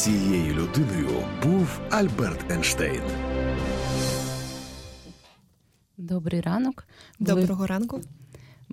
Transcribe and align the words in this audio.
Цією 0.00 0.54
людиною 0.54 1.08
був 1.42 1.80
Альберт 1.90 2.50
Ейнштейн. 2.50 3.02
Добрий 5.96 6.40
ранок. 6.40 6.84
Доброго 7.18 7.66
ранку. 7.66 8.00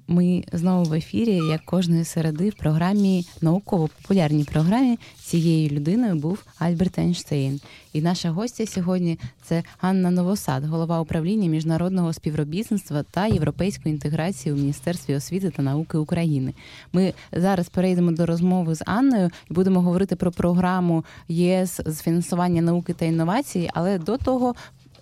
Ми 0.10 0.44
знову 0.54 0.84
в 0.84 0.94
ефірі, 0.94 1.36
як 1.36 1.66
кожної 1.66 2.04
середи, 2.04 2.50
в 2.50 2.54
програмі 2.54 3.26
науково-популярній 3.42 4.44
програмі 4.44 5.00
цією 5.20 5.70
людиною 5.70 6.16
був 6.16 6.44
Альберт 6.60 7.00
Ейнштейн. 7.00 7.62
І 7.94 8.02
наша 8.02 8.30
гостя 8.30 8.66
сьогодні 8.66 9.20
це 9.44 9.64
Анна 9.82 10.12
Новосад, 10.12 10.66
голова 10.66 11.02
управління 11.02 11.50
міжнародного 11.50 12.14
співробітництва 12.14 13.04
та 13.04 13.28
європейської 13.28 13.96
інтеграції 13.96 14.54
у 14.54 14.58
Міністерстві 14.58 15.16
освіти 15.16 15.50
та 15.50 15.62
науки 15.62 15.98
України. 15.98 16.54
Ми 16.94 17.14
зараз 17.32 17.70
перейдемо 17.70 18.12
до 18.12 18.26
розмови 18.26 18.76
з 18.76 18.84
Анною 18.86 19.30
і 19.52 19.54
будемо 19.54 19.82
говорити 19.82 20.16
про 20.16 20.32
програму 20.32 21.06
ЄС 21.28 21.82
з 21.86 22.02
фінансування 22.02 22.62
науки 22.62 22.94
та 22.94 23.06
інновацій, 23.06 23.70
але 23.74 23.98
до 23.98 24.18
того 24.18 24.56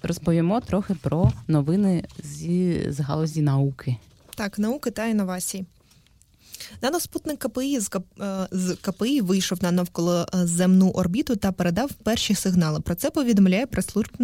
розповімо 0.03 0.61
трохи 0.61 0.93
про 0.93 1.31
новини 1.47 2.03
зі 2.23 2.85
з 2.91 2.99
галузі 2.99 3.41
науки. 3.41 3.97
Так, 4.35 4.59
науки 4.59 4.91
та 4.91 5.05
інновації. 5.05 5.65
Наноспутник 6.81 7.39
КПІ 7.39 7.79
з 7.79 7.89
е, 8.21 8.75
КПІ 8.81 9.21
вийшов 9.21 9.63
на 9.63 9.71
навколоземну 9.71 10.89
орбіту 10.89 11.35
та 11.35 11.51
передав 11.51 11.91
перші 11.93 12.35
сигнали. 12.35 12.79
Про 12.79 12.95
це 12.95 13.09
повідомляє 13.09 13.65
прес-служба 13.65 14.17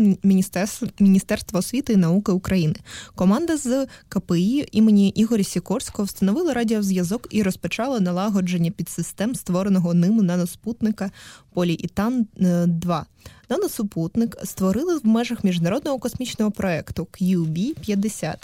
Міністерства 1.00 1.60
освіти 1.60 1.94
і 1.94 1.98
науки 1.98 2.32
України. 2.32 2.76
Команда 3.16 3.58
з 3.58 3.88
КПІ 4.10 4.68
імені 4.72 5.10
Ігоря 5.10 5.44
Сікорського 5.44 6.06
встановила 6.06 6.54
радіозв'язок 6.54 7.28
і 7.30 7.44
розпочала 7.44 8.00
налагодження 8.00 8.72
підсистем 8.72 9.36
створеного 9.36 9.94
ним 9.94 10.18
наноспутника 10.18 11.12
Поліітан 11.54 12.28
2 12.36 13.06
Наносупутник 13.50 14.38
створили 14.44 14.98
в 14.98 15.06
межах 15.08 15.44
міжнародного 15.44 16.00
космічного 16.00 16.52
проекту 16.52 17.08
QB-50 17.12 18.36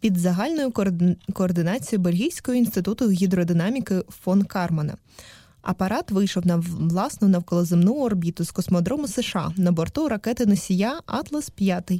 під 0.00 0.18
загальною 0.18 0.72
координацією 1.32 2.04
Бельгійського 2.04 2.54
інституту 2.54 3.10
гідродинаміки 3.10 4.02
фон 4.08 4.42
Кармана. 4.42 4.96
Апарат 5.62 6.10
вийшов 6.10 6.46
на 6.46 6.56
власну 6.56 7.28
навколоземну 7.28 7.94
орбіту 7.94 8.44
з 8.44 8.50
космодрому 8.50 9.08
США 9.08 9.52
на 9.56 9.72
борту 9.72 10.08
ракети 10.08 10.46
носія 10.46 11.00
Атлас 11.06 11.50
5 11.50 11.92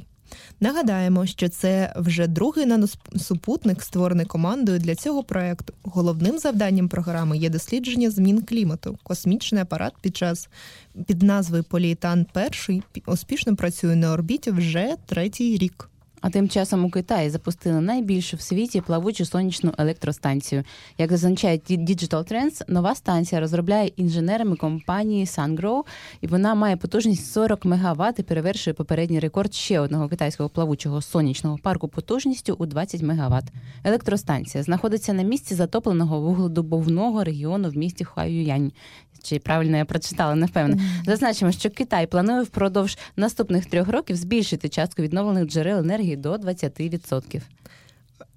Нагадаємо, 0.59 1.25
що 1.25 1.49
це 1.49 1.93
вже 1.95 2.27
другий 2.27 2.65
наносупутник, 2.65 3.83
створений 3.83 4.25
командою 4.25 4.79
для 4.79 4.95
цього 4.95 5.23
проекту. 5.23 5.73
Головним 5.83 6.39
завданням 6.39 6.89
програми 6.89 7.37
є 7.37 7.49
дослідження 7.49 8.09
змін 8.09 8.41
клімату. 8.41 8.97
Космічний 9.03 9.61
апарат 9.61 9.93
під 10.01 10.17
час 10.17 10.49
під 11.05 11.23
назвою 11.23 11.63
Поліетан 11.63 12.25
перший 12.33 12.83
успішно 13.05 13.55
працює 13.55 13.95
на 13.95 14.11
орбіті 14.11 14.51
вже 14.51 14.95
третій 15.05 15.57
рік. 15.57 15.89
А 16.23 16.29
тим 16.29 16.49
часом 16.49 16.85
у 16.85 16.89
Китаї 16.89 17.29
запустили 17.29 17.81
найбільшу 17.81 18.37
в 18.37 18.41
світі 18.41 18.81
плавучу 18.81 19.25
сонячну 19.25 19.73
електростанцію. 19.77 20.63
Як 20.97 21.11
зазначає 21.11 21.57
Digital 21.57 22.31
Trends, 22.31 22.61
нова 22.67 22.95
станція 22.95 23.41
розробляє 23.41 23.87
інженерами 23.87 24.55
компанії 24.55 25.25
SunGrow, 25.25 25.83
і 26.21 26.27
вона 26.27 26.55
має 26.55 26.77
потужність 26.77 27.31
40 27.31 27.65
МВт 27.65 28.19
і 28.19 28.23
перевершує 28.23 28.73
попередній 28.73 29.19
рекорд 29.19 29.53
ще 29.53 29.79
одного 29.79 30.09
китайського 30.09 30.49
плавучого 30.49 31.01
сонячного 31.01 31.57
парку 31.57 31.87
потужністю 31.87 32.55
у 32.59 32.65
20 32.65 33.01
МВт. 33.01 33.51
Електростанція 33.83 34.63
знаходиться 34.63 35.13
на 35.13 35.23
місці 35.23 35.55
затопленого 35.55 36.21
вугледобувного 36.21 37.23
регіону 37.23 37.69
в 37.69 37.77
місті 37.77 38.03
Хуаюянь. 38.03 38.71
Чи 39.23 39.39
правильно 39.39 39.77
я 39.77 39.85
прочитала, 39.85 40.35
не 40.35 40.45
впевнена. 40.45 40.81
Зазначимо, 41.05 41.51
що 41.51 41.69
Китай 41.69 42.07
планує 42.07 42.43
впродовж 42.43 42.97
наступних 43.15 43.65
трьох 43.65 43.89
років 43.89 44.15
збільшити 44.15 44.69
частку 44.69 45.01
відновлених 45.01 45.45
джерел 45.45 45.79
енергії 45.79 46.15
до 46.15 46.33
20%. 46.35 47.41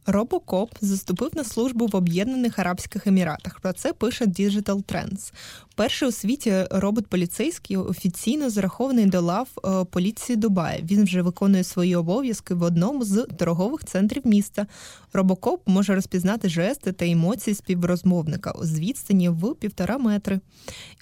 Робокоп 0.07 0.71
заступив 0.81 1.31
на 1.37 1.45
службу 1.45 1.87
в 1.87 1.97
Об'єднаних 1.97 2.59
Арабських 2.59 3.07
Еміратах. 3.07 3.61
Про 3.61 3.73
це 3.73 3.93
пише 3.93 4.25
Digital 4.25 4.85
Trends. 4.85 5.33
Перший 5.77 6.09
у 6.09 6.13
світі 6.13 6.65
робот 6.71 7.07
поліцейський 7.07 7.77
офіційно 7.77 8.51
зарахований 8.51 9.07
до 9.07 9.21
лав 9.21 9.49
е, 9.65 9.85
поліції 9.85 10.37
Дубая. 10.37 10.81
Він 10.83 11.05
вже 11.05 11.23
виконує 11.23 11.65
свої 11.65 11.97
обов'язки 11.97 12.55
в 12.55 12.63
одному 12.63 13.05
з 13.05 13.27
торгових 13.39 13.85
центрів 13.85 14.27
міста. 14.27 14.67
Робокоп 15.13 15.63
може 15.67 15.95
розпізнати 15.95 16.49
жести 16.49 16.93
та 16.93 17.07
емоції 17.07 17.55
співрозмовника 17.55 18.55
з 18.63 18.79
відстані 18.79 19.29
в 19.29 19.55
півтора 19.55 19.99
метри. 19.99 20.41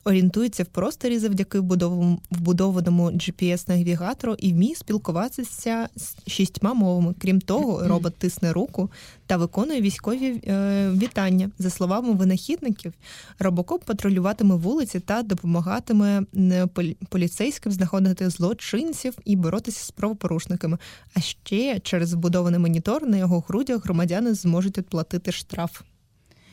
Орієнтується 0.05 0.63
в 0.63 0.67
просторі 0.67 1.19
завдяки 1.19 1.61
вбудованому 2.31 3.11
GPS-навігатору 3.11 4.35
і 4.39 4.53
вміє 4.53 4.75
спілкуватися 4.75 5.89
з 5.97 6.31
шістьма 6.31 6.75
мовами. 6.75 7.15
Крім 7.19 7.41
того, 7.41 7.83
робот 7.89 8.17
тисне 8.17 8.53
руку 8.53 8.91
та 9.27 9.37
виконує 9.37 9.81
військові 9.81 10.43
е, 10.47 10.91
вітання. 10.91 11.51
За 11.59 11.71
словами 11.71 12.13
винахідників, 12.13 12.93
робокоп 13.39 13.85
патрулюватиме 13.85 14.55
вулиці 14.55 15.01
та 15.01 15.23
допомагатиме 15.23 16.23
поліцейським 17.09 17.73
знаходити 17.73 18.31
злочинців 18.31 19.19
і 19.25 19.37
боротися 19.37 19.85
з 19.85 19.91
правопорушниками. 19.91 20.79
А 21.15 21.21
ще 21.21 21.81
через 21.81 22.15
вбудований 22.15 22.61
монітор 22.61 23.07
на 23.07 23.17
його 23.17 23.45
грудях 23.49 23.85
громадяни 23.85 24.35
зможуть 24.35 24.79
відплатити 24.79 25.33
штраф. 25.33 25.81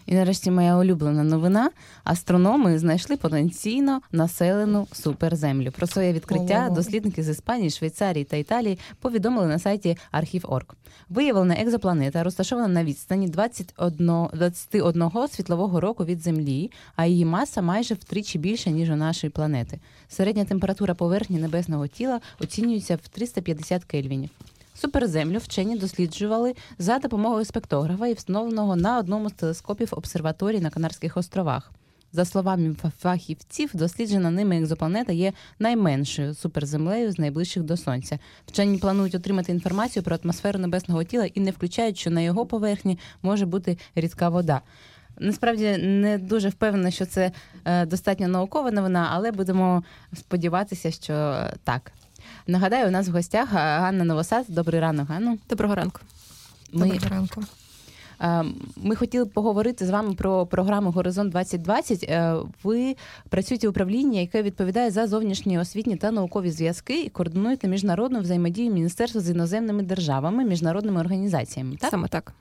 І 0.05 0.15
нарешті 0.15 0.51
моя 0.51 0.77
улюблена 0.77 1.23
новина: 1.23 1.69
астрономи 2.03 2.79
знайшли 2.79 3.17
потенційно 3.17 4.01
населену 4.11 4.87
суперземлю. 4.91 5.71
Про 5.71 5.87
своє 5.87 6.13
відкриття 6.13 6.69
дослідники 6.71 7.23
з 7.23 7.29
Іспанії, 7.29 7.69
Швейцарії 7.69 8.23
та 8.23 8.37
Італії 8.37 8.79
повідомили 8.99 9.47
на 9.47 9.59
сайті 9.59 9.97
Архів.орг. 10.11 10.65
Виявлена 11.09 11.55
екзопланета 11.55 12.23
розташована 12.23 12.67
на 12.67 12.83
відстані 12.83 13.27
21, 13.27 14.27
21 14.33 15.11
світлового 15.31 15.79
року 15.79 16.05
від 16.05 16.21
Землі, 16.21 16.71
а 16.95 17.05
її 17.05 17.25
маса 17.25 17.61
майже 17.61 17.93
втричі 17.93 18.39
більша 18.39 18.69
ніж 18.69 18.89
у 18.89 18.95
нашої 18.95 19.31
планети. 19.31 19.79
Середня 20.09 20.45
температура 20.45 20.93
поверхні 20.93 21.39
небесного 21.39 21.87
тіла 21.87 22.21
оцінюється 22.39 22.95
в 22.95 23.07
350 23.07 23.85
кельвінів. 23.85 24.29
Суперземлю 24.73 25.37
вчені 25.37 25.77
досліджували 25.77 26.55
за 26.77 26.99
допомогою 26.99 27.45
спектографа 27.45 28.07
і 28.07 28.13
встановленого 28.13 28.75
на 28.75 28.99
одному 28.99 29.29
з 29.29 29.33
телескопів 29.33 29.89
обсерваторії 29.91 30.61
на 30.61 30.69
Канарських 30.69 31.17
островах. 31.17 31.71
За 32.13 32.25
словами 32.25 32.75
фахівців, 32.99 33.69
досліджена 33.73 34.31
ними 34.31 34.57
екзопланета 34.57 35.13
є 35.13 35.33
найменшою 35.59 36.33
суперземлею 36.33 37.11
з 37.11 37.19
найближчих 37.19 37.63
до 37.63 37.77
сонця. 37.77 38.19
Вчені 38.47 38.77
планують 38.77 39.15
отримати 39.15 39.51
інформацію 39.51 40.03
про 40.03 40.17
атмосферу 40.23 40.59
небесного 40.59 41.03
тіла 41.03 41.25
і 41.25 41.39
не 41.39 41.51
включають, 41.51 41.97
що 41.97 42.09
на 42.09 42.21
його 42.21 42.45
поверхні 42.45 42.99
може 43.21 43.45
бути 43.45 43.77
рідка 43.95 44.29
вода. 44.29 44.61
Насправді 45.19 45.77
не 45.77 46.17
дуже 46.17 46.49
впевнена, 46.49 46.91
що 46.91 47.05
це 47.05 47.31
е, 47.65 47.85
достатньо 47.85 48.27
наукова 48.27 48.71
новина, 48.71 49.09
але 49.11 49.31
будемо 49.31 49.83
сподіватися, 50.13 50.91
що 50.91 51.45
так. 51.63 51.91
Нагадаю, 52.47 52.87
у 52.87 52.91
нас 52.91 53.07
в 53.07 53.11
гостях 53.11 53.49
Ганна 53.51 54.03
Новосад. 54.03 54.45
Добрий 54.47 54.81
ранок, 54.81 55.07
Ганна. 55.09 55.37
Доброго 55.49 55.75
ранку. 55.75 55.99
Ми... 56.73 56.87
Доброго 56.87 57.09
ранку. 57.15 57.43
Ми 58.77 58.95
хотіли 58.95 59.25
поговорити 59.25 59.85
з 59.85 59.89
вами 59.89 60.13
про 60.13 60.45
програму 60.45 60.91
Горизонт 60.91 61.31
2020 61.31 62.03
е, 62.03 62.35
Ви 62.63 62.95
працюєте 63.29 63.67
в 63.67 63.69
управлінні, 63.69 64.21
яке 64.21 64.43
відповідає 64.43 64.91
за 64.91 65.07
зовнішні 65.07 65.59
освітні 65.59 65.95
та 65.95 66.11
наукові 66.11 66.51
зв'язки 66.51 67.01
і 67.03 67.09
координуєте 67.09 67.67
міжнародну 67.67 68.19
взаємодію 68.19 68.73
Міністерства 68.73 69.21
з 69.21 69.29
іноземними 69.29 69.83
державами, 69.83 70.45
міжнародними 70.45 70.99
організаціями. 70.99 71.75
Так? 71.75 71.91
Саме 71.91 72.07
так. 72.07 72.33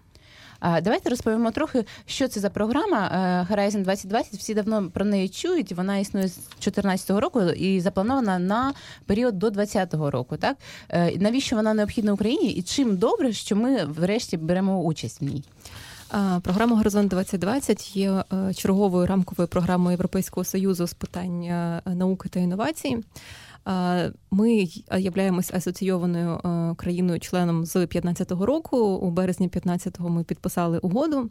Давайте 0.63 1.11
розповімо 1.11 1.51
трохи, 1.51 1.85
що 2.07 2.29
це 2.29 2.41
за 2.41 2.51
програма 2.51 3.11
е, 3.51 3.55
Horizon 3.55 3.83
2020. 3.83 4.35
Всі 4.35 4.55
давно 4.55 4.91
про 4.91 5.05
неї 5.05 5.29
чують. 5.29 5.73
Вона 5.73 5.99
існує 5.99 6.29
з 6.29 6.35
2014 6.35 7.11
року 7.11 7.43
і 7.43 7.81
запланована 7.81 8.39
на 8.39 8.75
період 9.07 9.39
до 9.39 9.51
2020 9.51 10.13
року. 10.13 10.37
Так 10.37 10.57
е, 10.89 11.19
навіщо 11.19 11.57
вона 11.57 11.75
необхідна 11.75 12.13
Україні? 12.13 12.51
І 12.51 12.63
чим 12.63 12.97
добре, 12.97 13.33
що 13.33 13.57
ми 13.57 13.85
врешті 13.85 14.37
беремо 14.37 14.83
участь 14.83 15.21
в 15.21 15.25
ній? 15.25 15.45
Програма 16.43 16.77
Горизонт 16.77 17.11
2020 17.11 17.97
є 17.97 18.11
е, 18.33 18.55
черговою 18.55 19.07
рамковою 19.07 19.49
програмою 19.49 19.93
Європейського 19.93 20.45
союзу 20.45 20.87
з 20.87 20.95
питань 20.95 21.49
науки 21.87 22.29
та 22.29 22.41
інновацій. 22.41 22.99
Ми 24.31 24.69
являємось 24.99 25.55
асоційованою 25.55 26.31
е, 26.31 26.75
країною-членом 26.77 27.67
з 27.67 27.73
2015 27.73 28.33
року. 28.33 28.79
У 28.79 29.11
березні 29.11 29.49
2015-го 29.49 30.09
ми 30.09 30.25
підписали 30.25 30.79
угоду. 30.79 31.31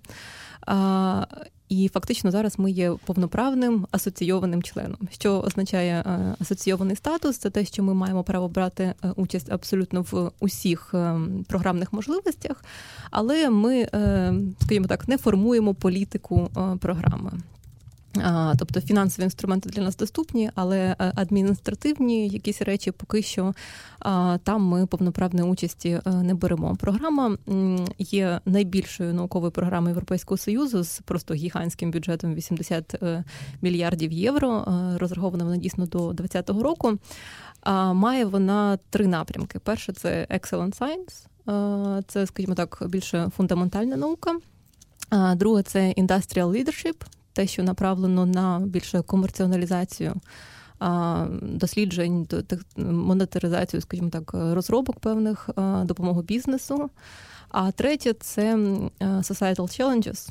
І 1.70 1.88
фактично 1.88 2.32
зараз 2.32 2.60
ми 2.60 2.72
є 2.72 2.92
повноправним 3.06 3.88
асоційованим 3.92 4.64
членом. 4.64 4.98
Що 5.12 5.40
означає 5.40 6.04
е, 6.06 6.36
асоційований 6.40 6.96
статус? 6.96 7.38
Це 7.38 7.50
те, 7.50 7.66
що 7.66 7.84
ми 7.84 7.94
маємо 7.94 8.24
право 8.24 8.48
брати 8.48 8.84
е, 9.04 9.12
участь 9.16 9.52
абсолютно 9.52 10.02
в 10.02 10.32
усіх 10.40 10.94
програмних 11.48 11.94
можливостях, 11.94 12.64
але 13.12 13.50
ми, 13.50 13.88
скажімо 14.62 14.88
так, 14.88 15.08
не 15.08 15.18
формуємо 15.18 15.74
політику 15.74 16.50
програми. 16.80 17.32
Тобто 18.58 18.82
фінансові 18.82 19.24
інструменти 19.24 19.70
для 19.70 19.82
нас 19.82 19.98
доступні, 19.98 20.52
але 20.56 20.96
е, 21.00 21.12
адміністративні 21.16 22.28
якісь 22.28 22.62
речі 22.62 22.92
поки 22.92 23.22
що 23.22 23.54
там 24.44 24.62
ми 24.62 24.86
повноправної 24.86 25.52
участі 25.52 25.90
е, 25.90 26.12
не 26.12 26.34
беремо. 26.34 26.76
Програма 26.76 27.38
є 28.00 28.42
найбільшою 28.46 29.14
науковою 29.14 29.52
програмою 29.52 29.90
Європейського 29.90 30.38
союзу 30.38 30.84
з 30.84 31.00
просто 31.00 31.34
гігантським 31.34 31.92
бюджетом 31.92 32.34
80 32.34 33.04
е, 33.04 33.24
мільярдів 33.62 34.12
євро. 34.12 34.66
Розрахована 35.00 35.44
вона 35.44 35.58
дійсно 35.58 35.86
до 35.86 36.14
2020 36.14 36.64
року. 36.64 36.98
Має 37.94 38.26
вона 38.26 38.78
три 38.90 39.08
напрямки: 39.08 39.60
перше 39.60 39.94
це 39.94 40.28
Excellent 40.30 40.80
Science, 40.80 42.04
це, 42.08 42.28
скажімо 42.28 42.56
так, 42.56 42.84
більше 42.90 43.32
фундаментальна 43.38 43.96
наука. 43.96 44.36
Друге 45.36 45.64
це 45.64 45.94
Industrial 45.98 46.48
Leadership, 46.52 46.96
те, 47.34 47.48
що 47.48 47.64
направлено 47.64 48.26
на 48.26 48.60
більше 48.60 49.02
комерціоналізацію 49.02 50.14
досліджень, 51.42 52.28
монетаризацію, 52.78 53.82
скажімо 53.82 54.10
так, 54.10 54.32
розробок 54.34 55.00
певних 55.00 55.50
допомогу 55.84 56.22
бізнесу. 56.22 56.90
А 57.50 57.72
третє 57.72 58.14
це 58.14 58.56
societal 59.00 59.56
challenges, 59.56 60.30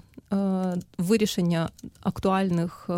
вирішення 0.99 1.69
актуальних 2.01 2.91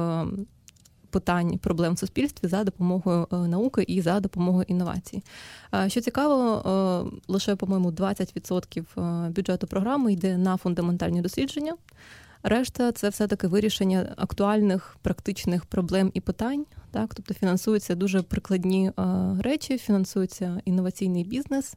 питань 1.10 1.58
проблем 1.58 1.94
в 1.94 1.98
суспільстві 1.98 2.48
за 2.48 2.64
допомогою 2.64 3.26
науки 3.30 3.82
і 3.82 4.00
за 4.00 4.20
допомогою 4.20 4.64
інновацій. 4.68 5.22
Що 5.86 6.00
цікаво, 6.00 7.12
лише, 7.28 7.56
по-моєму, 7.56 7.90
20% 7.90 9.30
бюджету 9.30 9.66
програми 9.66 10.12
йде 10.12 10.38
на 10.38 10.56
фундаментальні 10.56 11.20
дослідження. 11.20 11.74
Решта 12.42 12.92
це 12.92 13.08
все-таки 13.08 13.46
вирішення 13.46 14.14
актуальних 14.16 14.96
практичних 15.02 15.64
проблем 15.64 16.10
і 16.14 16.20
питань. 16.20 16.66
Так, 16.90 17.14
тобто 17.14 17.34
фінансуються 17.34 17.94
дуже 17.94 18.22
прикладні 18.22 18.92
речі, 19.40 19.78
фінансується 19.78 20.60
інноваційний 20.64 21.24
бізнес. 21.24 21.74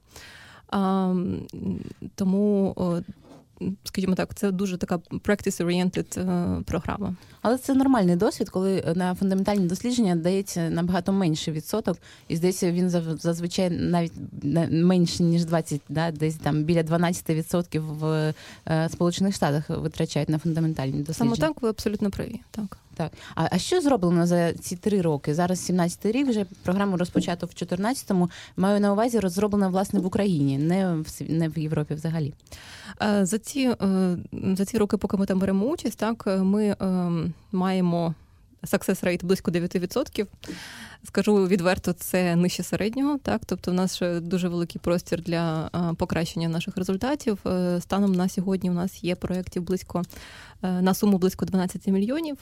А, 0.68 1.16
Тому 2.16 2.76
скажімо 3.84 4.16
так, 4.16 4.36
це 4.36 4.52
дуже 4.52 4.78
така 4.78 4.98
practice-oriented 4.98 6.20
е, 6.20 6.62
програма. 6.64 7.16
Але 7.42 7.58
це 7.58 7.74
нормальний 7.74 8.16
досвід, 8.16 8.50
коли 8.50 8.94
на 8.96 9.16
фундаментальні 9.16 9.68
дослідження 9.68 10.16
дається 10.16 10.70
набагато 10.70 11.12
менший 11.12 11.54
відсоток, 11.54 11.98
і 12.28 12.36
здається, 12.36 12.72
він 12.72 12.90
зазвичай 13.20 13.70
навіть 13.70 14.14
менше 14.72 15.24
ніж 15.24 15.46
20, 15.46 15.82
да, 15.90 16.12
десь 16.12 16.36
там 16.36 16.64
біля 16.64 16.82
12% 16.82 17.80
в 17.80 18.34
е, 18.68 18.90
Сполучених 18.90 19.36
Штатах 19.36 19.70
витрачають 19.70 20.30
на 20.30 20.40
фундаментальні 20.40 21.04
дослідження. 21.04 21.36
Саме 21.36 21.48
так, 21.48 21.62
ви 21.62 21.70
абсолютно 21.70 22.10
праві. 22.10 22.40
Так. 22.52 22.78
Так, 22.96 23.12
а 23.36 23.48
а 23.52 23.58
що 23.58 23.82
зроблено 23.82 24.28
за 24.28 24.54
ці 24.54 24.76
три 24.76 25.02
роки? 25.02 25.34
Зараз 25.34 25.70
17-й 25.70 26.12
рік 26.12 26.28
вже 26.28 26.46
програму 26.64 26.98
розпочато 26.98 27.46
в 27.46 27.50
14-му. 27.50 28.30
Маю 28.58 28.80
на 28.80 28.94
увазі 28.94 29.20
розроблено 29.20 29.70
власне 29.70 30.00
в 30.00 30.06
Україні, 30.06 30.58
не 30.58 30.96
в 30.96 31.06
не 31.20 31.50
в 31.50 31.60
Європі 31.60 31.94
взагалі. 31.94 32.34
Е, 33.02 33.26
за 33.26 33.40
ці 33.40 33.60
е, 33.82 34.18
за 34.56 34.66
ці 34.66 34.78
роки, 34.78 34.98
поки 34.98 35.18
ми 35.18 35.26
там 35.26 35.40
беремо 35.40 35.66
участь, 35.66 35.98
так 35.98 36.28
ми 36.28 36.66
е, 36.66 36.76
маємо 37.52 38.16
success 38.64 39.04
rate 39.04 39.26
близько 39.26 39.52
9%. 39.52 40.28
Скажу 41.04 41.48
відверто, 41.48 41.94
це 41.94 42.36
нижче 42.36 42.64
середнього. 42.64 43.18
Так, 43.18 43.42
тобто, 43.46 43.72
в 43.72 43.74
нас 43.74 44.02
дуже 44.22 44.48
великий 44.48 44.82
простір 44.82 45.22
для 45.22 45.70
покращення 45.98 46.50
наших 46.50 46.78
результатів. 46.78 47.46
Станом 47.80 48.12
на 48.12 48.30
сьогодні 48.30 48.70
у 48.70 48.74
нас 48.74 49.04
є 49.04 49.16
проєктів 49.16 49.64
близько 49.64 50.02
на 50.62 50.94
суму 50.94 51.18
близько 51.18 51.46
12 51.46 51.88
мільйонів. 51.88 52.38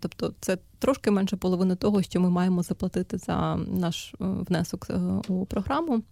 Тобто 0.00 0.34
це 0.40 0.58
трошки 0.78 1.10
менше 1.10 1.36
половини 1.36 1.76
того, 1.76 2.02
що 2.02 2.20
ми 2.20 2.30
маємо 2.30 2.62
заплатити 2.62 3.18
за 3.18 3.56
наш 3.56 4.14
внесок 4.18 4.86
у 5.28 5.46
програму. 5.46 6.02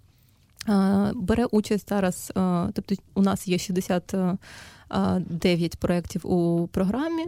Бере 1.14 1.44
участь 1.44 1.88
зараз, 1.88 2.32
тобто 2.72 2.94
у 3.14 3.22
нас 3.22 3.48
є 3.48 3.58
69 3.58 5.76
проєктів 5.76 6.26
у 6.26 6.68
програмі, 6.72 7.26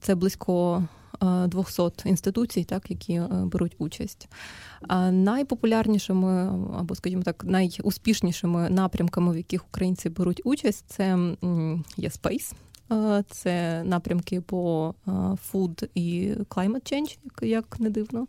це 0.00 0.14
близько 0.14 0.82
200 1.46 1.82
інституцій, 2.04 2.64
так, 2.64 2.90
які 2.90 3.22
беруть 3.30 3.74
участь. 3.78 4.28
Найпопулярнішими 5.10 6.46
або, 6.78 6.94
скажімо 6.94 7.22
так, 7.22 7.44
найуспішнішими 7.44 8.70
напрямками, 8.70 9.32
в 9.32 9.36
яких 9.36 9.66
українці 9.66 10.08
беруть 10.08 10.40
участь, 10.44 10.84
це 10.88 11.06
є 11.96 12.08
Space. 12.08 12.52
Це 13.30 13.82
напрямки 13.84 14.40
по 14.40 14.94
food 15.52 15.88
і 15.94 16.32
climate 16.48 16.92
change, 16.92 17.18
як 17.42 17.80
не 17.80 17.90
дивно. 17.90 18.26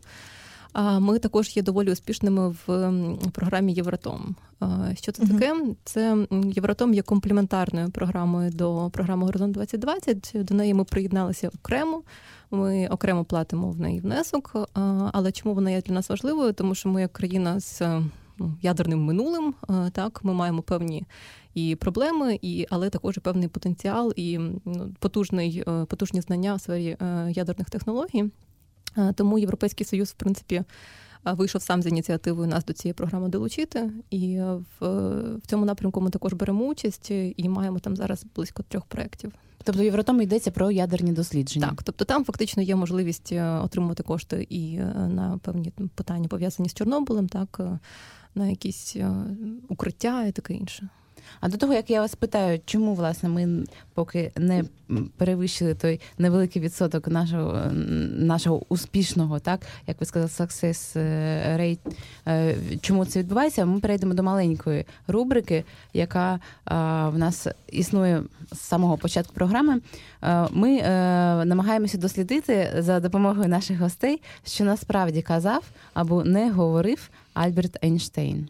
Ми 0.76 1.18
також 1.18 1.56
є 1.56 1.62
доволі 1.62 1.92
успішними 1.92 2.48
в 2.48 2.92
програмі 3.32 3.72
Євротом. 3.72 4.36
Що 4.94 5.12
це 5.12 5.26
таке? 5.26 5.54
Це 5.84 6.26
Євротом 6.44 6.94
є 6.94 7.02
комплементарною 7.02 7.90
програмою 7.90 8.50
до 8.50 8.90
програми 8.92 9.24
Горизонт 9.24 9.54
2020. 9.54 10.32
До 10.34 10.54
неї 10.54 10.74
ми 10.74 10.84
приєдналися 10.84 11.50
окремо. 11.54 12.02
Ми 12.50 12.88
окремо 12.88 13.24
платимо 13.24 13.70
в 13.70 13.80
неї 13.80 14.00
внесок. 14.00 14.68
Але 15.12 15.32
чому 15.32 15.54
вона 15.54 15.70
є 15.70 15.82
для 15.82 15.94
нас 15.94 16.08
важливою? 16.08 16.52
Тому 16.52 16.74
що 16.74 16.88
ми 16.88 17.00
як 17.00 17.12
країна 17.12 17.60
з 17.60 17.82
ну, 18.38 18.54
ядерним 18.62 19.04
минулим, 19.04 19.54
так 19.92 20.24
ми 20.24 20.32
маємо 20.32 20.62
певні 20.62 21.04
і 21.54 21.76
проблеми, 21.76 22.38
і 22.42 22.66
але 22.70 22.90
також 22.90 23.16
і 23.16 23.20
певний 23.20 23.48
потенціал 23.48 24.12
і 24.16 24.38
ну, 24.64 24.94
потужний 24.98 25.64
е, 25.68 25.84
потужні 25.84 26.20
знання 26.20 26.54
в 26.54 26.60
сфері 26.60 26.96
е, 27.00 27.32
ядерних 27.34 27.70
технологій. 27.70 28.30
Тому 29.14 29.38
Європейський 29.38 29.86
Союз, 29.86 30.08
в 30.08 30.14
принципі, 30.14 30.62
вийшов 31.24 31.62
сам 31.62 31.82
з 31.82 31.86
ініціативою 31.86 32.48
нас 32.48 32.64
до 32.64 32.72
цієї 32.72 32.94
програми 32.94 33.28
долучити. 33.28 33.90
І 34.10 34.40
в, 34.80 34.88
в 35.36 35.46
цьому 35.46 35.64
напрямку 35.64 36.00
ми 36.00 36.10
також 36.10 36.32
беремо 36.32 36.64
участь 36.64 37.10
і 37.10 37.48
маємо 37.48 37.78
там 37.78 37.96
зараз 37.96 38.26
близько 38.34 38.62
трьох 38.62 38.84
проєктів. 38.84 39.32
Тобто 39.66 39.82
Євротом 39.82 40.22
йдеться 40.22 40.50
про 40.50 40.70
ядерні 40.70 41.12
дослідження. 41.12 41.66
Так, 41.66 41.82
тобто 41.82 42.04
там 42.04 42.24
фактично 42.24 42.62
є 42.62 42.76
можливість 42.76 43.32
е, 43.32 43.44
отримувати 43.44 44.02
кошти 44.02 44.46
і 44.50 44.76
е, 44.76 45.08
на 45.08 45.38
певні 45.42 45.72
питання 45.94 46.28
пов'язані 46.28 46.68
з 46.68 46.74
Чорнобилем, 46.74 47.28
так 47.28 47.56
е, 47.60 47.78
на 48.34 48.48
якісь 48.48 48.96
укриття 49.68 50.24
і 50.24 50.32
таке 50.32 50.54
інше. 50.54 50.88
А 51.40 51.48
до 51.48 51.56
того, 51.56 51.72
як 51.72 51.90
я 51.90 52.00
вас 52.00 52.14
питаю, 52.14 52.60
чому 52.66 52.94
власне 52.94 53.28
ми 53.28 53.64
поки 53.94 54.32
не 54.36 54.64
перевищили 55.16 55.74
той 55.74 56.00
невеликий 56.18 56.62
відсоток 56.62 57.08
нашого 57.08 57.72
нашого 58.18 58.62
успішного, 58.68 59.38
так 59.38 59.60
як 59.86 60.00
ви 60.00 60.06
сказали, 60.06 60.30
success 60.30 60.96
rate, 61.56 61.78
е, 62.28 62.56
чому 62.80 63.04
це 63.04 63.18
відбувається? 63.18 63.64
Ми 63.64 63.80
перейдемо 63.80 64.14
до 64.14 64.22
маленької 64.22 64.84
рубрики, 65.06 65.64
яка 65.92 66.40
в 67.10 67.18
нас 67.18 67.46
існує 67.72 68.22
з 68.52 68.58
самого 68.58 68.96
початку 68.96 69.34
програми. 69.34 69.80
Е, 70.22 70.48
ми 70.50 70.76
е, 70.76 70.90
намагаємося 71.44 71.98
дослідити 71.98 72.72
за 72.78 73.00
допомогою 73.00 73.48
наших 73.48 73.78
гостей, 73.78 74.22
що 74.44 74.64
насправді 74.64 75.22
казав 75.22 75.64
або 75.94 76.24
не 76.24 76.50
говорив 76.50 77.10
Альберт 77.34 77.84
Ейнштейн. 77.84 78.48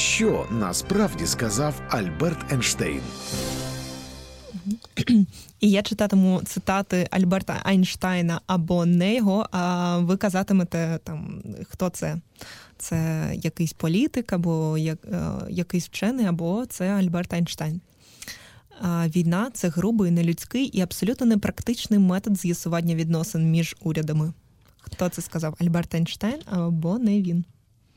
Що 0.00 0.46
насправді 0.50 1.26
сказав 1.26 1.82
Альберт 1.88 2.52
Ейнштейн? 2.52 3.00
І 5.60 5.70
я 5.70 5.82
читатиму 5.82 6.42
цитати 6.44 7.08
Альберта 7.10 7.60
Айнштейна 7.62 8.40
або 8.46 8.86
не 8.86 9.14
його, 9.14 9.46
а 9.50 9.98
ви 9.98 10.16
казатимете 10.16 10.98
там, 11.04 11.42
хто 11.68 11.88
це? 11.88 12.16
Це 12.78 13.30
якийсь 13.34 13.72
політик, 13.72 14.32
або 14.32 14.78
як, 14.78 14.98
е, 15.04 15.30
якийсь 15.50 15.86
вчений, 15.86 16.26
або 16.26 16.66
це 16.66 16.88
Альберт 16.88 17.32
Айнштейн. 17.32 17.80
Війна 19.06 19.50
це 19.54 19.68
грубий, 19.68 20.10
нелюдський 20.10 20.64
і 20.64 20.80
абсолютно 20.80 21.26
непрактичний 21.26 21.98
метод 21.98 22.38
з'ясування 22.38 22.94
відносин 22.94 23.50
між 23.50 23.76
урядами. 23.80 24.32
Хто 24.80 25.08
це 25.08 25.22
сказав? 25.22 25.56
Альберт 25.60 25.94
Айнштейн 25.94 26.40
або 26.46 26.98
не 26.98 27.22
він? 27.22 27.44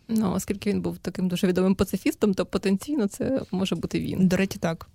Ну, 0.07 0.31
оскільки 0.31 0.69
він 0.69 0.81
був 0.81 0.98
таким 0.98 1.27
дуже 1.27 1.48
відомим 1.48 1.75
пацифістом, 1.75 2.33
то 2.33 2.45
потенційно 2.45 3.07
це 3.07 3.41
може 3.51 3.75
бути 3.75 4.00
він. 4.00 4.27
До 4.27 4.38
речі, 4.38 4.60
так. 4.60 4.88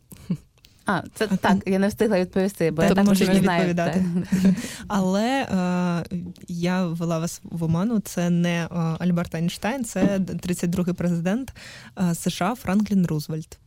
А, 0.86 1.02
це 1.14 1.26
так, 1.26 1.56
я 1.66 1.78
не 1.78 1.88
встигла 1.88 2.20
відповісти, 2.20 2.70
бо 2.70 2.82
я 2.82 2.94
так 2.94 3.04
можу 3.04 3.24
не 3.24 3.40
знаю. 3.40 3.60
відповідати. 3.60 4.04
Але 4.88 5.42
е, 5.42 6.24
я 6.48 6.86
ввела 6.86 7.18
вас 7.18 7.40
в 7.44 7.64
оману. 7.64 8.00
Це 8.00 8.30
не 8.30 8.64
е, 8.64 8.68
Альберт 8.74 9.34
Айнштейн, 9.34 9.84
це 9.84 10.18
32-й 10.18 10.92
президент 10.92 11.54
е, 11.98 12.14
США 12.14 12.54
Франклін 12.54 13.06
Рузвельт. 13.06 13.58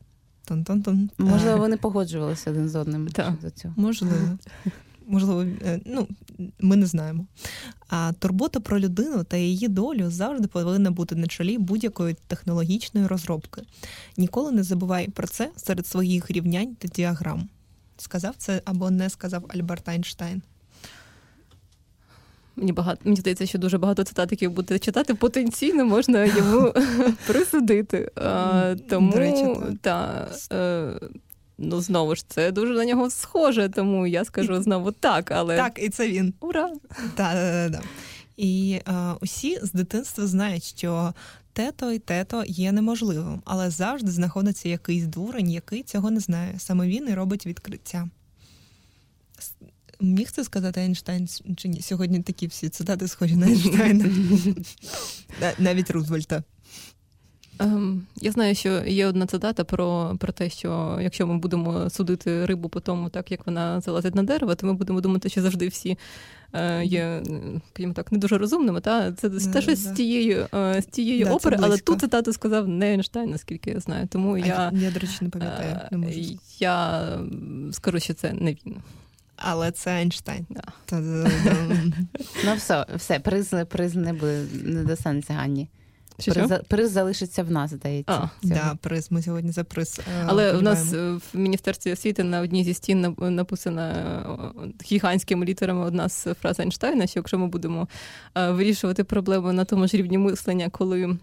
Тон-тон-тон. 0.48 1.10
Можливо, 1.17 1.57
вони 1.57 1.77
погоджувалися 1.77 2.51
один 2.51 2.69
з 2.69 2.75
одним. 2.75 3.07
Так, 3.07 3.33
до 3.41 3.50
цього. 3.50 3.74
Можливо. 3.77 4.38
Можливо, 5.07 5.41
е, 5.41 5.79
ну 5.86 6.07
ми 6.60 6.75
не 6.75 6.86
знаємо. 6.86 7.25
А 7.93 8.13
турбота 8.19 8.60
про 8.60 8.79
людину 8.79 9.24
та 9.24 9.38
її 9.38 9.67
долю 9.67 10.10
завжди 10.10 10.48
повинна 10.48 10.91
бути 10.91 11.15
на 11.15 11.27
чолі 11.27 11.57
будь-якої 11.57 12.15
технологічної 12.27 13.07
розробки. 13.07 13.62
Ніколи 14.17 14.51
не 14.51 14.63
забувай 14.63 15.10
про 15.10 15.27
це 15.27 15.50
серед 15.55 15.88
своїх 15.88 16.31
рівнянь 16.31 16.75
та 16.75 16.88
діаграм. 16.88 17.50
Сказав 17.98 18.36
це 18.38 18.62
або 18.65 18.91
не 18.91 19.10
сказав 19.10 19.45
Альберт 19.48 19.89
Айнштайн. 19.89 20.41
Мені 22.55 22.71
багато 22.71 23.01
мені 23.03 23.17
здається, 23.17 23.45
що 23.45 23.57
дуже 23.57 23.77
багато 23.77 24.03
цитат, 24.03 24.31
які 24.31 24.48
буде 24.48 24.79
читати, 24.79 25.13
потенційно 25.15 25.86
можна 25.86 26.25
йому 26.25 26.74
присудити. 27.27 28.12
А, 28.15 28.75
Тому 28.89 29.12
речі, 29.12 29.45
та, 29.81 30.27
е, 30.53 30.93
ну 31.61 31.81
знову 31.81 32.15
ж 32.15 32.23
це 32.27 32.51
дуже 32.51 32.73
на 32.73 32.85
нього 32.85 33.09
схоже, 33.09 33.69
тому 33.69 34.07
я 34.07 34.25
скажу 34.25 34.61
знову 34.61 34.91
так. 34.91 35.31
але... 35.31 35.57
Так, 35.57 35.79
і 35.83 35.89
це 35.89 36.09
він. 36.09 36.33
Ура! 36.39 36.71
Так, 37.15 37.83
І 38.37 38.79
е, 38.87 38.93
усі 39.21 39.59
з 39.61 39.71
дитинства 39.71 40.27
знають, 40.27 40.63
що 40.63 41.13
тето 41.53 41.91
і 41.91 41.99
тето 41.99 42.43
є 42.47 42.71
неможливим, 42.71 43.41
але 43.45 43.69
завжди 43.69 44.11
знаходиться 44.11 44.69
якийсь 44.69 45.05
дурень, 45.05 45.51
який 45.51 45.83
цього 45.83 46.11
не 46.11 46.19
знає. 46.19 46.55
Саме 46.59 46.87
він 46.87 47.09
і 47.09 47.13
робить 47.13 47.45
відкриття. 47.45 48.09
Міг 50.01 50.31
це 50.31 50.43
сказати 50.43 50.81
Ейнштейн 50.81 51.27
чи 51.57 51.67
ні? 51.67 51.81
Сьогодні 51.81 52.21
такі 52.21 52.47
всі 52.47 52.69
цитати 52.69 53.07
схожі 53.07 53.35
на 53.35 53.47
Ейнштейна. 53.47 54.05
Навіть 55.59 55.91
Рузвельта. 55.91 56.43
Ем, 57.60 58.05
я 58.15 58.31
знаю, 58.31 58.55
що 58.55 58.84
є 58.86 59.08
одна 59.08 59.25
цитата 59.25 59.63
про 59.63 60.15
про 60.20 60.34
те, 60.34 60.50
що 60.50 61.00
якщо 61.01 61.27
ми 61.27 61.38
будемо 61.38 61.89
судити 61.89 62.46
рибу 62.46 62.70
по 62.70 62.79
тому, 62.79 63.10
так 63.10 63.31
як 63.31 63.46
вона 63.46 63.81
залазить 63.81 64.15
на 64.15 64.24
дерево, 64.24 64.55
то 64.55 64.67
ми 64.67 64.74
будемо 64.74 65.01
думати, 65.01 65.29
що 65.29 65.41
завжди 65.41 65.67
всі 65.67 65.98
е, 66.53 66.86
є, 66.86 67.24
скажімо 67.74 67.93
так, 67.93 68.12
не 68.12 68.17
дуже 68.17 68.38
розумними. 68.38 68.81
Та 68.81 69.12
Це 69.12 69.27
yeah, 69.27 69.53
те 69.53 69.62
щось 69.62 69.79
yeah. 69.79 69.93
з 69.93 69.96
тієї 69.96 70.46
е, 70.53 70.81
з 70.81 70.86
тієї 70.86 71.25
yeah, 71.25 71.34
опери, 71.34 71.58
але 71.62 71.77
ту 71.77 71.96
цитату 71.96 72.34
сказав 72.34 72.67
не 72.67 72.91
Ейнштейн, 72.91 73.29
наскільки 73.29 73.70
я 73.70 73.79
знаю. 73.79 74.08
Тому 74.08 74.34
а 74.34 74.39
я, 74.39 74.72
я, 74.74 74.91
до 74.91 75.00
речі, 75.00 75.17
не 75.22 75.29
пам'ятаю. 75.29 75.79
Не 75.91 75.98
можу. 75.98 76.20
Е, 76.20 76.24
я 76.60 77.08
скажу, 77.72 78.00
що 78.00 78.13
це 78.13 78.34
не 78.34 78.51
він 78.51 78.75
але 79.43 79.72
це 79.72 79.91
Ейнштейн. 79.91 80.46
Да. 80.50 80.63
Ну 82.46 82.55
все, 82.55 82.86
все, 82.96 83.20
приз, 83.20 83.53
приз 83.70 83.96
не 83.96 84.13
буде, 84.13 84.46
не 84.63 84.84
достанеться 84.84 85.34
Ганні. 85.34 85.70
Що, 86.21 86.33
приз, 86.33 86.51
приз 86.67 86.91
залишиться 86.91 87.43
в 87.43 87.51
нас, 87.51 87.71
здається. 87.71 88.13
А, 88.13 88.29
да, 88.43 88.77
приз. 88.81 89.11
Ми 89.11 89.21
сьогодні 89.21 89.51
за 89.51 89.63
приз. 89.63 89.99
Е, 89.99 90.25
але 90.27 90.53
в 90.53 90.63
нас 90.63 90.93
в 90.93 91.21
міністерстві 91.33 91.91
освіти 91.93 92.23
на 92.23 92.41
одній 92.41 92.63
зі 92.63 92.73
стін 92.73 93.15
написана 93.19 93.89
е, 93.89 94.85
гігантськими 94.85 95.45
літерами 95.45 95.85
одна 95.85 96.09
з 96.09 96.33
фраз 96.33 96.59
Ейнштейна, 96.59 97.07
що 97.07 97.19
якщо 97.19 97.39
ми 97.39 97.47
будемо 97.47 97.87
е, 98.35 98.51
вирішувати 98.51 99.03
проблеми 99.03 99.53
на 99.53 99.65
тому 99.65 99.87
ж 99.87 99.97
рівні 99.97 100.17
мислення, 100.17 100.69
коли 100.69 101.17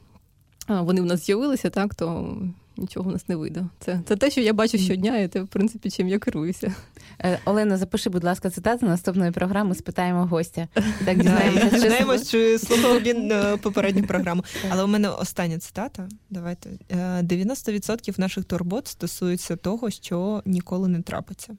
вони 0.69 1.01
в 1.01 1.05
нас 1.05 1.27
з'явилися, 1.27 1.71
так 1.71 1.95
то 1.95 2.37
нічого 2.79 3.11
в 3.11 3.13
нас 3.13 3.29
не 3.29 3.37
вийде. 3.37 3.65
Це 3.81 4.01
це 4.07 4.17
те, 4.17 4.31
що 4.31 4.41
я 4.41 4.53
бачу 4.53 4.79
щодня, 4.79 5.19
і 5.19 5.29
це, 5.29 5.43
в 5.43 5.49
принципі, 5.49 5.91
чим 5.91 6.09
я 6.09 6.19
керуюся. 6.19 6.75
Е, 7.21 7.39
Олена, 7.45 7.77
запиши, 7.77 8.11
будь 8.11 8.25
ласка, 8.25 8.51
цитату 8.51 8.87
наступної 8.87 9.31
програми. 9.31 9.75
Спитаємо 9.75 10.27
гостя. 10.27 10.69
Так 11.05 11.19
дізнаємося, 11.23 11.71
дізнаємось, 11.71 12.31
чи 12.31 12.59
слухав 12.59 13.03
він 13.03 13.33
е, 13.33 13.57
попередню 13.57 14.03
програму. 14.03 14.45
Але 14.71 14.85
у 14.85 14.87
мене 14.87 15.09
остання 15.09 15.59
цитата. 15.59 16.09
Давайте 16.31 16.71
90% 16.91 18.11
е, 18.11 18.15
наших 18.19 18.45
турбот 18.45 18.87
стосуються 18.89 19.57
того, 19.57 19.91
що 19.91 20.43
ніколи 20.47 20.89
не 20.89 21.03
трапиться. 21.03 21.57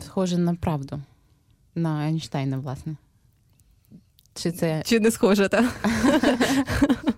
Схоже 0.00 0.38
на 0.38 0.54
правду. 0.54 1.02
На 1.74 2.06
Ейнштейна, 2.06 2.58
власне. 2.58 2.96
Чи 4.34 4.52
це 4.52 4.82
чи 4.86 5.00
не 5.00 5.10
схоже, 5.10 5.48
так? 5.48 5.64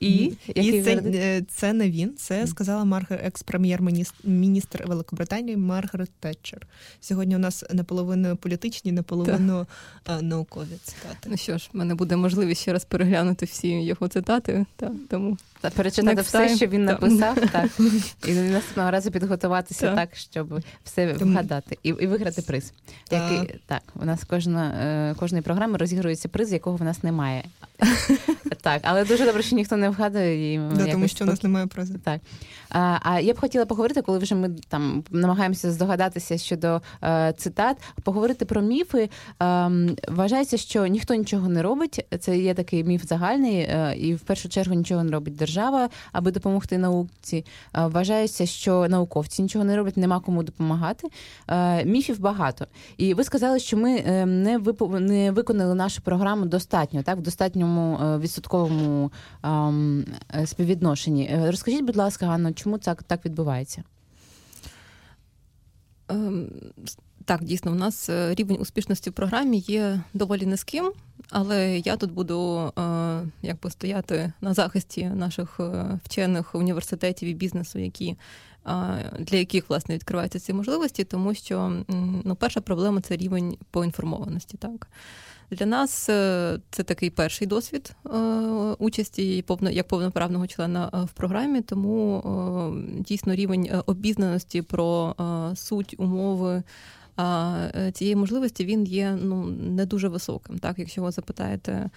І 0.00 0.32
і 0.54 0.82
це 0.82 0.96
е, 0.96 1.42
це 1.48 1.72
не 1.72 1.90
він, 1.90 2.16
це 2.16 2.46
сказала 2.46 2.84
Маргар, 2.84 3.20
екс-прем'єр-міністр 3.24 4.84
Великобританії 4.86 5.56
Маргарет 5.56 6.10
Тетчер. 6.20 6.66
Сьогодні 7.00 7.36
у 7.36 7.38
нас 7.38 7.64
наполовину 7.70 8.36
політичні, 8.36 8.92
наполовину 8.92 9.66
так. 10.02 10.22
наукові 10.22 10.76
цитати. 10.84 11.28
Ну 11.30 11.36
що 11.36 11.58
ж, 11.58 11.70
в 11.72 11.76
мене 11.76 11.94
буде 11.94 12.16
можливість 12.16 12.60
ще 12.60 12.72
раз 12.72 12.84
переглянути 12.84 13.46
всі 13.46 13.68
його 13.68 14.08
цитати. 14.08 14.66
Та, 14.76 14.92
тому 15.08 15.38
та 15.60 15.70
перечитати 15.70 16.22
все, 16.22 16.56
що 16.56 16.66
він 16.66 16.84
написав, 16.84 17.36
так 17.52 17.70
і 18.28 18.32
наступного 18.32 18.90
разу 18.90 19.10
підготуватися 19.10 19.86
так, 19.86 19.96
так 19.96 20.16
щоб 20.16 20.60
все 20.84 21.12
вгадати 21.12 21.78
і 21.82 21.88
і 21.88 22.06
виграти 22.06 22.42
приз. 22.42 22.72
Який 23.10 23.60
так 23.66 23.82
у 23.94 24.04
нас 24.04 24.24
кожна 24.24 24.70
е, 24.70 25.14
кожної 25.14 25.42
програми 25.42 25.78
розігрується 25.78 26.28
приз, 26.28 26.52
якого 26.52 26.76
в 26.76 26.82
нас 26.82 27.02
немає. 27.02 27.44
Так, 28.60 28.80
але 28.84 29.04
дуже 29.04 29.26
добре, 29.26 29.42
що 29.42 29.56
ніхто 29.56 29.76
не 29.76 29.90
вгадує 29.90 30.54
і 30.54 30.58
да, 30.58 30.86
тому 30.86 31.08
що 31.08 31.24
у 31.24 31.28
нас 31.28 31.42
немає 31.42 31.66
призу. 31.66 31.94
Так 32.04 32.20
а, 32.70 32.98
а 33.02 33.20
я 33.20 33.34
б 33.34 33.40
хотіла 33.40 33.66
поговорити, 33.66 34.02
коли 34.02 34.18
вже 34.18 34.34
ми 34.34 34.50
там 34.68 35.04
намагаємося 35.10 35.72
здогадатися 35.72 36.38
щодо 36.38 36.80
е, 37.04 37.34
цитат, 37.36 37.76
поговорити 38.02 38.44
про 38.44 38.62
міфи. 38.62 39.10
Е, 39.42 39.70
вважається, 40.08 40.56
що 40.56 40.86
ніхто 40.86 41.14
нічого 41.14 41.48
не 41.48 41.62
робить. 41.62 42.06
Це 42.20 42.38
є 42.38 42.54
такий 42.54 42.84
міф 42.84 43.06
загальний, 43.06 43.56
е, 43.56 43.94
і 43.98 44.14
в 44.14 44.20
першу 44.20 44.48
чергу 44.48 44.74
нічого 44.74 45.04
не 45.04 45.12
робить 45.12 45.36
держава, 45.48 45.88
аби 46.12 46.30
допомогти 46.30 46.78
науці. 46.78 47.44
Е, 47.74 47.86
вважається, 47.86 48.46
що 48.46 48.88
науковці 48.88 49.42
нічого 49.42 49.64
не 49.64 49.76
роблять, 49.76 49.96
нема 49.96 50.20
кому 50.20 50.42
допомагати. 50.42 51.08
Е, 51.48 51.84
міфів 51.84 52.20
багато. 52.20 52.66
І 52.96 53.14
ви 53.14 53.24
сказали, 53.24 53.58
що 53.58 53.76
ми 53.76 53.96
е, 53.96 54.26
не 54.26 54.58
не 55.00 55.30
виконали 55.30 55.74
нашу 55.74 56.02
програму 56.02 56.46
достатньо, 56.46 57.02
так 57.02 57.18
в 57.18 57.20
достатньому 57.20 57.98
відсотковому 58.18 59.12
ем, 59.42 60.04
співвідношенні. 60.44 61.30
Розкажіть, 61.46 61.84
будь 61.84 61.96
ласка, 61.96 62.26
Ганно, 62.26 62.52
чому 62.52 62.78
так, 62.78 63.02
так 63.02 63.24
відбувається? 63.24 63.82
Ем, 66.08 66.48
так, 67.24 67.44
дійсно, 67.44 67.72
у 67.72 67.74
нас 67.74 68.10
рівень 68.10 68.56
успішності 68.60 69.10
в 69.10 69.12
програмі 69.12 69.58
є 69.58 70.00
доволі 70.14 70.46
низьким. 70.46 70.92
Але 71.30 71.78
я 71.78 71.96
тут 71.96 72.12
буду 72.12 72.58
е, 72.78 73.22
якби 73.42 73.70
стояти 73.70 74.32
на 74.40 74.54
захисті 74.54 75.04
наших 75.04 75.60
е, 75.60 75.98
вчених 76.04 76.54
університетів 76.54 77.28
і 77.28 77.34
бізнесу, 77.34 77.78
які 77.78 78.08
е, 78.08 78.16
для 79.18 79.36
яких 79.36 79.70
власне 79.70 79.94
відкриваються 79.94 80.40
ці 80.40 80.52
можливості, 80.52 81.04
тому 81.04 81.34
що 81.34 81.84
ну, 82.24 82.34
перша 82.34 82.60
проблема 82.60 83.00
це 83.00 83.16
рівень 83.16 83.58
поінформованості. 83.70 84.56
Так 84.56 84.88
для 85.50 85.66
нас 85.66 85.90
це 86.70 86.82
такий 86.84 87.10
перший 87.10 87.46
досвід 87.46 87.96
участі 88.78 89.44
як 89.70 89.88
повноправного 89.88 90.46
члена 90.46 91.06
в 91.12 91.12
програмі, 91.12 91.60
тому 91.60 92.22
дійсно 92.98 93.34
рівень 93.34 93.70
обізнаності 93.86 94.62
про 94.62 95.14
суть 95.54 95.94
умови. 95.98 96.62
А 97.18 97.56
е, 97.74 97.92
цієї 97.92 98.16
можливості 98.16 98.64
він 98.64 98.84
є 98.84 99.18
ну 99.22 99.44
не 99.46 99.86
дуже 99.86 100.08
високим. 100.08 100.58
Так, 100.58 100.78
якщо 100.78 101.02
ви 101.02 101.10
запитаєте. 101.10 101.90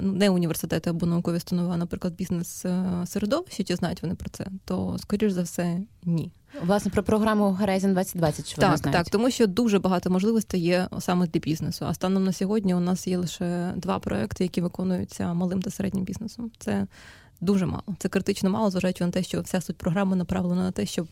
Ну, 0.00 0.12
не 0.12 0.30
університети 0.30 0.90
або 0.90 1.06
наукові 1.06 1.36
установи, 1.36 1.74
а, 1.74 1.76
наприклад, 1.76 2.14
бізнес-середовище, 2.14 3.64
чи 3.64 3.76
знають 3.76 4.02
вони 4.02 4.14
про 4.14 4.30
це, 4.30 4.46
то 4.64 4.96
скоріш 4.98 5.32
за 5.32 5.42
все 5.42 5.80
ні. 6.04 6.32
Власне 6.62 6.90
про 6.90 7.02
програму 7.02 7.58
Horizon 7.62 7.92
2020, 7.92 8.46
що 8.46 8.56
так, 8.56 8.64
вони 8.64 8.76
знають. 8.76 8.96
так, 8.96 9.10
тому 9.10 9.30
що 9.30 9.46
дуже 9.46 9.78
багато 9.78 10.10
можливостей 10.10 10.60
є 10.60 10.88
саме 10.98 11.26
для 11.26 11.40
бізнесу. 11.40 11.84
А 11.88 11.94
станом 11.94 12.24
на 12.24 12.32
сьогодні 12.32 12.74
у 12.74 12.80
нас 12.80 13.06
є 13.06 13.18
лише 13.18 13.72
два 13.76 13.98
проекти, 13.98 14.44
які 14.44 14.60
виконуються 14.60 15.34
малим 15.34 15.62
та 15.62 15.70
середнім 15.70 16.04
бізнесом. 16.04 16.50
Це 16.58 16.86
дуже 17.40 17.66
мало. 17.66 17.84
Це 17.98 18.08
критично 18.08 18.50
мало, 18.50 18.70
зважаючи 18.70 19.04
на 19.04 19.10
те, 19.10 19.22
що 19.22 19.40
вся 19.40 19.60
суть 19.60 19.76
програми 19.76 20.16
направлена 20.16 20.62
на 20.62 20.70
те, 20.70 20.86
щоб 20.86 21.08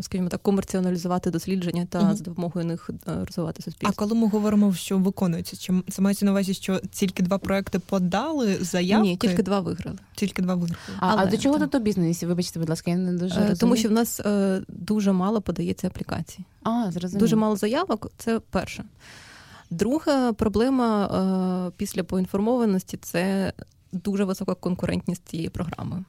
скажімо 0.00 0.28
так, 0.28 0.42
комерціоналізувати 0.42 1.30
дослідження 1.30 1.86
та 1.90 2.00
uh-huh. 2.00 2.14
з 2.14 2.20
допомогою 2.20 2.66
них 2.66 2.90
е, 3.08 3.12
розвивати 3.26 3.62
суспільство. 3.62 3.94
А 3.96 3.98
коли 3.98 4.20
ми 4.20 4.28
говоримо, 4.28 4.74
що 4.74 4.98
виконується, 4.98 5.56
чи 5.56 5.72
це 5.90 6.02
мається 6.02 6.24
на 6.24 6.30
увазі, 6.30 6.54
що 6.54 6.80
тільки 6.90 7.22
два 7.22 7.38
проекти 7.38 7.78
подали 7.78 8.56
заявки? 8.60 9.08
Ні, 9.08 9.16
тільки 9.16 9.42
два 9.42 9.60
виграли. 9.60 9.98
Тільки 10.14 10.42
два 10.42 10.54
виграли. 10.54 10.78
А, 10.98 11.06
Але, 11.08 11.22
а 11.22 11.26
до 11.26 11.36
чого 11.36 11.66
тут 11.66 11.82
бізнесі? 11.82 12.26
Вибачте, 12.26 12.58
будь 12.58 12.68
ласка, 12.68 12.90
я 12.90 12.96
не 12.96 13.12
дуже 13.12 13.34
розумію. 13.34 13.56
тому, 13.56 13.76
що 13.76 13.88
в 13.88 13.92
нас 13.92 14.20
е, 14.20 14.62
дуже 14.68 15.12
мало 15.12 15.40
подається 15.40 15.86
аплікацій. 15.86 16.44
А, 16.62 16.90
зрозуміло. 16.90 17.20
Дуже 17.20 17.36
мало 17.36 17.56
заявок. 17.56 18.12
Це 18.18 18.40
перше. 18.50 18.84
Друга 19.70 20.32
проблема 20.32 21.06
е, 21.68 21.72
після 21.76 22.04
поінформованості 22.04 22.96
це 22.96 23.52
дуже 23.92 24.24
висока 24.24 24.54
конкурентність 24.54 25.28
цієї 25.28 25.48
програми. 25.48 26.04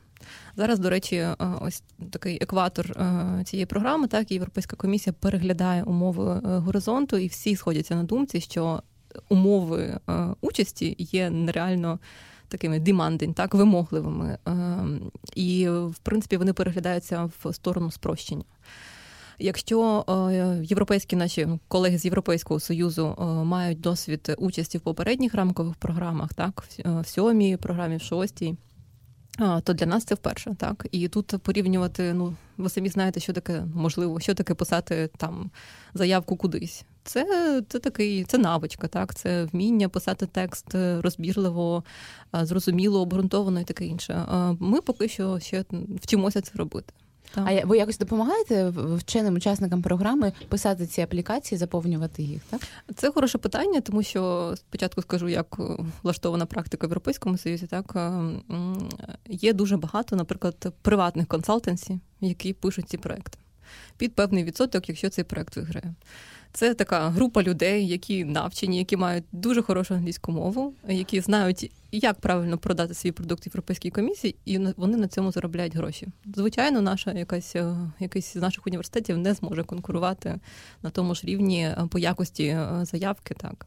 Зараз, 0.58 0.80
до 0.80 0.90
речі, 0.90 1.16
е, 1.16 1.36
ось 1.62 1.84
такий 2.12 2.38
екватор 2.42 2.92
е, 2.92 3.44
цієї 3.46 3.66
програми, 3.66 4.08
так 4.08 4.32
Європейська 4.32 4.76
комісія 4.76 5.14
переглядає 5.20 5.84
умови 5.84 6.42
е, 6.46 6.58
горизонту, 6.58 7.18
і 7.18 7.28
всі 7.28 7.56
сходяться 7.56 7.96
на 7.96 8.04
думці, 8.04 8.42
що 8.42 8.82
умови 9.30 10.00
участі 10.42 10.96
є 11.00 11.30
нереально. 11.30 12.00
Такими 12.48 12.80
demanding, 12.80 13.34
так, 13.34 13.54
вимогливими. 13.54 14.38
І, 15.36 15.70
в 15.70 15.98
принципі, 16.04 16.38
вони 16.38 16.54
переглядаються 16.54 17.30
в 17.44 17.54
сторону 17.54 17.92
спрощення. 17.92 18.44
Якщо 19.40 20.06
європейські 20.64 21.16
наші 21.16 21.48
колеги 21.68 21.98
з 21.98 22.06
Європейського 22.06 22.60
союзу 22.60 23.16
мають 23.46 23.82
досвід 23.82 24.36
участі 24.38 24.78
в 24.78 24.82
попередніх 24.82 25.34
рамкових 25.34 25.76
програмах, 25.76 26.34
так 26.34 26.64
в 26.86 27.06
сьомій 27.06 27.58
програмі, 27.58 27.98
в 27.98 28.02
шостій. 28.02 28.56
То 29.38 29.74
для 29.74 29.86
нас 29.86 30.04
це 30.04 30.16
вперше, 30.16 30.56
так 30.60 30.88
і 30.92 31.08
тут 31.08 31.28
порівнювати. 31.44 32.14
Ну 32.14 32.36
ви 32.58 32.70
самі 32.70 32.90
знаєте, 32.90 33.20
що 33.20 33.34
таке 33.34 33.64
можливо, 33.76 34.20
що 34.20 34.34
таке 34.34 34.54
писати 34.54 35.10
там 35.18 35.52
заявку 35.94 36.36
кудись. 36.36 36.86
Це 37.04 37.62
це 37.70 37.80
такий, 37.80 38.24
це 38.24 38.38
навичка, 38.38 38.88
так 38.88 39.16
це 39.16 39.44
вміння 39.44 39.90
писати 39.90 40.26
текст 40.26 40.66
розбірливо, 40.76 41.84
зрозуміло, 42.34 43.02
обґрунтовано 43.02 43.60
і 43.60 43.64
таке 43.64 43.86
інше. 43.86 44.26
Ми 44.60 44.82
поки 44.82 45.08
що 45.08 45.40
ще 45.40 45.66
вчимося 46.02 46.42
це 46.42 46.52
робити. 46.56 46.94
Так. 47.34 47.48
А 47.48 47.66
ви 47.66 47.78
якось 47.78 47.98
допомагаєте 47.98 48.70
вченим 48.96 49.36
учасникам 49.36 49.82
програми 49.82 50.34
писати 50.50 50.86
ці 50.86 51.02
аплікації, 51.02 51.60
заповнювати 51.60 52.24
їх? 52.24 52.42
Так 52.50 52.62
це 52.96 53.12
хороше 53.12 53.38
питання, 53.38 53.82
тому 53.82 54.04
що 54.04 54.54
спочатку 54.58 55.02
скажу, 55.02 55.28
як 55.28 55.58
влаштована 56.04 56.46
практика 56.46 56.88
в 56.88 56.90
Європейському 56.90 57.38
Союзі. 57.38 57.68
Так 57.68 57.94
е, 57.96 58.12
є 59.30 59.54
дуже 59.54 59.78
багато, 59.78 60.16
наприклад, 60.16 60.74
приватних 60.82 61.28
консалтенсів, 61.28 62.00
які 62.22 62.54
пишуть 62.54 62.90
ці 62.90 62.98
проекти 62.98 63.38
під 63.98 64.16
певний 64.16 64.44
відсоток, 64.44 64.90
якщо 64.90 65.10
цей 65.10 65.24
проект 65.24 65.56
виграє. 65.58 65.94
Це 66.56 66.74
така 66.74 67.10
група 67.10 67.44
людей, 67.44 67.88
які 67.88 68.26
навчені, 68.26 68.78
які 68.78 68.98
мають 68.98 69.24
дуже 69.32 69.62
хорошу 69.62 69.94
англійську 69.94 70.32
мову, 70.32 70.74
які 70.88 71.22
знають, 71.22 71.72
як 71.92 72.20
правильно 72.20 72.58
продати 72.58 72.94
свій 72.94 73.12
продукт 73.12 73.46
європейській 73.46 73.90
комісії, 73.90 74.36
і 74.46 74.60
вони 74.78 74.98
на 74.98 75.08
цьому 75.08 75.32
заробляють 75.32 75.76
гроші. 75.76 76.08
Звичайно, 76.36 76.82
наша 76.82 77.12
якась 77.12 77.56
е, 77.56 77.76
якийсь 78.00 78.34
з 78.34 78.36
наших 78.36 78.68
університетів 78.68 79.18
не 79.18 79.34
зможе 79.34 79.64
конкурувати 79.64 80.40
на 80.84 80.90
тому 80.90 81.16
ж 81.16 81.22
рівні 81.28 81.62
е, 81.62 81.88
по 81.92 82.00
якості 82.00 82.46
е, 82.46 82.80
заявки. 82.84 83.34
Так. 83.34 83.66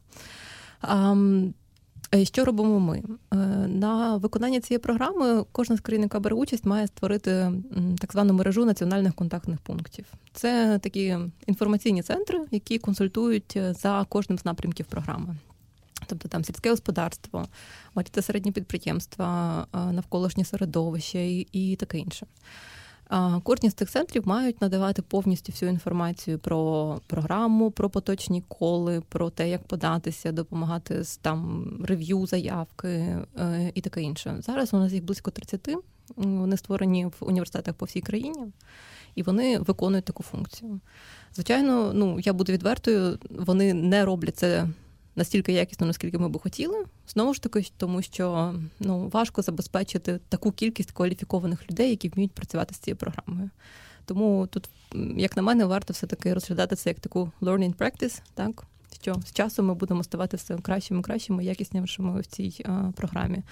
Е, 2.15 2.25
що 2.25 2.45
робимо 2.45 2.79
ми? 2.79 3.03
Е, 3.33 3.35
на 3.67 4.17
виконання 4.17 4.59
цієї 4.59 4.79
програми 4.79 5.45
кожна 5.51 5.77
з 5.77 5.79
країн, 5.79 6.03
яка 6.03 6.19
бере 6.19 6.35
участь, 6.35 6.65
має 6.65 6.87
створити 6.87 7.51
так 7.99 8.11
звану 8.11 8.33
мережу 8.33 8.65
національних 8.65 9.13
контактних 9.13 9.59
пунктів. 9.59 10.05
Це 10.33 10.79
такі 10.83 11.17
інформаційні 11.47 12.01
центри, 12.01 12.39
які 12.51 12.79
консультують 12.79 13.53
е, 13.55 13.73
за 13.73 14.05
кожним 14.09 14.37
з 14.37 14.45
напрямків 14.45 14.85
програми. 14.85 15.35
Тобто 16.07 16.27
там 16.27 16.43
сільське 16.43 16.69
господарство, 16.69 17.47
малі 17.95 18.07
та 18.11 18.21
середні 18.21 18.51
підприємства, 18.51 19.67
навколишнє 19.73 20.45
середовище 20.45 21.45
і 21.51 21.75
таке 21.79 21.97
інше. 21.97 22.25
Кожні 23.43 23.69
з 23.69 23.73
цих 23.73 23.89
центрів 23.89 24.27
мають 24.27 24.61
надавати 24.61 25.01
повністю 25.01 25.51
всю 25.51 25.71
інформацію 25.71 26.39
про 26.39 27.01
програму, 27.07 27.71
про 27.71 27.89
поточні 27.89 28.43
коли, 28.47 29.01
про 29.01 29.29
те, 29.29 29.49
як 29.49 29.63
податися, 29.63 30.31
допомагати 30.31 31.03
з 31.03 31.17
там 31.17 31.67
рев'ю, 31.83 32.25
заявки 32.25 32.87
е, 32.87 33.71
і 33.75 33.81
таке 33.81 34.01
інше. 34.01 34.37
Зараз 34.39 34.73
у 34.73 34.77
нас 34.77 34.93
їх 34.93 35.03
близько 35.03 35.31
30, 35.31 35.69
Вони 36.15 36.57
створені 36.57 37.05
в 37.05 37.15
університетах 37.19 37.75
по 37.75 37.85
всій 37.85 38.01
країні, 38.01 38.45
і 39.15 39.23
вони 39.23 39.59
виконують 39.59 40.05
таку 40.05 40.23
функцію. 40.23 40.79
Звичайно, 41.33 41.93
ну 41.93 42.19
я 42.19 42.33
буду 42.33 42.51
відвертою, 42.51 43.19
вони 43.29 43.73
не 43.73 44.05
роблять 44.05 44.37
це 44.37 44.67
настільки 45.19 45.53
якісно, 45.53 45.87
наскільки 45.87 46.17
ми 46.17 46.29
би 46.29 46.39
хотіли. 46.39 46.85
Знову 47.07 47.33
ж 47.33 47.41
таки, 47.41 47.65
тому 47.77 48.01
що 48.01 48.55
ну 48.79 49.07
важко 49.07 49.41
забезпечити 49.41 50.19
таку 50.29 50.51
кількість 50.51 50.91
кваліфікованих 50.91 51.71
людей, 51.71 51.89
які 51.89 52.09
вміють 52.09 52.31
працювати 52.31 52.73
з 52.75 52.77
цією 52.77 52.97
програмою. 52.97 53.49
Тому 54.05 54.47
тут, 54.47 54.69
як 55.17 55.37
на 55.37 55.43
мене, 55.43 55.65
варто 55.65 55.93
все-таки 55.93 56.33
розглядати 56.33 56.75
це 56.75 56.89
як 56.89 56.99
таку 56.99 57.31
learning 57.41 57.75
practice, 57.75 58.21
так 58.33 58.63
що 59.01 59.15
з 59.25 59.33
часом 59.33 59.65
ми 59.65 59.73
будемо 59.73 60.03
ставати 60.03 60.37
все 60.37 60.57
кращими, 60.57 61.01
кращими, 61.01 61.43
якіснішими 61.43 62.21
в 62.21 62.25
цій 62.25 62.63
а, 62.65 62.91
програмі. 62.95 63.43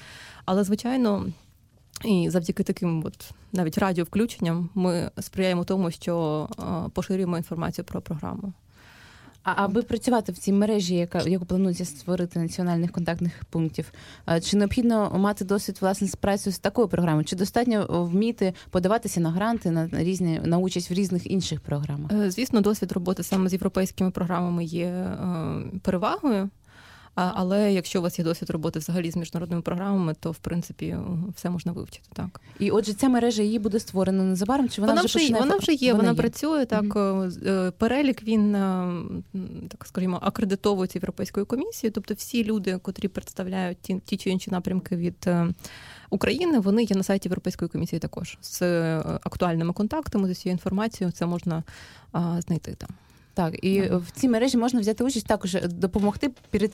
Але, 0.46 0.64
звичайно, 0.64 1.26
і 2.06 2.30
завдяки 2.30 2.64
таким, 2.64 3.04
от 3.06 3.32
навіть 3.52 3.78
радіовключенням, 3.78 4.70
ми 4.76 5.12
сприяємо 5.20 5.64
тому, 5.64 5.92
що 5.92 6.48
а, 6.58 6.90
поширюємо 6.90 7.38
інформацію 7.38 7.86
про 7.86 8.02
програму. 8.02 8.54
А 9.48 9.54
аби 9.56 9.82
працювати 9.82 10.32
в 10.32 10.38
цій 10.38 10.54
мережі, 10.54 10.96
яка 10.96 11.22
яку 11.22 11.46
планується 11.46 11.86
створити 11.86 12.40
національних 12.40 12.92
контактних 12.92 13.46
пунктів, 13.50 13.92
чи 14.44 14.58
необхідно 14.58 15.12
мати 15.18 15.46
досвід 15.46 15.78
власне 15.82 16.08
з 16.08 16.16
працею 16.16 16.54
з 16.54 16.60
такою 16.60 16.88
програмою? 16.88 17.26
Чи 17.26 17.36
достатньо 17.36 17.86
вміти 17.90 18.54
подаватися 18.70 19.20
на 19.20 19.32
гранти 19.32 19.72
на 19.72 19.90
різні 19.92 20.42
на 20.44 20.58
участь 20.58 20.90
в 20.90 20.94
різних 20.94 21.32
інших 21.32 21.62
програмах? 21.62 22.12
Е, 22.12 22.32
звісно, 22.32 22.62
досвід 22.62 22.92
роботи 22.92 23.24
саме 23.24 23.50
з 23.50 23.54
європейськими 23.54 24.12
програмами 24.12 24.66
є 24.66 24.86
е, 24.86 25.16
перевагою. 25.82 26.50
Але 27.18 27.74
якщо 27.74 28.00
у 28.00 28.02
вас 28.02 28.20
є 28.20 28.26
досвід 28.26 28.50
роботи 28.50 28.80
взагалі 28.80 29.12
з 29.12 29.16
міжнародними 29.16 29.62
програмами, 29.62 30.16
то 30.20 30.32
в 30.32 30.38
принципі 30.38 30.98
все 31.36 31.50
можна 31.50 31.72
вивчити. 31.72 32.10
Так 32.14 32.42
і 32.60 32.72
отже, 32.72 32.94
ця 32.94 33.10
мережа 33.10 33.44
її 33.44 33.60
буде 33.60 33.80
створена 33.80 34.24
незабаром. 34.24 34.70
Чи 34.70 34.82
вона, 34.82 34.94
вона 34.94 35.06
вже 35.06 35.14
починає? 35.14 35.44
вона 35.44 35.58
вже 35.58 35.74
є? 35.74 35.92
Вона, 35.92 36.04
вона 36.04 36.12
є. 36.12 36.18
працює 36.18 36.66
так. 36.66 36.84
Mm-hmm. 36.84 37.72
Перелік 37.72 38.24
він 38.24 38.56
е, 38.56 38.88
так 39.70 39.86
скажімо 39.88 40.20
акредитовується 40.22 41.00
європейською 41.00 41.46
комісією. 41.46 41.92
Тобто, 41.94 42.14
всі 42.14 42.44
люди, 42.44 42.78
котрі 42.78 43.08
представляють 43.08 43.78
ті, 43.82 44.02
ті 44.06 44.18
чи 44.18 44.30
інші 44.30 44.52
напрямки 44.52 44.96
від. 44.96 45.30
України 46.10 46.60
вони 46.60 46.84
є 46.84 46.96
на 46.96 47.04
сайті 47.04 47.30
Європейської 47.30 47.70
комісії 47.70 48.00
також 48.00 48.38
з 48.42 48.62
актуальними 49.00 49.74
контактами 49.74 50.28
з 50.28 50.32
усією 50.32 50.54
інформацією. 50.54 51.12
Це 51.12 51.26
можна 51.26 51.64
а, 52.12 52.42
знайти 52.42 52.76
там. 52.76 52.90
Так, 53.38 53.66
і 53.66 53.82
mm. 53.82 53.98
в 53.98 54.12
цій 54.12 54.30
мережі 54.30 54.58
можна 54.58 54.80
взяти 54.80 55.04
участь 55.04 55.28
також 55.28 55.58
допомогти 55.64 56.32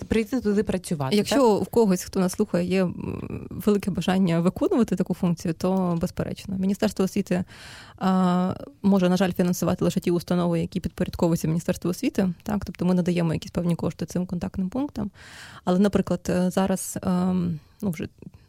прийти 0.08 0.42
туди 0.42 0.64
працювати. 0.64 1.16
Якщо 1.16 1.36
так? 1.36 1.68
в 1.68 1.72
когось, 1.72 2.04
хто 2.04 2.20
нас 2.20 2.32
слухає, 2.32 2.66
є 2.66 2.88
велике 3.50 3.92
бажання 3.92 4.40
виконувати 4.40 4.96
таку 4.96 5.14
функцію, 5.14 5.54
то 5.54 5.98
безперечно. 6.02 6.58
Міністерство 6.58 7.06
освіти 7.06 7.44
а, 7.98 8.54
може, 8.84 9.10
на 9.10 9.18
жаль, 9.18 9.32
фінансувати 9.32 9.86
лише 9.86 10.00
ті 10.00 10.12
установи, 10.12 10.60
які 10.60 10.80
підпорядковуються 10.80 11.48
Міністерству 11.48 11.92
освіти. 11.92 12.30
Так, 12.44 12.66
тобто 12.66 12.86
ми 12.86 12.94
надаємо 12.94 13.34
якісь 13.34 13.52
певні 13.52 13.76
кошти 13.76 14.06
цим 14.06 14.26
контактним 14.26 14.70
пунктам. 14.70 15.12
Але, 15.66 15.80
наприклад, 15.80 16.22
е, 16.30 16.52
зараз 16.52 17.00
ем, 17.02 17.60
ну 17.82 17.90
вже 17.90 18.08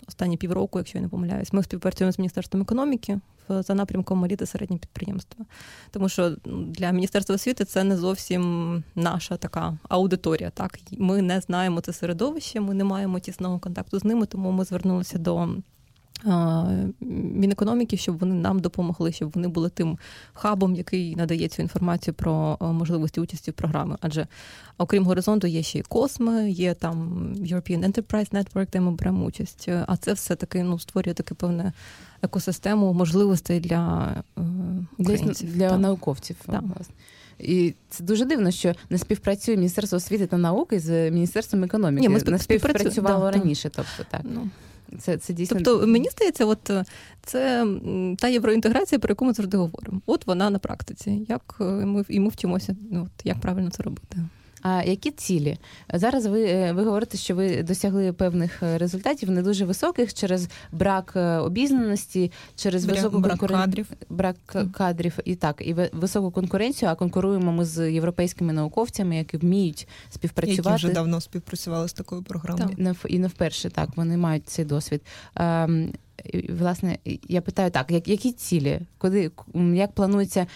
останні 0.08 0.36
півроку, 0.36 0.78
якщо 0.78 0.98
я 0.98 1.02
не 1.02 1.08
помиляюсь, 1.08 1.52
ми 1.52 1.62
співпрацюємо 1.62 2.12
з 2.12 2.18
міністерством 2.18 2.62
економіки 2.62 3.20
за 3.48 3.74
напрямком 3.74 4.18
малі 4.18 4.36
та 4.36 4.46
середні 4.46 4.78
підприємства. 4.78 5.44
Тому 5.90 6.08
що 6.08 6.36
для 6.46 6.90
міністерства 6.90 7.34
освіти 7.34 7.64
це 7.64 7.84
не 7.84 7.96
зовсім 7.96 8.82
наша 8.94 9.36
така 9.36 9.78
аудиторія. 9.88 10.50
Так, 10.50 10.78
ми 10.98 11.22
не 11.22 11.40
знаємо 11.40 11.80
це 11.80 11.92
середовище, 11.92 12.60
ми 12.60 12.74
не 12.74 12.84
маємо 12.84 13.18
тісного 13.18 13.58
контакту 13.58 13.98
з 13.98 14.04
ними, 14.04 14.26
тому 14.26 14.52
ми 14.52 14.64
звернулися 14.64 15.18
до 15.18 15.48
Мінекономіки, 17.00 17.96
щоб 17.96 18.18
вони 18.18 18.34
нам 18.34 18.58
допомогли, 18.58 19.12
щоб 19.12 19.32
вони 19.34 19.48
були 19.48 19.68
тим 19.68 19.98
хабом, 20.32 20.74
який 20.74 21.16
надає 21.16 21.48
цю 21.48 21.62
інформацію 21.62 22.14
про 22.14 22.58
можливості 22.60 23.20
участі 23.20 23.50
в 23.50 23.54
програми. 23.54 23.96
Адже 24.00 24.26
окрім 24.78 25.04
горизонту, 25.04 25.46
є 25.46 25.62
ще 25.62 25.78
й 25.78 25.82
Косми, 25.82 26.50
є 26.50 26.74
там 26.74 27.28
European 27.36 27.92
Enterprise 27.92 28.32
Network, 28.32 28.70
де 28.72 28.80
ми 28.80 28.90
беремо 28.90 29.24
участь. 29.24 29.68
А 29.86 29.96
це 29.96 30.12
все 30.12 30.36
таки 30.36 30.62
ну 30.62 30.78
створює 30.78 31.14
таке 31.14 31.34
певне 31.34 31.72
екосистему 32.22 32.92
можливостей 32.92 33.60
для 33.60 34.14
е, 34.38 34.42
українців. 34.98 35.52
для, 35.52 35.68
для 35.68 35.78
науковців. 35.78 36.36
Так. 36.46 36.62
І 37.38 37.74
це 37.90 38.04
дуже 38.04 38.24
дивно, 38.24 38.50
що 38.50 38.74
не 38.90 38.98
співпрацює 38.98 39.56
Міністерство 39.56 39.96
освіти 39.96 40.26
та 40.26 40.38
науки 40.38 40.80
з 40.80 41.10
Міністерством 41.10 41.64
економіки. 41.64 42.08
Ні, 42.08 42.08
ми 42.08 42.20
не 42.20 42.38
співпрацювало 42.38 43.24
да, 43.24 43.30
раніше. 43.30 43.70
Тобто 43.70 44.04
так. 44.10 44.20
Ну. 44.24 44.50
Це 44.98 45.16
це 45.16 45.32
дійсно. 45.32 45.60
Тобто, 45.64 45.86
мені 45.86 46.08
здається, 46.08 46.46
от 46.46 46.70
е, 46.70 46.84
це 47.22 47.66
та 48.18 48.28
євроінтеграція, 48.28 48.98
про 48.98 49.12
яку 49.12 49.24
ми 49.24 49.32
завжди 49.32 49.56
говоримо. 49.56 50.00
От 50.06 50.26
вона 50.26 50.50
на 50.50 50.58
практиці. 50.58 51.26
Як 51.28 51.56
е, 51.60 51.64
ми 51.64 52.04
і 52.08 52.20
ми 52.20 52.28
вчимося, 52.28 52.76
ну, 52.90 53.02
от, 53.02 53.26
як 53.26 53.40
правильно 53.40 53.70
це 53.70 53.82
робити. 53.82 54.18
А 54.64 54.82
які 54.82 55.10
цілі 55.10 55.56
зараз? 55.94 56.26
Ви 56.26 56.44
е, 56.44 56.72
ви 56.72 56.84
говорите, 56.84 57.18
що 57.18 57.34
ви 57.34 57.62
досягли 57.62 58.12
певних 58.12 58.62
е, 58.62 58.78
результатів 58.78 59.30
не 59.30 59.42
дуже 59.42 59.64
високих 59.64 60.14
через 60.14 60.48
брак 60.72 61.12
е, 61.16 61.38
обізнаності, 61.38 62.32
через 62.56 62.84
брак, 62.84 62.96
високу 62.96 63.18
брак 63.18 63.30
конкурен... 63.30 63.60
кадрів, 63.60 63.86
брак 64.08 64.36
кадрів 64.72 65.18
і 65.24 65.34
так, 65.34 65.62
і 65.66 65.76
високу 65.92 66.30
конкуренцію. 66.30 66.90
А 66.90 66.94
конкуруємо 66.94 67.52
ми 67.52 67.64
з 67.64 67.92
європейськими 67.92 68.52
науковцями, 68.52 69.16
які 69.16 69.36
вміють 69.36 69.88
співпрацювати. 70.10 70.68
Які 70.68 70.86
вже 70.86 70.92
давно 70.92 71.20
співпрацювали 71.20 71.88
з 71.88 71.92
такою 71.92 72.22
програмою. 72.22 72.76
Так. 72.76 72.96
І 73.08 73.18
не 73.18 73.28
вперше 73.28 73.70
так 73.70 73.88
вони 73.96 74.16
мають 74.16 74.48
цей 74.48 74.64
досвід. 74.64 75.02
Ем, 75.34 75.92
власне, 76.48 76.98
я 77.28 77.40
питаю 77.40 77.70
так: 77.70 77.92
які 78.06 78.32
цілі, 78.32 78.80
куди 78.98 79.30
як 79.74 79.92
планується 79.92 80.46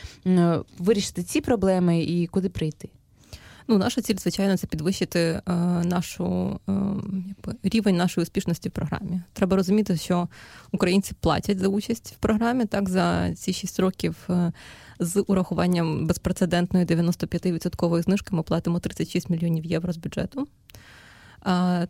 вирішити 0.78 1.22
ці 1.22 1.40
проблеми 1.40 2.02
і 2.02 2.26
куди 2.26 2.48
прийти? 2.48 2.88
Ну, 3.70 3.78
наша 3.78 4.02
ціль, 4.02 4.16
звичайно, 4.16 4.56
це 4.56 4.66
підвищити 4.66 5.20
е, 5.20 5.42
нашу 5.84 6.58
е, 6.68 6.72
якби, 7.28 7.54
рівень 7.62 7.96
нашої 7.96 8.22
успішності 8.22 8.68
в 8.68 8.72
програмі. 8.72 9.20
Треба 9.32 9.56
розуміти, 9.56 9.96
що 9.96 10.28
українці 10.72 11.14
платять 11.20 11.58
за 11.58 11.68
участь 11.68 12.14
в 12.16 12.16
програмі. 12.16 12.66
Так, 12.66 12.88
за 12.88 13.34
ці 13.34 13.52
6 13.52 13.80
років 13.80 14.16
е, 14.30 14.52
з 14.98 15.24
урахуванням 15.26 16.06
безпрецедентної 16.06 16.86
95% 16.86 18.02
знижки 18.02 18.36
ми 18.36 18.42
платимо 18.42 18.80
36 18.80 19.30
мільйонів 19.30 19.64
євро 19.64 19.92
з 19.92 19.96
бюджету. 19.96 20.48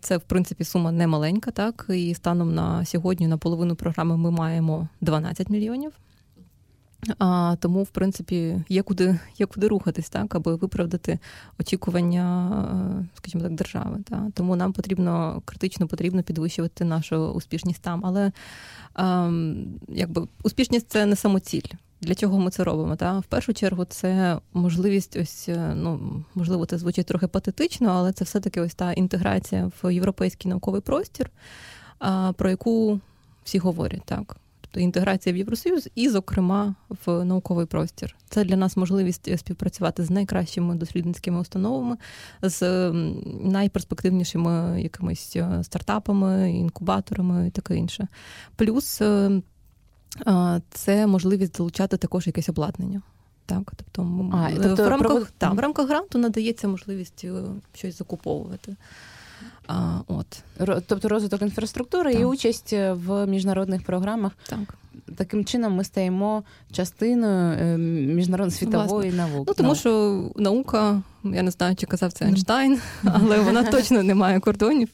Це, 0.00 0.16
в 0.16 0.22
принципі, 0.22 0.64
сума 0.64 0.92
не 0.92 1.06
маленька, 1.06 1.50
так 1.50 1.86
і 1.88 2.14
станом 2.14 2.54
на 2.54 2.84
сьогодні 2.84 3.26
на 3.26 3.38
половину 3.38 3.74
програми 3.74 4.16
ми 4.16 4.30
маємо 4.30 4.88
12 5.00 5.50
мільйонів. 5.50 5.92
А, 7.18 7.56
Тому, 7.60 7.82
в 7.82 7.88
принципі, 7.88 8.64
є 8.68 8.82
куди 8.82 9.18
є 9.38 9.46
куди 9.46 9.68
рухатись, 9.68 10.08
так, 10.08 10.34
аби 10.34 10.54
виправдати 10.54 11.18
очікування, 11.60 13.04
скажімо 13.14 13.42
так, 13.42 13.54
держави. 13.54 13.98
Так. 14.08 14.22
Тому 14.34 14.56
нам 14.56 14.72
потрібно 14.72 15.42
критично 15.44 15.88
потрібно 15.88 16.22
підвищувати 16.22 16.84
нашу 16.84 17.16
успішність 17.16 17.82
там. 17.82 18.00
Але 18.06 18.32
а, 18.94 19.30
якби 19.88 20.28
успішність 20.42 20.90
це 20.90 21.06
не 21.06 21.16
самоціль. 21.16 21.68
Для 22.00 22.14
чого 22.14 22.38
ми 22.38 22.50
це 22.50 22.64
робимо? 22.64 22.96
Та? 22.96 23.18
В 23.18 23.24
першу 23.24 23.54
чергу 23.54 23.84
це 23.84 24.38
можливість, 24.52 25.16
ось 25.16 25.48
е, 25.48 25.72
ну 25.74 26.24
можливо, 26.34 26.66
це 26.66 26.78
звучить 26.78 27.06
трохи 27.06 27.26
патетично, 27.26 27.90
але 27.90 28.12
це 28.12 28.24
все-таки 28.24 28.60
ось 28.60 28.74
та 28.74 28.92
інтеграція 28.92 29.70
в 29.82 29.94
європейський 29.94 30.48
науковий 30.48 30.80
простір, 30.80 31.30
про 32.36 32.50
яку 32.50 33.00
всі 33.44 33.58
говорять 33.58 34.02
так. 34.04 34.36
Тобто 34.70 34.80
інтеграція 34.80 35.32
в 35.32 35.36
Євросоюз 35.36 35.88
і, 35.94 36.08
зокрема, 36.08 36.74
в 37.06 37.24
науковий 37.24 37.66
простір. 37.66 38.16
Це 38.28 38.44
для 38.44 38.56
нас 38.56 38.76
можливість 38.76 39.38
співпрацювати 39.38 40.04
з 40.04 40.10
найкращими 40.10 40.74
дослідницькими 40.74 41.40
установами, 41.40 41.96
з 42.42 42.90
найперспективнішими 43.44 44.82
якимись 44.82 45.36
е, 45.36 45.60
стартапами, 45.64 46.52
інкубаторами 46.52 47.46
і 47.46 47.50
таке 47.50 47.76
інше. 47.76 48.08
Плюс 48.56 49.02
е, 49.02 49.40
це 50.70 51.06
можливість 51.06 51.56
долучати 51.56 51.96
також 51.96 52.26
якесь 52.26 52.48
обладнання. 52.48 53.02
Так, 53.46 53.72
тобто, 53.76 54.30
а, 54.32 54.50
тобто 54.62 54.84
в 54.84 54.88
рамках 54.88 55.08
провод... 55.08 55.28
та, 55.38 55.50
в 55.50 55.58
рамках 55.58 55.88
гранту 55.88 56.18
надається 56.18 56.68
можливість 56.68 57.24
е, 57.24 57.42
щось 57.74 57.98
закуповувати. 57.98 58.76
А, 59.68 60.00
от. 60.06 60.26
Тобто 60.86 61.08
розвиток 61.08 61.42
інфраструктури 61.42 62.12
так. 62.12 62.22
і 62.22 62.24
участь 62.24 62.72
е, 62.72 62.92
в 62.92 63.26
міжнародних 63.26 63.82
програмах. 63.82 64.32
Так. 64.48 64.74
Таким 65.16 65.44
чином 65.44 65.72
ми 65.72 65.84
стаємо 65.84 66.42
частиною 66.72 67.58
е, 67.58 67.78
міжнародної 68.14 68.58
світової 68.58 69.12
науки. 69.12 69.44
Ну 69.46 69.54
тому 69.54 69.74
що 69.74 70.22
наука, 70.36 71.02
я 71.24 71.42
не 71.42 71.50
знаю, 71.50 71.76
чи 71.76 71.86
казав 71.86 72.12
це 72.12 72.24
Ейнштайн, 72.24 72.80
але 73.04 73.40
вона 73.40 73.62
точно 73.62 74.02
не 74.02 74.14
має 74.14 74.40
кордонів. 74.40 74.88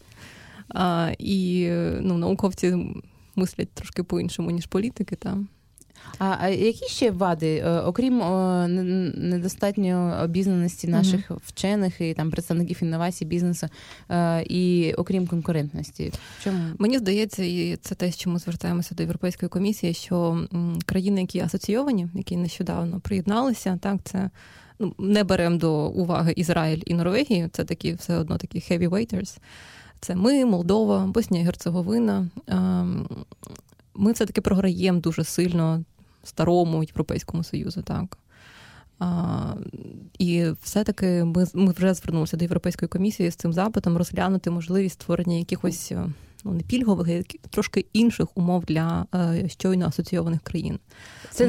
А, 0.68 1.10
І 1.18 1.68
ну, 2.00 2.18
науковці 2.18 2.94
мислять 3.36 3.70
трошки 3.70 4.02
по-іншому, 4.02 4.50
ніж 4.50 4.66
політики. 4.66 5.16
Там. 5.16 5.48
А, 6.18 6.48
які 6.48 6.86
ще 6.88 7.10
вади, 7.10 7.56
е, 7.56 7.80
окрім 7.80 8.20
о, 8.20 8.66
недостатньої 8.68 9.94
обізнаності 10.24 10.88
наших 10.88 11.30
mm 11.30 11.38
вчених 11.46 12.00
і 12.00 12.14
там 12.14 12.30
представників 12.30 12.78
інновацій 12.82 13.24
бізнесу, 13.24 13.66
е, 14.10 14.42
і 14.42 14.94
окрім 14.96 15.26
конкурентності? 15.26 16.12
Чому 16.44 16.58
мені 16.78 16.98
здається, 16.98 17.44
і 17.44 17.76
це 17.76 17.94
те, 17.94 18.12
що 18.12 18.30
ми 18.30 18.38
звертаємося 18.38 18.94
до 18.94 19.02
Європейської 19.02 19.48
комісії, 19.48 19.94
що 19.94 20.46
країни, 20.86 21.20
які 21.20 21.40
асоційовані, 21.40 22.08
які 22.14 22.36
нещодавно 22.36 23.00
приєдналися, 23.00 23.78
так 23.82 23.96
це. 24.04 24.30
Ну, 24.78 24.94
не 24.98 25.24
беремо 25.24 25.56
до 25.56 25.88
уваги 25.88 26.32
Ізраїль 26.36 26.82
і 26.86 26.94
Норвегію, 26.94 27.48
це 27.52 27.64
такі 27.64 27.92
все 27.92 28.18
одно 28.18 28.38
такі 28.38 28.58
heavy 28.58 29.38
Це 30.00 30.14
ми, 30.14 30.44
Молдова, 30.44 31.06
Боснія 31.06 31.44
Герцеговина. 31.44 32.28
Ем, 32.46 33.08
ми 33.94 34.12
все-таки 34.12 34.40
програємо 34.40 35.00
дуже 35.00 35.24
сильно 35.24 35.84
старому 36.26 36.82
Європейському 36.82 37.44
Союзу, 37.44 37.82
так. 37.82 38.18
А, 38.98 39.54
І 40.18 40.46
все-таки 40.62 41.24
ми 41.24 41.46
ми 41.54 41.72
вже 41.72 41.94
звернулися 41.94 42.36
до 42.36 42.44
Європейської 42.44 42.88
комісії 42.88 43.30
з 43.30 43.36
цим 43.36 43.52
запитом 43.52 43.96
розглянути 43.96 44.50
можливість 44.50 45.02
створення 45.02 45.36
якихось 45.36 45.92
ну 46.44 46.52
не 46.52 46.62
пільгових, 46.62 47.08
а 47.44 47.48
трошки 47.48 47.84
інших 47.92 48.28
умов 48.34 48.64
для 48.64 49.06
е, 49.14 49.48
щойно 49.48 49.86
асоційованих 49.86 50.40
країн. 50.42 50.78
Це 51.30 51.46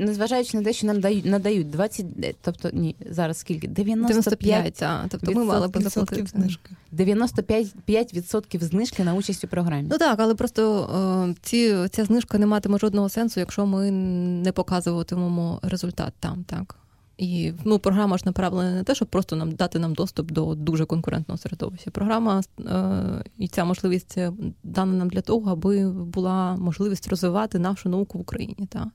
незважаючи 0.00 0.56
на 0.56 0.64
те, 0.64 0.72
що 0.72 0.86
нам 0.86 1.00
дають 1.00 1.24
надають 1.24 1.70
20, 1.70 2.06
тобто 2.42 2.70
ні, 2.72 2.96
зараз 3.10 3.38
скільки? 3.38 3.68
95, 3.68 4.08
95 4.08 4.82
а, 4.82 5.06
тобто 5.08 5.32
ми 5.32 5.44
мали 5.44 5.68
б 5.68 5.82
заплатити 5.82 6.26
знижки. 6.26 6.70
95% 6.92 8.62
знижки 8.62 9.04
на 9.04 9.14
участь 9.14 9.44
у 9.44 9.48
програмі. 9.48 9.88
Ну 9.90 9.98
так, 9.98 10.20
але 10.20 10.34
просто 10.34 10.90
е, 11.28 11.34
ці, 11.42 11.88
ця 11.90 12.04
знижка 12.04 12.38
не 12.38 12.46
матиме 12.46 12.78
жодного 12.78 13.08
сенсу, 13.08 13.40
якщо 13.40 13.66
ми 13.66 13.90
не 13.90 14.52
показуватимемо 14.52 15.60
результат 15.62 16.12
там, 16.20 16.44
так. 16.44 16.76
І 17.18 17.52
ну, 17.64 17.78
програма 17.78 18.18
ж 18.18 18.22
направлена 18.26 18.74
не 18.74 18.84
те, 18.84 18.94
щоб 18.94 19.08
просто 19.08 19.36
нам 19.36 19.52
дати 19.52 19.78
нам 19.78 19.94
доступ 19.94 20.32
до 20.32 20.54
дуже 20.54 20.84
конкурентного 20.84 21.38
середовища. 21.38 21.90
Програма 21.90 22.42
е, 22.60 23.24
і 23.38 23.48
ця 23.48 23.64
можливість 23.64 24.18
дана 24.62 24.92
нам 24.92 25.08
для 25.08 25.20
того, 25.20 25.50
аби 25.50 25.90
була 25.90 26.56
можливість 26.56 27.08
розвивати 27.08 27.58
нашу 27.58 27.88
науку 27.88 28.18
в 28.18 28.20
Україні. 28.20 28.66
Та. 28.68 28.90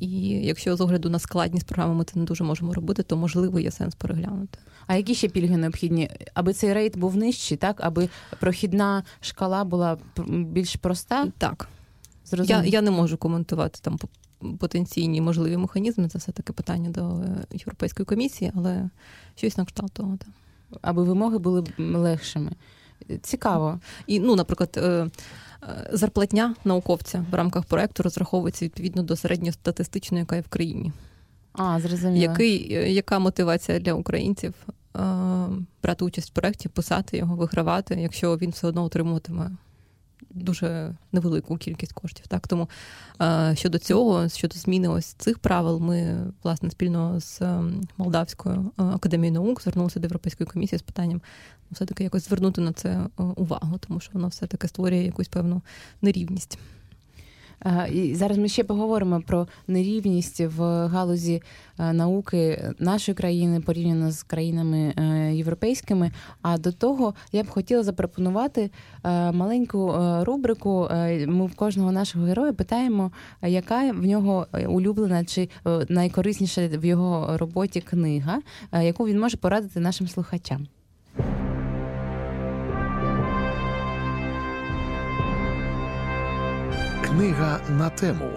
І 0.00 0.28
якщо 0.28 0.76
з 0.76 0.80
огляду 0.80 1.10
на 1.10 1.18
складність 1.18 1.66
програми 1.66 1.94
ми 1.94 2.04
це 2.04 2.18
не 2.18 2.24
дуже 2.24 2.44
можемо 2.44 2.74
робити, 2.74 3.02
то 3.02 3.16
можливо 3.16 3.60
є 3.60 3.70
сенс 3.70 3.94
переглянути. 3.94 4.58
А 4.86 4.96
які 4.96 5.14
ще 5.14 5.28
пільги 5.28 5.56
необхідні? 5.56 6.10
Аби 6.34 6.52
цей 6.52 6.72
рейд 6.72 6.96
був 6.96 7.16
нижчий, 7.16 7.56
так 7.56 7.80
аби 7.80 8.08
прохідна 8.40 9.04
шкала 9.20 9.64
була 9.64 9.98
більш 10.28 10.76
проста? 10.76 11.26
Так. 11.38 11.68
Я 12.32 12.64
я 12.64 12.82
не 12.82 12.90
можу 12.90 13.16
коментувати 13.16 13.78
там 13.82 13.98
потенційні 14.58 15.20
можливі 15.20 15.56
механізми. 15.56 16.08
Це 16.08 16.18
все 16.18 16.32
таки 16.32 16.52
питання 16.52 16.90
до 16.90 17.00
е, 17.00 17.46
Європейської 17.52 18.06
комісії, 18.06 18.52
але 18.54 18.90
щось 19.34 19.56
на 19.56 19.64
кшталт 19.64 19.92
того. 19.92 20.16
Так. 20.16 20.28
Аби 20.82 21.04
вимоги 21.04 21.38
були 21.38 21.64
легшими. 21.78 22.50
Цікаво. 23.22 23.80
І, 24.06 24.20
ну, 24.20 24.36
наприклад, 24.36 24.74
е, 24.76 24.80
е, 24.82 25.10
зарплатня 25.92 26.54
науковця 26.64 27.24
в 27.30 27.34
рамках 27.34 27.64
проекту 27.64 28.02
розраховується 28.02 28.64
відповідно 28.64 29.02
до 29.02 29.16
середньостатистичної, 29.16 30.20
яка 30.20 30.36
є 30.36 30.42
в 30.42 30.48
країні. 30.48 30.92
А, 31.52 31.80
зрозуміло. 31.80 32.22
Який, 32.22 32.72
Яка 32.94 33.18
мотивація 33.18 33.78
для 33.78 33.92
українців 33.92 34.54
брати 35.82 36.04
участь 36.04 36.30
в 36.30 36.32
проєкті, 36.32 36.68
писати 36.68 37.16
його, 37.16 37.36
вигравати, 37.36 37.94
якщо 37.94 38.36
він 38.36 38.50
все 38.50 38.66
одно 38.66 38.84
отримуватиме 38.84 39.50
дуже 40.30 40.94
невелику 41.12 41.56
кількість 41.56 41.92
коштів. 41.92 42.26
Так 42.26 42.48
тому 42.48 42.68
щодо 43.54 43.78
цього, 43.78 44.28
щодо 44.28 44.54
зміни 44.54 44.88
ось 44.88 45.06
цих 45.06 45.38
правил, 45.38 45.78
ми 45.78 46.26
власне 46.42 46.70
спільно 46.70 47.20
з 47.20 47.42
ем, 47.42 47.88
Молдавською 47.96 48.70
е, 48.78 48.82
академією 48.82 49.34
наук 49.34 49.62
звернулися 49.62 50.00
до 50.00 50.04
Європейської 50.04 50.46
комісії 50.46 50.78
з 50.78 50.82
питанням 50.82 51.22
ну, 51.70 51.74
все 51.74 51.86
таки 51.86 52.04
якось 52.04 52.28
звернути 52.28 52.60
на 52.60 52.72
це 52.72 52.88
е, 52.88 53.08
увагу, 53.22 53.78
тому 53.78 54.00
що 54.00 54.10
воно 54.12 54.28
все 54.28 54.46
таки 54.46 54.68
створює 54.68 54.98
якусь 54.98 55.28
певну 55.28 55.62
нерівність. 56.02 56.58
І 57.92 58.14
зараз 58.14 58.38
ми 58.38 58.48
ще 58.48 58.64
поговоримо 58.64 59.22
про 59.26 59.48
нерівність 59.68 60.40
в 60.40 60.86
галузі 60.86 61.42
е, 61.78 61.92
науки 61.92 62.64
нашої 62.78 63.14
країни 63.14 63.60
порівняно 63.60 64.10
з 64.10 64.22
країнами 64.22 64.94
е, 64.96 65.34
європейськими. 65.34 66.10
А 66.42 66.58
до 66.58 66.72
того 66.72 67.14
я 67.32 67.42
б 67.42 67.48
хотіла 67.48 67.82
запропонувати 67.82 68.70
е, 69.04 69.32
маленьку 69.32 69.94
рубрику. 70.20 70.88
Ми 71.26 71.46
в 71.46 71.54
кожного 71.54 71.92
нашого 71.92 72.24
героя 72.24 72.52
питаємо, 72.52 73.12
яка 73.42 73.92
в 73.92 74.06
нього 74.06 74.46
улюблена 74.68 75.24
чи 75.24 75.48
найкорисніша 75.88 76.68
в 76.68 76.84
його 76.84 77.36
роботі 77.36 77.80
книга, 77.80 78.38
яку 78.72 79.06
він 79.06 79.20
може 79.20 79.36
порадити 79.36 79.80
нашим 79.80 80.08
слухачам. 80.08 80.66
Книга 87.20 87.60
на 87.68 87.90
тему. 87.90 88.30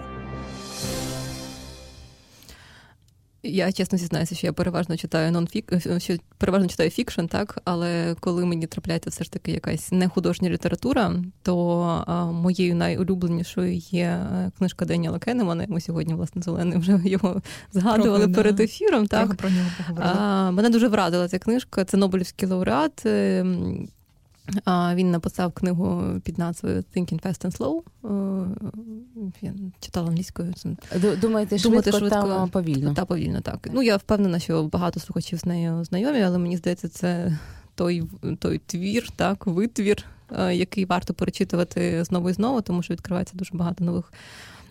Я 3.42 3.72
чесно 3.72 3.98
зізнаюся, 3.98 4.34
що 4.34 4.46
я 4.46 4.52
переважно 4.52 4.96
читаю 4.96 5.32
нонфік, 5.32 5.72
що 5.98 6.16
переважно 6.38 6.68
читаю 6.68 6.90
fiction, 6.90 7.24
так 7.26 7.58
але 7.64 8.16
коли 8.20 8.44
мені 8.44 8.66
трапляється 8.66 9.10
все 9.10 9.24
ж 9.24 9.32
таки 9.32 9.52
якась 9.52 9.92
нехудожня 9.92 10.50
література, 10.50 11.14
то 11.42 11.80
а, 12.06 12.24
моєю 12.24 12.74
найулюбленішою 12.74 13.76
є 13.76 14.04
е, 14.04 14.50
книжка 14.58 14.84
Деніела 14.84 15.18
Канемана. 15.18 15.66
Ми 15.68 15.80
сьогодні, 15.80 16.14
власне, 16.14 16.42
з 16.42 16.47
Оленою 16.47 16.78
вже 16.78 17.00
його 17.04 17.42
згадували 17.72 18.24
про, 18.24 18.34
перед 18.34 18.60
ефіром. 18.60 19.06
Так 19.06 19.34
про 19.34 19.50
нього 19.50 19.68
поговорили. 19.78 20.14
А, 20.18 20.50
Мене 20.50 20.70
дуже 20.70 20.88
вразила 20.88 21.28
ця 21.28 21.38
книжка. 21.38 21.84
Це 21.84 21.96
Нобелівський 21.96 22.48
лауреат. 22.48 23.06
Він 24.94 25.10
написав 25.10 25.52
книгу 25.52 26.04
під 26.24 26.38
назвою 26.38 26.84
Thinking 26.96 27.26
Fast 27.26 27.46
and 27.46 27.58
Slow. 27.58 27.82
Я 29.42 29.54
читала 29.80 30.08
англійською. 30.08 30.54
Думаєте, 31.20 31.58
швидко, 31.58 31.98
швидко 31.98 32.22
та 32.22 32.46
повільно? 32.46 32.94
Та 32.94 33.04
повільно, 33.04 33.40
так. 33.40 33.68
Ну, 33.72 33.82
я 33.82 33.96
впевнена, 33.96 34.38
що 34.38 34.62
багато 34.62 35.00
слухачів 35.00 35.38
з 35.38 35.44
нею 35.44 35.84
знайомі, 35.84 36.22
але 36.22 36.38
мені 36.38 36.56
здається, 36.56 36.88
це 36.88 37.38
той 37.74 38.02
той 38.38 38.60
твір, 38.66 39.10
так, 39.16 39.46
витвір, 39.46 40.04
який 40.52 40.84
варто 40.84 41.14
перечитувати 41.14 42.04
знову 42.04 42.30
і 42.30 42.32
знову, 42.32 42.60
тому 42.60 42.82
що 42.82 42.94
відкривається 42.94 43.36
дуже 43.36 43.50
багато 43.54 43.84
нових 43.84 44.12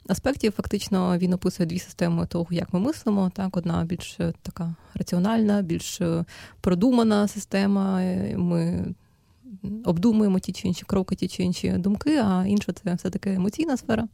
аспектів. 0.08 0.52
Фактично 0.52 1.18
він 1.18 1.34
описує 1.34 1.68
дві 1.68 1.80
системи 1.80 2.26
того, 2.26 2.48
як 2.52 2.74
ми 2.74 2.80
мислимо. 2.80 3.32
Так, 3.36 3.58
одна 3.58 3.84
більш 3.84 4.18
така 4.42 4.76
раціональна, 4.96 5.62
більш 5.62 6.02
продумана 6.62 7.28
система. 7.28 8.00
Ми 8.38 8.86
обдумуємо 9.86 10.40
ті 10.40 10.52
чи 10.52 10.68
інші 10.68 10.84
кроки, 10.86 11.16
ті 11.16 11.28
чи 11.28 11.44
інші 11.44 11.72
думки, 11.72 12.18
а 12.18 12.46
інша 12.48 12.74
це 12.74 12.96
все-таки 12.96 13.34
емоційна 13.34 13.78
сфера. 13.78 14.08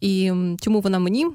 І 0.00 0.32
чому 0.60 0.80
вона 0.80 0.98
мені 0.98 1.26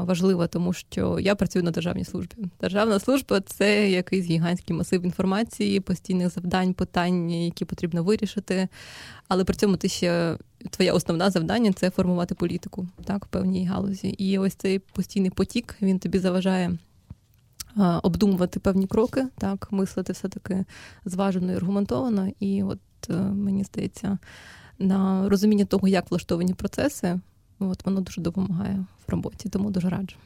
важлива? 0.00 0.46
Тому 0.46 0.72
що 0.72 1.18
я 1.20 1.34
працюю 1.34 1.64
на 1.64 1.70
державній 1.70 2.04
службі. 2.04 2.34
Державна 2.60 2.98
служба 2.98 3.40
це 3.40 3.90
якийсь 3.90 4.24
гігантський 4.24 4.76
масив 4.76 5.04
інформації, 5.04 5.80
постійних 5.80 6.30
завдань, 6.30 6.74
питань, 6.74 7.30
які 7.30 7.64
потрібно 7.64 8.04
вирішити. 8.04 8.68
Але 9.28 9.44
при 9.44 9.56
цьому 9.56 9.76
ти 9.76 9.88
ще 9.88 10.36
твоє 10.70 10.92
основне 10.92 11.30
завдання 11.30 11.72
це 11.72 11.90
формувати 11.90 12.34
політику 12.34 12.88
так, 13.04 13.24
в 13.24 13.28
певній 13.28 13.66
галузі. 13.66 14.08
І 14.08 14.38
ось 14.38 14.54
цей 14.54 14.78
постійний 14.78 15.30
потік 15.30 15.76
він 15.82 15.98
тобі 15.98 16.18
заважає 16.18 16.78
обдумувати 18.02 18.60
певні 18.60 18.86
кроки, 18.86 19.26
так, 19.38 19.68
мислити 19.72 20.12
все-таки 20.12 20.64
зважено 21.04 21.52
і 21.52 21.56
аргументовано. 21.56 22.28
І 22.40 22.62
от 22.62 22.80
е, 23.10 23.12
мені 23.14 23.64
здається, 23.64 24.18
на 24.78 25.28
розуміння 25.28 25.64
того, 25.64 25.88
як 25.88 26.10
влаштовані 26.10 26.54
процеси, 26.54 27.20
от 27.58 27.86
воно 27.86 28.00
дуже 28.00 28.20
допомагає 28.20 28.84
в 29.06 29.10
роботі, 29.10 29.48
тому 29.48 29.70
дуже 29.70 29.88
раджу. 29.88 30.16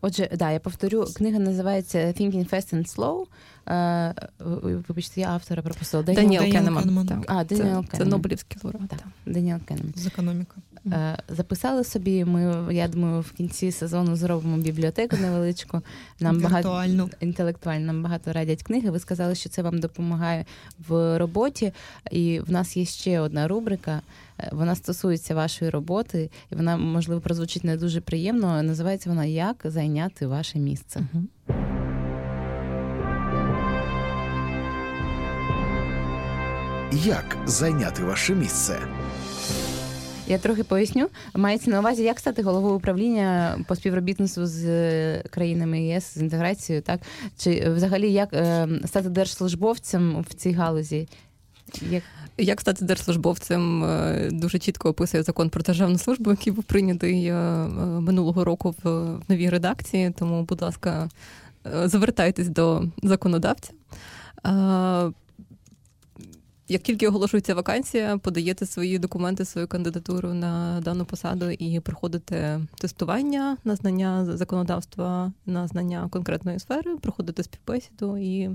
Отже, 0.00 0.28
да, 0.36 0.50
я 0.50 0.60
повторю, 0.60 1.06
книга 1.16 1.38
називається 1.38 1.98
Thinking 1.98 2.50
Fast 2.50 2.74
and 2.74 2.96
Slow. 2.96 3.26
Е, 3.68 4.14
вибачте, 4.88 5.20
я 5.20 5.28
автора 5.28 5.62
пропустила. 5.62 6.02
Даніел 6.02 6.52
Кенеман. 6.52 7.06
Так. 7.06 7.24
А, 7.26 7.44
Даніел 7.44 7.66
Кенеман. 7.66 7.88
Це 7.98 8.04
Нобелівський 8.04 8.60
лауреат. 8.64 8.88
Так, 8.88 9.04
Даніел 9.26 9.58
Кенеман. 9.66 9.92
З 9.96 10.06
економіки. 10.06 10.54
Е, 10.92 11.18
записали 11.28 11.84
собі. 11.84 12.24
Ми, 12.24 12.74
я 12.74 12.88
думаю, 12.88 13.20
в 13.20 13.32
кінці 13.32 13.72
сезону 13.72 14.16
зробимо 14.16 14.56
бібліотеку 14.56 15.16
невеличку. 15.16 15.82
Нам 16.20 16.40
багато 16.40 16.84
інтелектуально 17.20 17.86
нам 17.86 18.02
багато 18.02 18.32
радять 18.32 18.62
книги. 18.62 18.90
Ви 18.90 18.98
сказали, 18.98 19.34
що 19.34 19.48
це 19.48 19.62
вам 19.62 19.80
допомагає 19.80 20.44
в 20.88 21.18
роботі. 21.18 21.72
І 22.10 22.40
в 22.40 22.50
нас 22.50 22.76
є 22.76 22.84
ще 22.84 23.20
одна 23.20 23.48
рубрика. 23.48 24.00
Е, 24.40 24.48
вона 24.52 24.74
стосується 24.74 25.34
вашої 25.34 25.70
роботи, 25.70 26.30
і 26.52 26.54
вона 26.54 26.76
можливо 26.76 27.20
прозвучить 27.20 27.64
не 27.64 27.76
дуже 27.76 28.00
приємно. 28.00 28.62
Називається 28.62 29.10
вона 29.10 29.24
Як 29.24 29.56
зайняти 29.64 30.26
ваше 30.26 30.58
місце. 30.58 31.06
Угу. 31.14 31.24
Як 36.92 37.36
зайняти 37.46 38.04
ваше 38.04 38.34
місце? 38.34 38.78
Я 40.26 40.38
трохи 40.38 40.64
поясню. 40.64 41.08
Мається 41.34 41.70
на 41.70 41.80
увазі, 41.80 42.02
як 42.02 42.18
стати 42.18 42.42
головою 42.42 42.74
управління 42.74 43.58
по 43.68 43.76
співробітництву 43.76 44.46
з 44.46 44.64
е, 44.64 45.24
країнами 45.30 45.82
ЄС 45.82 46.14
з 46.14 46.16
інтеграцією, 46.16 46.82
так 46.82 47.00
чи 47.38 47.70
взагалі 47.70 48.12
як 48.12 48.32
е, 48.32 48.68
стати 48.86 49.08
держслужбовцем 49.08 50.24
в 50.28 50.34
цій 50.34 50.52
галузі? 50.52 51.08
Як 51.90 52.02
як 52.38 52.60
стати 52.60 52.84
держслужбовцем 52.84 53.84
е, 53.84 54.28
дуже 54.32 54.58
чітко 54.58 54.88
описує 54.88 55.22
закон 55.22 55.50
про 55.50 55.62
державну 55.62 55.98
службу, 55.98 56.30
який 56.30 56.52
був 56.52 56.64
прийнятий 56.64 57.32
минулого 58.00 58.44
року 58.44 58.74
в 58.82 59.18
новій 59.28 59.50
редакції. 59.50 60.10
Тому, 60.18 60.42
будь 60.42 60.62
ласка, 60.62 61.08
звертайтесь 61.86 62.48
до 62.48 62.84
законодавця. 63.02 63.72
Як 66.68 66.82
тільки 66.82 67.08
оголошується 67.08 67.54
вакансія, 67.54 68.18
подаєте 68.18 68.66
свої 68.66 68.98
документи, 68.98 69.44
свою 69.44 69.68
кандидатуру 69.68 70.34
на 70.34 70.80
дану 70.80 71.04
посаду 71.04 71.50
і 71.50 71.80
проходите 71.80 72.60
тестування 72.78 73.56
на 73.64 73.76
знання 73.76 74.24
законодавства, 74.24 75.32
на 75.46 75.66
знання 75.66 76.08
конкретної 76.10 76.58
сфери, 76.58 76.96
проходите 76.96 77.42
співбесіду, 77.42 78.18
і 78.18 78.50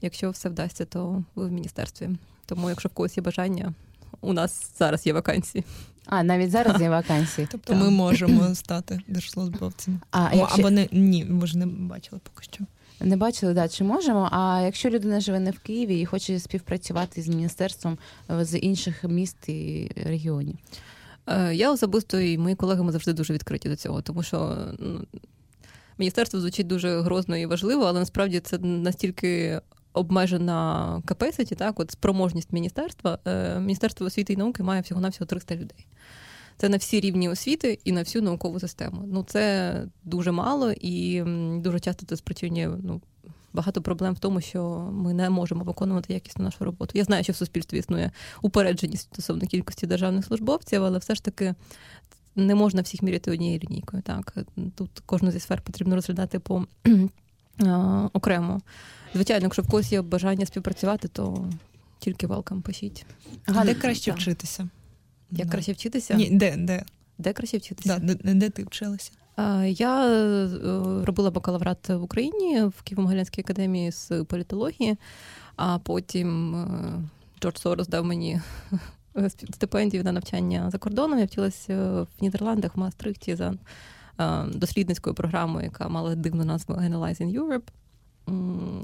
якщо 0.00 0.30
все 0.30 0.48
вдасться, 0.48 0.84
то 0.84 1.24
ви 1.34 1.46
в 1.46 1.52
міністерстві. 1.52 2.10
Тому, 2.48 2.68
якщо 2.68 2.88
в 2.88 2.92
когось 2.92 3.16
є 3.16 3.22
бажання, 3.22 3.74
у 4.20 4.32
нас 4.32 4.72
зараз 4.78 5.06
є 5.06 5.12
вакансії. 5.12 5.64
А 6.06 6.22
навіть 6.22 6.50
зараз 6.50 6.80
є 6.80 6.90
вакансії. 6.90 7.48
Тобто 7.50 7.74
ми 7.74 7.90
можемо 7.90 8.54
стати 8.54 9.00
держслужбовцями. 9.08 10.00
А, 10.10 10.34
якщо... 10.34 10.60
Або 10.60 10.70
не 10.70 10.88
ні, 10.92 11.24
ми 11.24 11.46
ж 11.46 11.58
не 11.58 11.66
бачили 11.66 12.20
поки 12.24 12.44
що. 12.44 12.64
Не 13.00 13.16
бачили, 13.16 13.54
да, 13.54 13.68
чи 13.68 13.84
можемо. 13.84 14.28
А 14.32 14.60
якщо 14.64 14.90
людина 14.90 15.20
живе 15.20 15.40
не 15.40 15.50
в 15.50 15.58
Києві 15.58 16.00
і 16.00 16.06
хоче 16.06 16.38
співпрацювати 16.38 17.22
з 17.22 17.28
міністерством 17.28 17.98
е, 18.30 18.44
з 18.44 18.58
інших 18.58 19.04
міст 19.04 19.48
і 19.48 19.90
регіонів? 20.04 20.56
Е, 21.26 21.54
я 21.54 21.72
особисто 21.72 22.20
і 22.20 22.38
мої 22.38 22.54
колеги 22.54 22.82
ми 22.82 22.92
завжди 22.92 23.12
дуже 23.12 23.34
відкриті 23.34 23.68
до 23.68 23.76
цього, 23.76 24.02
тому 24.02 24.22
що 24.22 24.56
ну, 24.78 25.04
міністерство 25.98 26.40
звучить 26.40 26.66
дуже 26.66 27.00
грозно 27.00 27.36
і 27.36 27.46
важливо, 27.46 27.84
але 27.84 28.00
насправді 28.00 28.40
це 28.40 28.58
настільки. 28.58 29.60
Обмежена 29.92 31.02
capacity, 31.06 31.56
так, 31.56 31.80
от 31.80 31.90
спроможність 31.90 32.52
міністерства. 32.52 33.18
Е, 33.26 33.60
Міністерство 33.60 34.06
освіти 34.06 34.32
і 34.32 34.36
науки 34.36 34.62
має 34.62 34.80
всього-навсього 34.80 35.26
300 35.26 35.54
людей. 35.54 35.86
Це 36.56 36.68
на 36.68 36.76
всі 36.76 37.00
рівні 37.00 37.28
освіти 37.28 37.78
і 37.84 37.92
на 37.92 38.00
всю 38.00 38.22
наукову 38.22 38.60
систему. 38.60 39.02
Ну 39.06 39.22
це 39.22 39.74
дуже 40.04 40.32
мало 40.32 40.72
і 40.72 41.22
дуже 41.60 41.80
часто 41.80 42.06
це 42.06 42.16
спричинює 42.16 42.70
ну, 42.82 43.00
багато 43.52 43.82
проблем 43.82 44.14
в 44.14 44.18
тому, 44.18 44.40
що 44.40 44.90
ми 44.92 45.14
не 45.14 45.30
можемо 45.30 45.64
виконувати 45.64 46.12
якісно 46.12 46.44
нашу 46.44 46.64
роботу. 46.64 46.92
Я 46.94 47.04
знаю, 47.04 47.24
що 47.24 47.32
в 47.32 47.36
суспільстві 47.36 47.78
існує 47.78 48.10
упередженість 48.42 49.08
стосовно 49.12 49.46
кількості 49.46 49.86
державних 49.86 50.24
службовців, 50.24 50.84
але 50.84 50.98
все 50.98 51.14
ж 51.14 51.24
таки. 51.24 51.54
Не 52.36 52.54
можна 52.54 52.82
всіх 52.82 53.02
міряти 53.02 53.30
однією 53.30 53.58
лінійкою. 53.58 54.02
Так 54.02 54.34
тут 54.74 54.90
кожну 55.06 55.30
зі 55.30 55.40
сфер 55.40 55.62
потрібно 55.62 55.94
розглядати 55.94 56.38
по 56.38 56.64
окремо. 58.12 58.60
Звичайно, 59.14 59.44
якщо 59.44 59.62
в 59.62 59.66
когось 59.66 59.92
є 59.92 60.02
бажання 60.02 60.46
співпрацювати, 60.46 61.08
то 61.08 61.50
тільки 61.98 62.26
welcome, 62.26 62.60
пишіть. 62.60 63.06
Ага, 63.46 63.64
де 63.64 63.74
краще 63.74 64.10
так. 64.10 64.20
вчитися? 64.20 64.68
Як 65.30 65.46
да. 65.46 65.52
краще 65.52 65.72
вчитися? 65.72 66.14
Ні, 66.14 66.30
Де 66.30 66.56
де? 66.56 66.84
Де 67.18 67.32
краще 67.32 67.58
вчитися? 67.58 67.98
Да, 67.98 68.14
де, 68.14 68.34
де 68.34 68.50
ти 68.50 68.64
вчилася? 68.64 69.10
Я 69.66 70.06
е, 70.06 70.48
робила 71.04 71.30
бакалаврат 71.30 71.88
в 71.88 72.02
Україні 72.02 72.62
в 72.62 72.82
Києво-Могилянській 72.84 73.40
академії 73.40 73.92
з 73.92 74.24
політології, 74.28 74.96
а 75.56 75.78
потім 75.78 76.54
е, 76.54 77.02
Джордж 77.40 77.58
Сорос 77.58 77.88
дав 77.88 78.04
мені 78.04 78.40
стипендію 79.54 80.04
на 80.04 80.12
навчання 80.12 80.70
за 80.70 80.78
кордоном. 80.78 81.18
Я 81.18 81.24
вчилася 81.24 82.02
в 82.02 82.08
Нідерландах, 82.20 82.76
в 82.76 82.80
Маастрихті 82.80 83.34
за 83.34 83.54
е, 84.20 84.44
дослідницькою 84.54 85.14
програмою, 85.14 85.64
яка 85.64 85.88
мала 85.88 86.14
дивну 86.14 86.44
назву 86.44 86.74
Analyzing 86.74 87.40
Europe. 87.40 87.68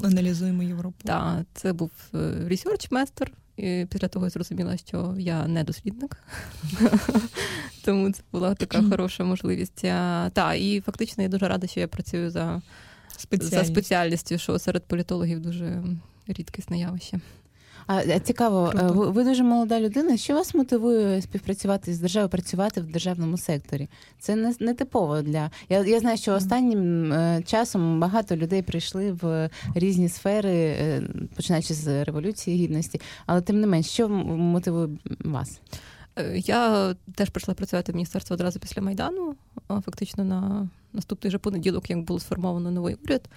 Аналізуємо 0.03 0.63
Європу. 0.63 0.97
Так, 1.05 1.47
це 1.55 1.73
був 1.73 1.91
research 2.49 2.92
master. 2.92 3.31
І 3.57 3.87
Після 3.91 4.09
того 4.09 4.27
я 4.27 4.31
зрозуміла, 4.31 4.77
що 4.77 5.15
я 5.19 5.49
не 5.49 5.65
дослідник, 5.65 6.17
тому 7.85 8.13
це 8.13 8.23
була 8.33 8.55
така 8.55 8.83
хороша 8.83 9.25
можливість. 9.25 9.83
Так, 10.33 10.57
і 10.59 10.81
фактично 10.81 11.23
я 11.23 11.29
дуже 11.29 11.49
рада, 11.49 11.67
що 11.67 11.81
я 11.81 11.89
працюю 11.89 12.31
за 12.31 12.63
за 13.31 13.65
спеціальністю, 13.65 14.39
що 14.39 14.59
серед 14.59 14.85
політологів 14.85 15.41
дуже 15.41 15.83
рідкісне 16.27 16.79
явище. 16.79 17.21
А 17.87 18.19
цікаво, 18.19 18.73
е, 18.77 18.83
ви, 18.83 19.11
ви 19.11 19.25
дуже 19.25 19.43
молода 19.43 19.81
людина. 19.81 20.17
Що 20.17 20.35
вас 20.35 20.55
мотивує 20.55 21.23
співпрацювати 21.23 21.95
з 21.95 21.99
державою, 21.99 22.29
працювати 22.29 22.81
в 22.81 22.85
державному 22.85 23.39
секторі? 23.39 23.89
Це 24.19 24.37
не, 24.37 24.55
не 24.61 24.75
типово 24.75 25.23
для 25.23 25.51
я. 25.69 25.85
Я 25.85 26.01
знаю, 26.01 26.17
що 26.17 26.33
останнім 26.33 27.13
е, 27.13 27.43
часом 27.47 28.01
багато 28.01 28.37
людей 28.37 28.63
прийшли 28.63 29.13
в 29.13 29.51
різні 29.75 30.09
сфери, 30.09 30.55
е, 30.55 31.03
починаючи 31.37 31.75
з 31.75 32.05
революції 32.05 32.57
гідності, 32.57 33.01
але 33.27 33.41
тим 33.41 33.61
не 33.61 33.67
менш, 33.67 33.87
що 33.87 34.09
мотивує 34.09 34.89
вас? 35.25 35.61
Я 36.35 36.95
теж 37.15 37.31
прийшла 37.31 37.55
працювати 37.55 37.93
в 37.93 37.95
міністерство 37.95 38.35
одразу 38.35 38.61
після 38.61 38.83
майдану. 38.83 39.35
Фактично 39.69 40.25
на 40.25 40.69
наступний 40.93 41.31
же 41.31 41.39
понеділок, 41.39 41.91
як 41.91 42.01
було 42.01 42.21
сформовано 42.21 42.71
новий 42.71 42.97
уряд. 43.05 43.29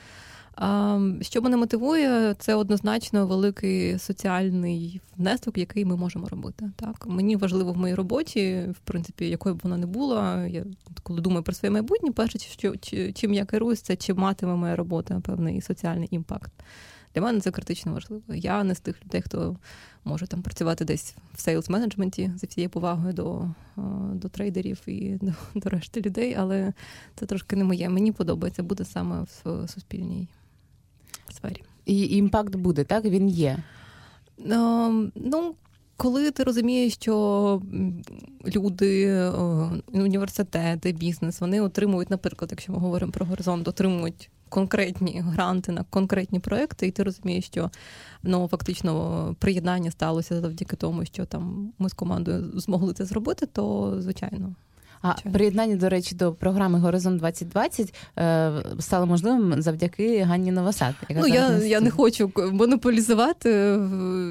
Що 1.21 1.41
мене 1.41 1.57
мотивує, 1.57 2.35
це 2.39 2.55
однозначно 2.55 3.27
великий 3.27 3.99
соціальний 3.99 5.01
внесок, 5.17 5.57
який 5.57 5.85
ми 5.85 5.95
можемо 5.95 6.27
робити. 6.27 6.71
Так 6.75 7.07
мені 7.07 7.35
важливо 7.35 7.73
в 7.73 7.77
моїй 7.77 7.95
роботі, 7.95 8.65
в 8.71 8.79
принципі, 8.79 9.29
якою 9.29 9.55
б 9.55 9.59
вона 9.63 9.77
не 9.77 9.85
була. 9.85 10.45
Я 10.47 10.65
коли 11.03 11.21
думаю 11.21 11.43
про 11.43 11.53
своє 11.53 11.71
майбутнє, 11.71 12.11
перше, 12.11 12.39
що 12.39 12.75
чим 13.13 13.33
я 13.33 13.45
керуюсь, 13.45 13.81
це 13.81 13.95
чи 13.95 14.13
матиме 14.13 14.55
моя 14.55 14.75
робота 14.75 15.19
певний 15.19 15.61
соціальний 15.61 16.07
impact 16.11 16.51
Для 17.15 17.21
мене 17.21 17.39
це 17.39 17.51
критично 17.51 17.93
важливо. 17.93 18.23
Я 18.27 18.63
не 18.63 18.75
з 18.75 18.79
тих 18.79 19.05
людей, 19.05 19.21
хто 19.21 19.57
може 20.05 20.27
там 20.27 20.41
працювати 20.41 20.85
десь 20.85 21.15
в 21.33 21.41
sales 21.41 21.69
менеджменті 21.69 22.31
зі 22.35 22.47
всією 22.47 22.69
повагою 22.69 23.13
до 23.13 23.49
до 24.13 24.29
трейдерів 24.29 24.81
і 24.87 25.17
до, 25.21 25.31
до 25.55 25.69
решти 25.69 26.01
людей, 26.01 26.35
але 26.39 26.73
це 27.15 27.25
трошки 27.25 27.55
не 27.55 27.63
моє. 27.63 27.89
Мені 27.89 28.11
подобається 28.11 28.63
бути 28.63 28.85
саме 28.85 29.21
в 29.21 29.67
суспільній 29.67 30.27
сфері. 31.33 31.63
І 31.85 32.17
impact 32.17 32.55
буде, 32.55 32.83
так? 32.83 33.05
Він 33.05 33.29
є. 33.29 33.57
Ем, 34.47 35.11
ну, 35.15 35.55
коли 35.97 36.31
ти 36.31 36.43
розумієш, 36.43 36.93
що 36.93 37.61
люди, 38.55 39.21
університети, 39.93 40.91
бізнес, 40.91 41.41
вони 41.41 41.61
отримують, 41.61 42.09
наприклад, 42.09 42.51
якщо 42.51 42.71
ми 42.71 42.79
говоримо 42.79 43.11
про 43.11 43.25
горизонт, 43.25 43.67
отримують 43.67 44.29
конкретні 44.49 45.21
гранти 45.25 45.71
на 45.71 45.83
конкретні 45.83 46.39
проекти, 46.39 46.87
і 46.87 46.91
ти 46.91 47.03
розумієш, 47.03 47.45
що 47.45 47.71
ну 48.23 48.47
фактично 48.47 49.35
приєднання 49.39 49.91
сталося 49.91 50.41
завдяки 50.41 50.75
тому, 50.75 51.05
що 51.05 51.25
там 51.25 51.73
ми 51.79 51.89
з 51.89 51.93
командою 51.93 52.59
змогли 52.59 52.93
це 52.93 53.05
зробити, 53.05 53.45
то 53.45 53.95
звичайно 53.99 54.55
а 55.07 55.29
приєднання, 55.29 55.75
до 55.75 55.89
речі, 55.89 56.15
до 56.15 56.33
програми 56.33 56.79
Горизонт 56.79 57.19
2020 57.19 57.93
е, 58.17 58.51
стало 58.79 59.05
можливим 59.05 59.61
завдяки 59.61 60.23
Ганні 60.23 60.51
Новосад. 60.51 60.95
Яка 61.09 61.21
ну 61.21 61.27
я 61.27 61.57
я 61.57 61.79
не 61.79 61.89
хочу 61.89 62.31
монополізувати. 62.51 63.77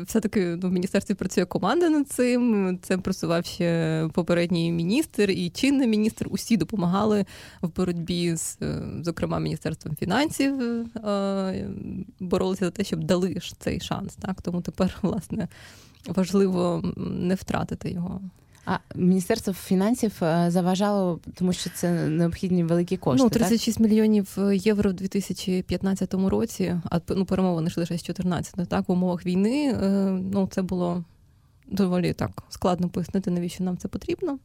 Все 0.07 0.21
таки 0.21 0.59
ну, 0.63 0.69
в 0.69 0.73
міністерстві 0.73 1.15
працює 1.15 1.45
команда 1.45 1.89
над 1.89 2.09
цим. 2.09 2.79
Це 2.83 2.99
просував 2.99 3.45
ще 3.45 4.09
попередній 4.13 4.73
міністр 4.73 5.31
і 5.31 5.51
чинний 5.51 5.89
міністр. 5.89 6.27
Усі 6.31 6.57
допомагали 6.57 7.25
в 7.63 7.77
боротьбі 7.77 8.37
з, 8.37 8.59
е, 8.63 8.83
зокрема, 9.03 9.39
міністерством 9.39 9.97
фінансів, 9.97 10.61
е, 10.97 11.69
боролися 12.21 12.65
за 12.65 12.71
те, 12.71 12.85
щоб 12.85 13.05
дали 13.05 13.41
ж 13.41 13.55
цей 13.59 13.81
шанс. 13.81 14.15
Так 14.15 14.43
тому 14.43 14.61
тепер 14.61 14.99
власне 15.03 15.49
важливо 16.07 16.83
не 16.97 17.35
втратити 17.35 17.91
його. 17.91 18.21
А 18.67 18.79
міністерство 18.95 19.53
фінансів 19.53 20.13
е, 20.23 20.51
заважало, 20.51 21.21
тому 21.35 21.53
що 21.53 21.71
це 21.75 22.09
необхідні 22.09 22.65
великі 22.65 22.97
кошти. 22.97 23.25
Ну 23.25 23.31
36 23.31 23.79
так? 23.79 23.89
мільйонів 23.89 24.39
євро 24.53 24.91
в 24.91 24.95
2015 24.95 26.15
році. 26.15 26.81
А 26.91 27.01
ну 27.09 27.25
перемовини 27.25 27.69
йшли 27.69 27.81
лише 27.81 27.99
з 27.99 28.03
14 28.03 28.69
Так 28.69 28.89
в 28.89 28.93
умовах 28.93 29.27
війни 29.27 29.73
е, 29.73 30.11
ну 30.33 30.49
це 30.53 30.63
було 30.63 31.05
доволі 31.67 32.13
так 32.13 32.43
складно 32.49 32.89
пояснити, 32.89 33.31
навіщо 33.31 33.65
нам 33.65 33.77
це 33.77 33.89
потрібно. 33.89 34.39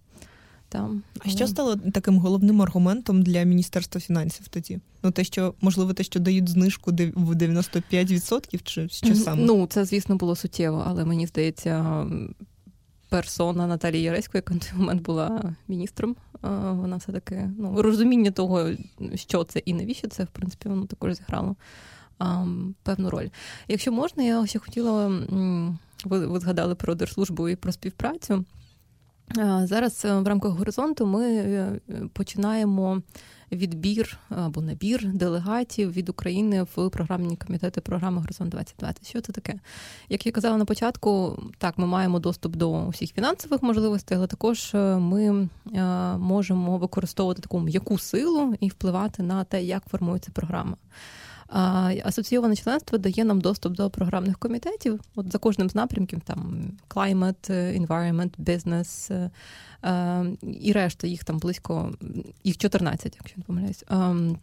Там 0.69 1.03
а 1.19 1.29
що 1.29 1.47
стало 1.47 1.75
таким 1.75 2.17
головним 2.17 2.62
аргументом 2.62 3.23
для 3.23 3.43
міністерства 3.43 4.01
фінансів 4.01 4.47
тоді? 4.47 4.79
Ну 5.03 5.12
те, 5.12 5.23
що 5.23 5.53
можливо, 5.62 5.93
те, 5.93 6.03
що 6.03 6.19
дають 6.19 6.49
знижку 6.49 6.91
в 7.15 7.34
95%, 7.34 8.62
чи 8.63 8.89
що 8.89 9.15
саме? 9.15 9.43
Ну 9.45 9.67
це 9.67 9.86
звісно 9.86 10.15
було 10.15 10.36
суттєво, 10.36 10.84
але 10.88 11.05
мені 11.05 11.27
здається, 11.27 12.05
персона 13.12 13.67
Наталії 13.67 14.04
Яреської, 14.04 14.39
яка 14.39 14.54
на 14.54 14.60
той 14.60 14.80
момент 14.80 15.02
була 15.02 15.54
міністром. 15.67 16.15
Вона 16.71 16.95
все-таки 16.95 17.50
ну, 17.58 17.82
розуміння 17.82 18.32
того, 18.32 18.69
що 19.15 19.43
це 19.43 19.60
і 19.60 19.74
навіщо 19.74 20.08
це, 20.08 20.24
в 20.24 20.28
принципі, 20.28 20.69
воно 20.69 20.86
також 20.86 21.13
зіграло 21.13 21.56
певну 22.84 23.10
роль. 23.10 23.28
Якщо 23.67 23.91
можна, 23.91 24.24
я 24.24 24.47
ще 24.47 24.60
хотіла, 24.60 25.08
ви, 26.06 26.28
ви 26.28 26.39
згадали 26.39 26.76
про 26.76 26.95
держслужбу 26.95 27.50
і 27.50 27.56
про 27.56 27.71
співпрацю. 27.71 28.45
Зараз 29.63 30.06
е, 30.06 30.19
в 30.19 30.28
рамках 30.28 30.52
горизонту 30.52 31.06
ми 31.06 31.26
е, 31.26 31.80
починаємо 32.13 33.02
відбір 33.52 34.18
або 34.30 34.62
набір 34.62 35.08
делегатів 35.14 35.92
від 35.92 36.10
України 36.10 36.64
в 36.76 36.90
програмні 36.90 37.38
комітети 37.38 37.82
програми 37.82 38.22
Горизонт 38.22 38.52
2020. 38.52 39.10
Що 39.10 39.22
це 39.22 39.32
таке? 39.32 39.60
Як 40.10 40.26
я 40.26 40.32
казала 40.32 40.58
на 40.58 40.66
початку, 40.66 41.40
так 41.58 41.78
ми 41.78 41.88
маємо 41.88 42.20
доступ 42.20 42.56
до 42.56 42.86
усіх 42.86 43.14
фінансових 43.14 43.64
можливостей, 43.64 44.18
але 44.18 44.28
також 44.28 44.72
е, 44.76 44.98
ми 44.98 45.50
можемо 46.18 46.78
використовувати 46.78 47.42
таку 47.42 47.60
м'яку 47.60 47.98
силу 47.98 48.56
і 48.60 48.70
впливати 48.70 49.24
на 49.24 49.44
те, 49.44 49.64
як 49.64 49.84
формується 49.86 50.32
програма. 50.34 50.78
Асоційоване 52.04 52.56
членство 52.56 52.98
дає 52.98 53.24
нам 53.24 53.42
доступ 53.42 53.74
до 53.74 53.90
програмних 53.90 54.38
комітетів. 54.38 55.00
От 55.16 55.32
за 55.32 55.38
кожним 55.38 55.70
з 55.70 55.76
напрямків 55.76 56.22
там 56.26 56.72
climate, 56.90 57.50
environment, 57.52 58.32
business 58.40 59.14
е, 59.14 59.32
е, 59.84 60.26
і 60.62 60.72
решта 60.72 61.08
їх 61.08 61.24
там 61.24 61.40
близько, 61.40 61.94
їх 62.44 62.58
14, 62.58 63.18
якщо 63.20 63.38
не 63.38 63.44
помиляюсь. 63.44 63.84
Ем, 63.90 64.38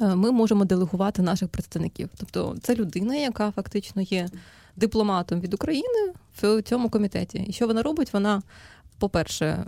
е, 0.00 0.14
ми 0.14 0.30
можемо 0.30 0.64
делегувати 0.64 1.22
наших 1.22 1.48
представників. 1.48 2.08
Тобто 2.16 2.56
це 2.62 2.74
людина, 2.74 3.14
яка 3.14 3.50
фактично 3.50 4.02
є 4.02 4.28
дипломатом 4.76 5.40
від 5.40 5.54
України 5.54 6.12
в 6.42 6.62
цьому 6.62 6.90
комітеті. 6.90 7.44
І 7.48 7.52
що 7.52 7.66
вона 7.66 7.82
робить? 7.82 8.12
Вона, 8.12 8.42
по-перше, 8.98 9.64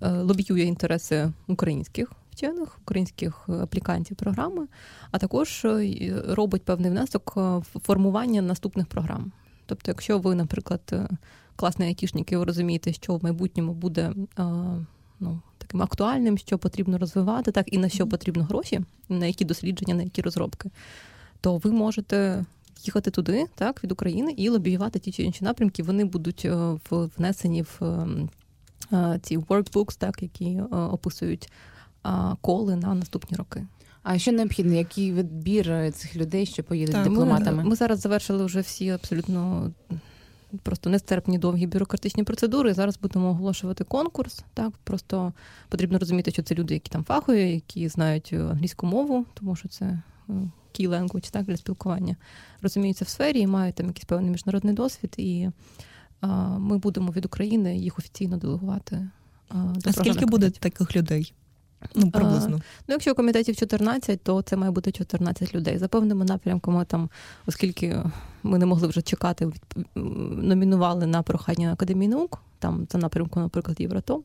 лобіює 0.00 0.62
інтереси 0.62 1.32
українських 1.46 2.12
вчених, 2.40 2.78
українських 2.82 3.48
аплікантів 3.48 4.16
програми, 4.16 4.66
а 5.10 5.18
також 5.18 5.64
е, 5.64 6.22
робить 6.28 6.64
певний 6.64 6.90
внесок 6.90 7.34
е, 7.36 7.40
в 7.40 7.80
формування 7.82 8.42
наступних 8.42 8.86
програм. 8.86 9.32
Тобто, 9.66 9.90
якщо 9.90 10.18
ви, 10.18 10.34
наприклад, 10.34 10.80
е, 10.92 11.08
класний 11.56 11.88
айтішник, 11.88 12.32
і 12.32 12.36
ви 12.36 12.44
розумієте, 12.44 12.92
що 12.92 13.16
в 13.16 13.22
майбутньому 13.22 13.72
буде 13.72 14.12
ну, 15.20 15.40
таким 15.58 15.82
актуальним, 15.82 16.38
що 16.38 16.58
потрібно 16.58 16.98
розвивати, 16.98 17.52
так 17.52 17.72
і 17.72 17.78
на 17.78 17.88
що 17.88 18.06
потрібно 18.06 18.44
гроші, 18.44 18.80
на 19.08 19.26
які 19.26 19.44
дослідження, 19.44 19.94
на 19.94 20.02
які 20.02 20.22
розробки, 20.22 20.70
то 21.40 21.56
ви 21.56 21.72
можете. 21.72 22.44
Їхати 22.82 23.10
туди, 23.10 23.46
так, 23.54 23.84
від 23.84 23.92
України 23.92 24.32
і 24.32 24.48
лобіювати 24.48 24.98
ті 24.98 25.12
чи 25.12 25.22
інші 25.22 25.44
напрямки. 25.44 25.82
Вони 25.82 26.04
будуть 26.04 26.48
внесені 26.90 27.62
в 27.62 27.80
ці 29.22 29.38
workbooks, 29.38 29.98
так, 29.98 30.22
які 30.22 30.60
описують 30.70 31.52
коли 32.40 32.76
на 32.76 32.94
наступні 32.94 33.36
роки. 33.36 33.66
А 34.02 34.18
що 34.18 34.32
необхідно? 34.32 34.74
Який 34.74 35.12
відбір 35.12 35.92
цих 35.92 36.16
людей, 36.16 36.46
що 36.46 36.64
поїдуть 36.64 36.94
так, 36.94 37.04
дипломатами? 37.04 37.62
Ми, 37.62 37.70
ми 37.70 37.76
зараз 37.76 38.00
завершили 38.00 38.44
вже 38.44 38.60
всі 38.60 38.90
абсолютно 38.90 39.70
просто 40.62 40.90
нестерпні 40.90 41.38
довгі 41.38 41.66
бюрократичні 41.66 42.24
процедури. 42.24 42.74
Зараз 42.74 42.98
будемо 42.98 43.28
оголошувати 43.30 43.84
конкурс. 43.84 44.44
Так, 44.54 44.72
просто 44.84 45.32
потрібно 45.68 45.98
розуміти, 45.98 46.30
що 46.30 46.42
це 46.42 46.54
люди, 46.54 46.74
які 46.74 46.90
там 46.90 47.04
фахові, 47.04 47.50
які 47.50 47.88
знають 47.88 48.32
англійську 48.32 48.86
мову, 48.86 49.26
тому 49.34 49.56
що 49.56 49.68
це 49.68 49.84
е, 49.84 50.02
key 50.74 50.88
language, 50.88 51.30
так 51.30 51.44
для 51.44 51.56
спілкування, 51.56 52.16
розуміються 52.62 53.04
в 53.04 53.08
сфері 53.08 53.40
і 53.40 53.46
мають 53.46 53.74
там 53.74 53.86
якийсь 53.86 54.04
певний 54.04 54.30
міжнародний 54.30 54.74
досвід. 54.74 55.14
І 55.16 55.48
а, 56.20 56.26
ми 56.58 56.78
будемо 56.78 57.12
від 57.12 57.24
України 57.24 57.78
їх 57.78 57.98
офіційно 57.98 58.36
делегувати. 58.36 59.08
А, 59.48 59.54
до 59.54 59.90
а 59.90 59.92
скільки 59.92 60.26
буде 60.26 60.50
таких 60.50 60.96
людей? 60.96 61.32
Ну, 61.94 62.10
приблизно. 62.10 62.56
А, 62.56 62.82
ну, 62.88 62.94
якщо 62.94 63.14
комітетів 63.14 63.56
14, 63.56 64.22
то 64.22 64.42
це 64.42 64.56
має 64.56 64.72
бути 64.72 64.92
14 64.92 65.54
людей. 65.54 65.78
За 65.78 65.88
певними 65.88 66.24
напрямками, 66.24 66.84
там, 66.84 67.10
оскільки 67.46 68.02
ми 68.42 68.58
не 68.58 68.66
могли 68.66 68.88
вже 68.88 69.02
чекати, 69.02 69.52
номінували 69.94 71.06
на 71.06 71.22
прохання 71.22 71.72
Академії 71.72 72.08
наук, 72.08 72.42
там 72.58 72.86
за 72.90 72.98
напрямку, 72.98 73.40
наприклад, 73.40 73.80
Євротом. 73.80 74.22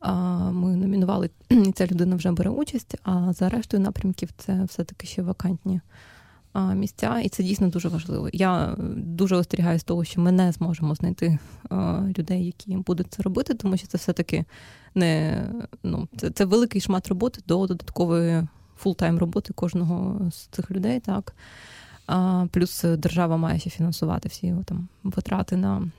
А 0.00 0.14
ми 0.50 0.76
номінували, 0.76 1.30
і 1.48 1.72
ця 1.72 1.86
людина 1.86 2.16
вже 2.16 2.32
бере 2.32 2.50
участь, 2.50 2.96
а 3.02 3.32
за 3.32 3.48
рештою 3.48 3.82
напрямків 3.82 4.28
це 4.38 4.64
все-таки 4.64 5.06
ще 5.06 5.22
вакантні 5.22 5.80
місця, 6.54 7.20
і 7.20 7.28
це 7.28 7.42
дійсно 7.42 7.68
дуже 7.68 7.88
важливо. 7.88 8.28
Я 8.32 8.76
дуже 8.96 9.36
остерігаюся 9.36 9.84
того, 9.84 10.04
що 10.04 10.20
ми 10.20 10.32
не 10.32 10.52
зможемо 10.52 10.94
знайти 10.94 11.38
людей, 12.18 12.46
які 12.46 12.76
будуть 12.76 13.06
це 13.10 13.22
робити, 13.22 13.54
тому 13.54 13.76
що 13.76 13.86
це 13.86 13.98
все-таки 13.98 14.44
не 14.94 15.44
ну, 15.82 16.08
це, 16.16 16.30
це 16.30 16.44
великий 16.44 16.80
шмат 16.80 17.08
роботи 17.08 17.40
до 17.46 17.66
додаткової 17.66 18.46
full-time 18.76 19.18
роботи 19.18 19.52
кожного 19.52 20.30
з 20.30 20.36
цих 20.36 20.70
людей. 20.70 21.00
так. 21.00 21.34
А, 22.06 22.46
Плюс 22.50 22.84
держава 22.84 23.36
має 23.36 23.58
ще 23.58 23.70
фінансувати 23.70 24.28
всі 24.28 24.46
його 24.46 24.62
там 24.62 24.88
витрати 25.04 25.56
на 25.56 25.90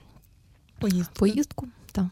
поїздку. 0.78 1.14
поїздку 1.18 1.66
так. 1.92 2.06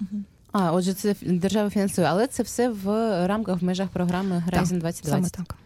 А, 0.52 0.72
отже, 0.72 0.94
це 0.94 1.14
держава 1.22 1.70
фінансує, 1.70 2.06
але 2.10 2.26
це 2.26 2.42
все 2.42 2.68
в 2.68 2.86
рамках 3.26 3.62
в 3.62 3.64
межах 3.64 3.88
програми 3.88 4.44
Horizon 4.48 4.78
2020. 4.78 5.04
Саме 5.04 5.28
так. 5.28 5.56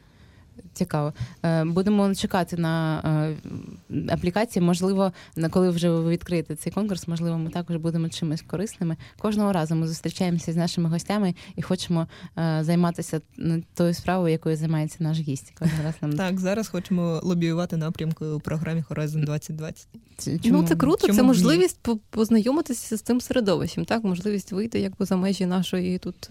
Цікаво. 0.74 1.12
Е, 1.42 1.64
будемо 1.64 2.14
чекати 2.14 2.56
на 2.56 3.00
е, 3.90 4.12
аплікації. 4.12 4.62
Можливо, 4.62 5.12
коли 5.50 5.70
вже 5.70 5.90
ви 5.90 6.10
відкриєте 6.10 6.56
цей 6.56 6.72
конкурс, 6.72 7.08
можливо, 7.08 7.38
ми 7.38 7.50
також 7.50 7.76
будемо 7.76 8.08
чимось 8.08 8.42
корисними. 8.42 8.96
Кожного 9.18 9.52
разу 9.52 9.74
ми 9.74 9.88
зустрічаємося 9.88 10.52
з 10.52 10.56
нашими 10.56 10.88
гостями 10.88 11.34
і 11.56 11.62
хочемо 11.62 12.06
е, 12.38 12.58
займатися 12.62 13.20
тою 13.74 13.94
справою, 13.94 14.32
якою 14.32 14.56
займається 14.56 14.96
наш 15.00 15.18
гість. 15.18 15.52
раз 15.60 15.94
нам... 16.00 16.12
Так, 16.12 16.40
зараз 16.40 16.68
хочемо 16.68 17.20
лобіювати 17.22 17.76
напрямку 17.76 18.26
у 18.26 18.40
програмі 18.40 18.84
Horizon 18.90 19.24
2020. 19.24 19.86
Чому? 20.42 20.62
Ну 20.62 20.68
це 20.68 20.76
круто. 20.76 21.06
Чому 21.06 21.16
це 21.18 21.22
можливість 21.22 21.88
познайомитися 22.10 22.96
з 22.96 23.02
цим 23.02 23.20
середовищем. 23.20 23.84
Так, 23.84 24.04
можливість 24.04 24.52
вийти 24.52 24.80
якби 24.80 25.04
за 25.06 25.16
межі 25.16 25.46
нашої 25.46 25.98
тут 25.98 26.30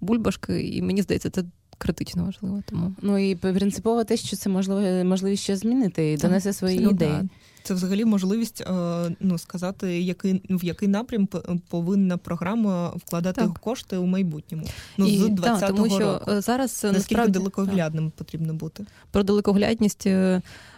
бульбашки, 0.00 0.68
і 0.68 0.82
мені 0.82 1.02
здається, 1.02 1.30
це 1.30 1.44
критично 1.78 2.24
важливо. 2.24 2.62
Тому 2.66 2.94
ну 3.02 3.18
і 3.18 3.34
принципово 3.34 4.04
те, 4.04 4.16
що 4.16 4.36
це 4.36 4.50
можливо 4.50 5.04
можливість 5.04 5.42
ще 5.42 5.56
змінити 5.56 6.12
і 6.12 6.16
донесе 6.16 6.52
свої 6.52 6.80
ну, 6.80 6.90
ідеї. 6.90 7.12
Да. 7.22 7.28
Це 7.62 7.74
взагалі 7.74 8.04
можливість 8.04 8.64
ну 9.20 9.38
сказати, 9.38 10.00
який 10.00 10.42
в 10.50 10.64
який 10.64 10.88
напрям 10.88 11.28
повинна 11.68 12.16
програма 12.16 12.88
вкладати 12.88 13.40
так. 13.40 13.58
кошти 13.58 13.96
у 13.96 14.06
майбутньому. 14.06 14.66
Ну 14.96 15.06
і, 15.06 15.18
з 15.18 15.22
20-го 15.22 15.60
так, 15.60 15.74
тому 15.74 15.86
що 15.86 15.98
року. 15.98 16.40
зараз 16.40 16.60
наскільки 16.60 16.92
насправді, 16.92 17.32
далекоглядним 17.32 18.04
так. 18.04 18.14
потрібно 18.14 18.54
бути 18.54 18.86
про 19.10 19.22
далекоглядність 19.22 20.08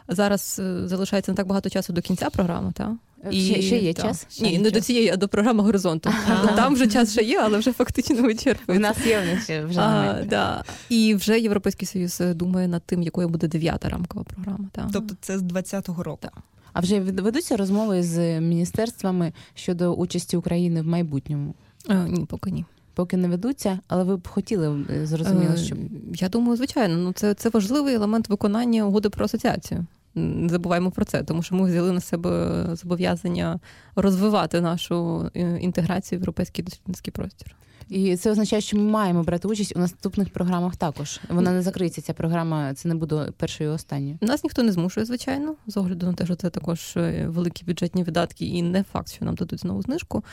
зараз 0.09 0.61
залишається 0.85 1.33
не 1.33 1.37
так 1.37 1.47
багато 1.47 1.71
часу 1.71 1.93
до 1.93 2.01
кінця 2.01 2.31
програми, 2.31 2.73
так? 2.75 2.91
І 3.31 3.41
ще, 3.41 3.63
ще 3.63 3.79
є 3.79 3.95
та. 3.95 4.03
час? 4.03 4.27
Ще 4.31 4.45
Ні, 4.45 4.59
не 4.59 4.65
час. 4.65 4.73
до 4.73 4.81
цієї, 4.81 5.09
а 5.09 5.17
до 5.17 5.29
програми 5.29 5.63
горизонту. 5.63 6.11
Ага. 6.29 6.57
Там 6.57 6.75
вже 6.75 6.87
час 6.87 7.13
ще 7.13 7.23
є, 7.23 7.41
але 7.41 7.59
вже 7.59 7.73
фактично 7.73 8.23
вичерпується. 8.23 8.73
У 8.73 8.79
нас 8.79 9.07
є 9.07 9.37
в 9.39 9.43
ще 9.43 9.65
вже 9.65 9.81
а, 9.81 10.23
да. 10.31 10.65
І 10.89 11.15
вже 11.15 11.41
Європейський 11.41 11.89
Союз 11.89 12.23
думає 12.35 12.69
над 12.69 12.83
тим, 12.83 13.03
якою 13.03 13.29
буде 13.29 13.49
дев'ята 13.49 13.89
рамкова 13.89 14.25
програма. 14.25 14.69
Та. 14.73 14.91
Тобто 14.93 15.15
це 15.21 15.39
з 15.39 15.43
20-го 15.43 16.03
року. 16.03 16.19
Так. 16.23 16.33
А 16.73 16.81
вже 16.81 17.01
ведуться 17.01 17.57
розмови 17.57 18.03
з 18.03 18.41
міністерствами 18.41 19.33
щодо 19.55 19.93
участі 19.93 20.37
України 20.37 20.83
в 20.83 20.87
майбутньому? 20.87 21.55
А, 21.89 21.95
ні, 21.95 22.25
поки 22.25 22.51
ні. 22.51 22.65
Поки 22.95 23.17
не 23.17 23.29
ведуться, 23.29 23.79
але 23.89 24.05
ви 24.05 24.17
б 24.17 24.29
хотіли 24.29 24.85
зрозуміло, 25.05 25.57
що 25.57 25.77
я 26.15 26.29
думаю, 26.29 26.57
звичайно, 26.57 26.97
ну 26.97 27.13
це 27.13 27.35
це 27.35 27.49
важливий 27.49 27.95
елемент 27.95 28.29
виконання 28.29 28.87
угоди 28.87 29.09
про 29.09 29.25
асоціацію 29.25 29.87
не 30.19 30.49
забуваємо 30.49 30.91
про 30.91 31.05
це, 31.05 31.23
тому 31.23 31.43
що 31.43 31.55
ми 31.55 31.69
взяли 31.69 31.93
на 31.93 32.01
себе 32.01 32.65
зобов'язання 32.73 33.61
розвивати 33.97 34.61
нашу 34.61 35.27
е, 35.35 35.59
інтеграцію 35.61 36.19
в 36.19 36.21
європейський 36.21 36.65
дослідницький 36.65 37.13
простір. 37.13 37.57
І 37.89 38.17
це 38.17 38.31
означає, 38.31 38.63
що 38.63 38.77
ми 38.77 38.83
маємо 38.83 39.23
брати 39.23 39.49
участь 39.49 39.77
у 39.77 39.79
наступних 39.79 40.31
програмах 40.31 40.77
також. 40.77 41.21
Вона 41.29 41.53
не 41.53 41.63
закриється. 41.63 42.03
Ця 42.03 42.13
програма 42.13 42.75
це 42.75 42.89
не 42.89 42.95
буде 42.95 43.33
першою 43.37 43.71
і 43.71 43.73
останньою. 43.73 44.19
Нас 44.21 44.45
ніхто 44.45 44.63
не 44.63 44.73
змушує, 44.73 45.07
звичайно, 45.07 45.55
з 45.67 45.77
огляду 45.77 46.07
на 46.07 46.13
те, 46.13 46.25
що 46.25 46.35
це 46.35 46.51
також 46.51 46.97
е, 46.97 47.27
великі 47.29 47.65
бюджетні 47.65 48.05
видатки, 48.05 48.47
і 48.47 48.63
не 48.63 48.83
факт, 48.83 49.13
що 49.13 49.25
нам 49.25 49.35
дадуть 49.35 49.61
знову 49.61 49.83
знижку. 49.83 50.25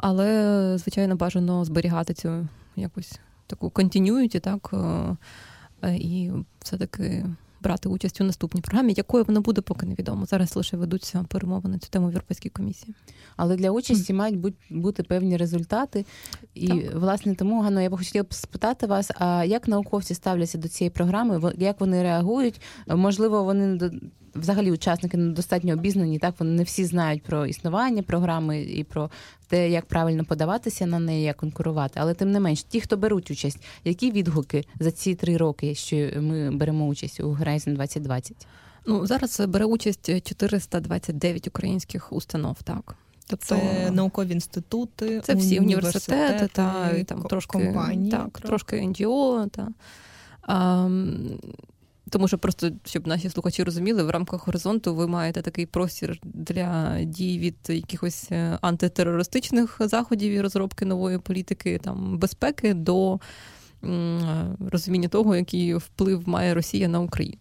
Але, 0.00 0.78
звичайно, 0.78 1.16
бажано 1.16 1.64
зберігати 1.64 2.14
цю 2.14 2.48
якусь 2.76 3.20
таку 3.46 3.70
континюїті, 3.70 4.40
так 4.40 4.70
е, 5.84 5.96
і 5.96 6.30
все-таки 6.60 7.26
брати 7.66 7.88
участь 7.88 8.20
у 8.20 8.24
наступній 8.24 8.60
програмі, 8.60 8.94
якою 8.96 9.24
вона 9.24 9.40
буде, 9.40 9.60
поки 9.60 9.86
невідомо. 9.86 10.26
Зараз 10.26 10.56
лише 10.56 10.76
ведуться 10.76 11.24
перемовини 11.28 11.78
цю 11.78 11.88
тему 11.88 12.06
в 12.06 12.10
Європейській 12.10 12.48
комісії. 12.48 12.94
Але 13.36 13.56
для 13.56 13.70
участі 13.70 14.12
mm. 14.12 14.16
мають 14.16 14.54
бути 14.70 15.02
певні 15.02 15.36
результати. 15.36 16.04
І 16.54 16.68
так. 16.68 16.94
власне 16.94 17.34
тому 17.34 17.60
Гано, 17.60 17.80
я 17.80 17.90
б 17.90 17.98
хотіла 17.98 18.22
б 18.22 18.34
спитати 18.34 18.86
вас: 18.86 19.10
а 19.18 19.44
як 19.44 19.68
науковці 19.68 20.14
ставляться 20.14 20.58
до 20.58 20.68
цієї 20.68 20.90
програми? 20.90 21.52
як 21.58 21.80
вони 21.80 22.02
реагують? 22.02 22.60
Можливо, 22.86 23.44
вони 23.44 23.90
взагалі 24.40 24.72
учасники 24.72 25.16
недостатньо 25.16 25.72
обізнані. 25.72 26.18
Так 26.18 26.34
вони 26.38 26.50
не 26.50 26.62
всі 26.62 26.84
знають 26.84 27.22
про 27.22 27.46
існування 27.46 28.02
програми 28.02 28.62
і 28.62 28.84
про 28.84 29.10
те, 29.48 29.70
як 29.70 29.86
правильно 29.86 30.24
подаватися 30.24 30.86
на 30.86 30.98
неї, 30.98 31.22
як 31.22 31.36
конкурувати. 31.36 32.00
Але 32.02 32.14
тим 32.14 32.30
не 32.30 32.40
менш, 32.40 32.62
ті, 32.62 32.80
хто 32.80 32.96
беруть 32.96 33.30
участь, 33.30 33.64
які 33.84 34.10
відгуки 34.10 34.64
за 34.80 34.90
ці 34.90 35.14
три 35.14 35.36
роки, 35.36 35.74
що 35.74 35.96
ми 36.20 36.50
беремо 36.50 36.86
участь 36.86 37.20
у 37.20 37.28
Horizon 37.28 37.74
2020? 37.74 38.46
Ну 38.86 39.06
зараз 39.06 39.40
бере 39.40 39.64
участь 39.64 40.22
429 40.22 41.48
українських 41.48 42.12
установ. 42.12 42.62
Так. 42.62 42.96
Тобто 43.28 43.46
це 43.46 43.90
наукові 43.90 44.32
інститути, 44.32 45.20
це 45.20 45.34
всі 45.34 45.58
університети, 45.58 46.12
університети 46.14 46.50
та 46.52 46.90
і 46.90 47.04
там 47.04 47.22
трошки 47.22 47.52
компанії, 47.52 48.10
так, 48.10 48.40
трошки 48.40 48.82
НГО. 48.82 49.46
Та. 49.50 49.68
А, 50.42 50.88
тому 52.10 52.28
що 52.28 52.38
просто 52.38 52.70
щоб 52.84 53.06
наші 53.06 53.30
слухачі 53.30 53.62
розуміли, 53.62 54.02
в 54.02 54.10
рамках 54.10 54.46
горизонту 54.46 54.94
ви 54.94 55.06
маєте 55.06 55.42
такий 55.42 55.66
простір 55.66 56.18
для 56.22 56.98
дій 57.04 57.38
від 57.38 57.56
якихось 57.68 58.28
е, 58.32 58.58
антитерористичних 58.60 59.76
заходів 59.80 60.32
і 60.32 60.40
розробки 60.40 60.84
нової 60.84 61.18
політики, 61.18 61.80
там 61.82 62.18
безпеки 62.18 62.74
до 62.74 63.20
розуміння 64.70 65.08
того, 65.08 65.36
який 65.36 65.74
вплив 65.74 66.28
має 66.28 66.54
Росія 66.54 66.88
на 66.88 67.00
Україну. 67.00 67.38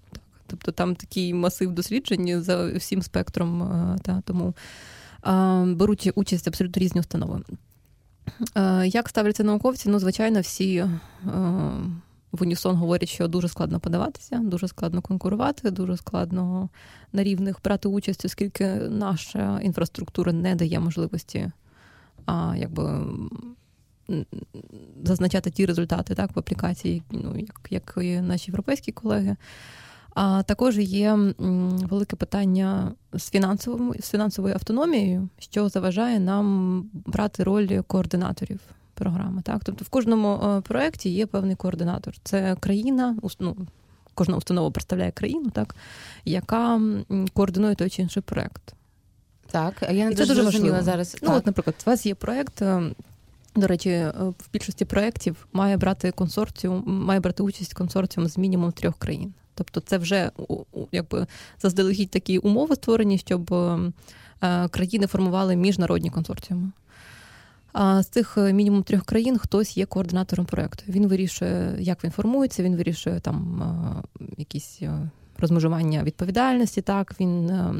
Тобто 0.47 0.71
там 0.71 0.95
такий 0.95 1.33
масив 1.33 1.71
досліджень 1.71 2.43
за 2.43 2.71
всім 2.71 3.01
спектром, 3.01 3.63
е, 3.63 3.97
та 4.03 4.21
тому 4.25 4.53
беруть 5.65 6.11
участь 6.15 6.47
абсолютно 6.47 6.79
різні 6.79 7.01
установи. 7.01 7.41
Е, 8.55 8.87
як 8.87 9.09
ставляться 9.09 9.43
науковці? 9.43 9.89
Ну, 9.89 9.99
звичайно, 9.99 10.41
всі 10.41 10.85
в 12.35 12.41
унісон 12.41 12.75
говорять, 12.75 13.09
що 13.09 13.27
дуже 13.27 13.47
складно 13.47 13.79
подаватися, 13.79 14.37
дуже 14.43 14.67
складно 14.67 15.01
конкурувати, 15.01 15.71
дуже 15.71 15.97
складно 15.97 16.69
на 17.13 17.23
рівних 17.23 17.57
брати 17.63 17.87
участь, 17.87 18.25
оскільки 18.25 18.65
наша 18.75 19.59
інфраструктура 19.63 20.33
не 20.33 20.55
дає 20.55 20.79
можливості 20.79 21.51
а, 22.25 22.55
якби, 22.57 23.05
зазначати 25.03 25.51
ті 25.51 25.65
результати 25.65 26.15
так, 26.15 26.35
в 26.35 26.39
аплікації, 26.39 27.03
ну, 27.11 27.37
як, 27.37 27.67
як 27.69 27.97
і 28.01 28.21
наші 28.21 28.51
європейські 28.51 28.91
колеги. 28.91 29.35
А 30.13 30.43
також 30.43 30.77
є 30.77 31.13
велике 31.89 32.15
питання 32.15 32.91
з 33.13 33.29
фінансовою 33.29 34.01
з 34.01 34.09
фінансовою 34.09 34.53
автономією, 34.53 35.29
що 35.39 35.69
заважає 35.69 36.19
нам 36.19 36.83
брати 36.93 37.43
роль 37.43 37.81
координаторів 37.87 38.59
програми. 38.95 39.41
Так, 39.41 39.61
тобто 39.63 39.85
в 39.85 39.89
кожному 39.89 40.41
е, 40.43 40.61
проєкті 40.61 41.09
є 41.09 41.25
певний 41.25 41.55
координатор. 41.55 42.13
Це 42.23 42.55
країна, 42.59 43.17
ну, 43.39 43.55
кожна 44.13 44.37
установа 44.37 44.71
представляє 44.71 45.11
країну, 45.11 45.49
так, 45.49 45.75
яка 46.25 46.81
координує 47.33 47.75
той 47.75 47.89
чи 47.89 48.01
інший 48.01 48.23
проєкт. 48.23 48.73
Так, 49.51 49.73
а 49.81 49.91
я 49.91 50.05
не 50.05 50.11
І 50.11 50.15
це 50.15 50.25
дуже 50.25 50.43
важливо 50.43 50.81
зараз. 50.81 51.17
Ну, 51.21 51.27
так. 51.27 51.37
от, 51.37 51.45
наприклад, 51.45 51.75
у 51.87 51.89
вас 51.89 52.05
є 52.05 52.15
проєкт. 52.15 52.61
Е, 52.61 52.83
до 53.55 53.67
речі, 53.67 53.89
е, 53.89 54.13
в 54.19 54.49
більшості 54.53 54.85
проєктів 54.85 55.47
має 55.53 55.77
брати 55.77 56.11
консорціум, 56.11 56.83
має 56.85 57.19
брати 57.19 57.43
участь 57.43 57.73
консорціум 57.73 58.27
з 58.27 58.37
мінімум 58.37 58.71
трьох 58.71 58.97
країн. 58.97 59.33
Тобто, 59.55 59.79
це 59.79 59.97
вже 59.97 60.31
якби 60.91 61.27
заздалегідь 61.61 62.09
такі 62.09 62.37
умови 62.37 62.75
створені, 62.75 63.17
щоб 63.17 63.55
країни 64.69 65.07
формували 65.07 65.55
міжнародні 65.55 66.09
консорціуми. 66.09 66.71
А 67.77 68.03
з 68.03 68.07
цих 68.07 68.37
е, 68.37 68.53
мінімум 68.53 68.83
трьох 68.83 69.03
країн 69.05 69.37
хтось 69.37 69.77
є 69.77 69.85
координатором 69.85 70.45
проекту. 70.45 70.83
Він 70.87 71.07
вирішує, 71.07 71.75
як 71.79 72.03
він 72.03 72.11
формується, 72.11 72.63
він 72.63 72.75
вирішує 72.75 73.19
там 73.19 73.63
якісь 74.37 74.79
е, 74.81 75.09
розмежування 75.37 76.03
відповідальності. 76.03 76.81
Так 76.81 77.15
він 77.19 77.49
е, 77.49 77.73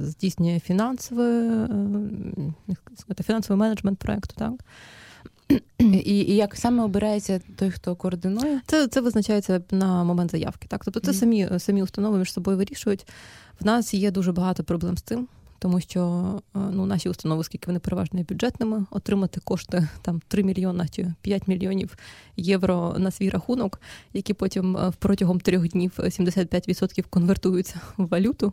здійснює 0.00 0.60
фінансове 0.60 1.68
фінансовий 3.26 3.60
менеджмент 3.60 3.98
проекту. 3.98 4.34
Так. 4.38 4.52
І 5.78 6.18
і 6.20 6.36
як 6.36 6.56
саме 6.56 6.84
обирається 6.84 7.40
той, 7.56 7.70
хто 7.70 7.96
координує? 7.96 8.60
Це 8.66 8.88
це 8.88 9.00
визначається 9.00 9.62
на 9.70 10.04
момент 10.04 10.30
заявки. 10.30 10.68
Так, 10.68 10.84
тобто 10.84 11.00
це 11.00 11.12
самі 11.12 11.48
самі 11.58 11.82
установи 11.82 12.18
між 12.18 12.32
собою 12.32 12.56
вирішують. 12.56 13.06
В 13.60 13.66
нас 13.66 13.94
є 13.94 14.10
дуже 14.10 14.32
багато 14.32 14.64
проблем 14.64 14.96
з 14.98 15.02
тим 15.02 15.28
тому 15.60 15.80
що 15.80 16.00
е, 16.56 16.58
ну, 16.72 16.86
наші 16.86 17.08
установи, 17.08 17.44
скільки 17.44 17.66
вони 17.66 17.78
переважно 17.78 18.18
є 18.18 18.24
бюджетними, 18.28 18.84
отримати 18.90 19.40
кошти 19.40 19.88
там 20.02 20.20
3 20.28 20.42
мільйона 20.42 20.88
чи 20.88 21.12
5 21.22 21.48
мільйонів 21.48 21.96
євро 22.36 22.94
на 22.98 23.10
свій 23.10 23.30
рахунок, 23.30 23.80
які 24.12 24.34
потім 24.34 24.76
е, 24.76 24.92
протягом 24.98 25.40
трьох 25.40 25.68
днів 25.68 25.92
75% 25.98 27.04
конвертуються 27.10 27.80
в 27.96 28.06
валюту 28.08 28.52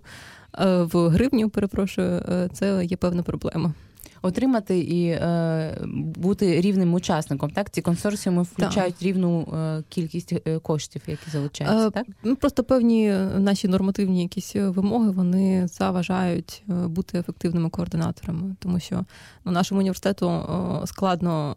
е, 0.60 0.84
в 0.84 1.10
гривню. 1.10 1.49
Перепрошую, 1.49 2.22
це 2.53 2.86
є 2.86 2.97
певна 2.97 3.24
проблема 3.24 3.74
отримати 4.22 4.80
і 4.80 5.07
е, 5.07 5.78
бути 6.15 6.61
рівним 6.61 6.93
учасником. 6.93 7.49
Так, 7.49 7.70
ці 7.70 7.82
консорціуми 7.82 8.43
включають 8.43 8.95
так. 8.95 9.03
рівну 9.03 9.41
е, 9.41 9.84
кількість 9.89 10.34
е, 10.34 10.59
коштів, 10.59 11.01
які 11.07 11.30
залучаються. 11.30 11.88
Е, 11.88 11.91
так 11.91 12.07
ну 12.24 12.36
просто 12.36 12.63
певні 12.63 13.09
наші 13.38 13.68
нормативні 13.68 14.22
якісь 14.22 14.55
вимоги 14.55 15.09
вони 15.09 15.68
заважають 15.68 16.63
бути 16.68 17.20
ефективними 17.20 17.70
координаторами, 17.70 18.55
тому 18.59 18.80
що 18.80 19.05
ну, 19.45 19.51
нашому 19.51 19.80
університету 19.80 20.45
складно 20.86 21.55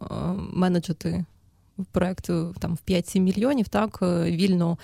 менеджити 0.53 1.25
проект 1.91 2.25
там 2.59 2.75
в 2.75 2.91
5-7 2.91 3.19
мільйонів, 3.19 3.67
так 3.67 4.01
вільно 4.25 4.77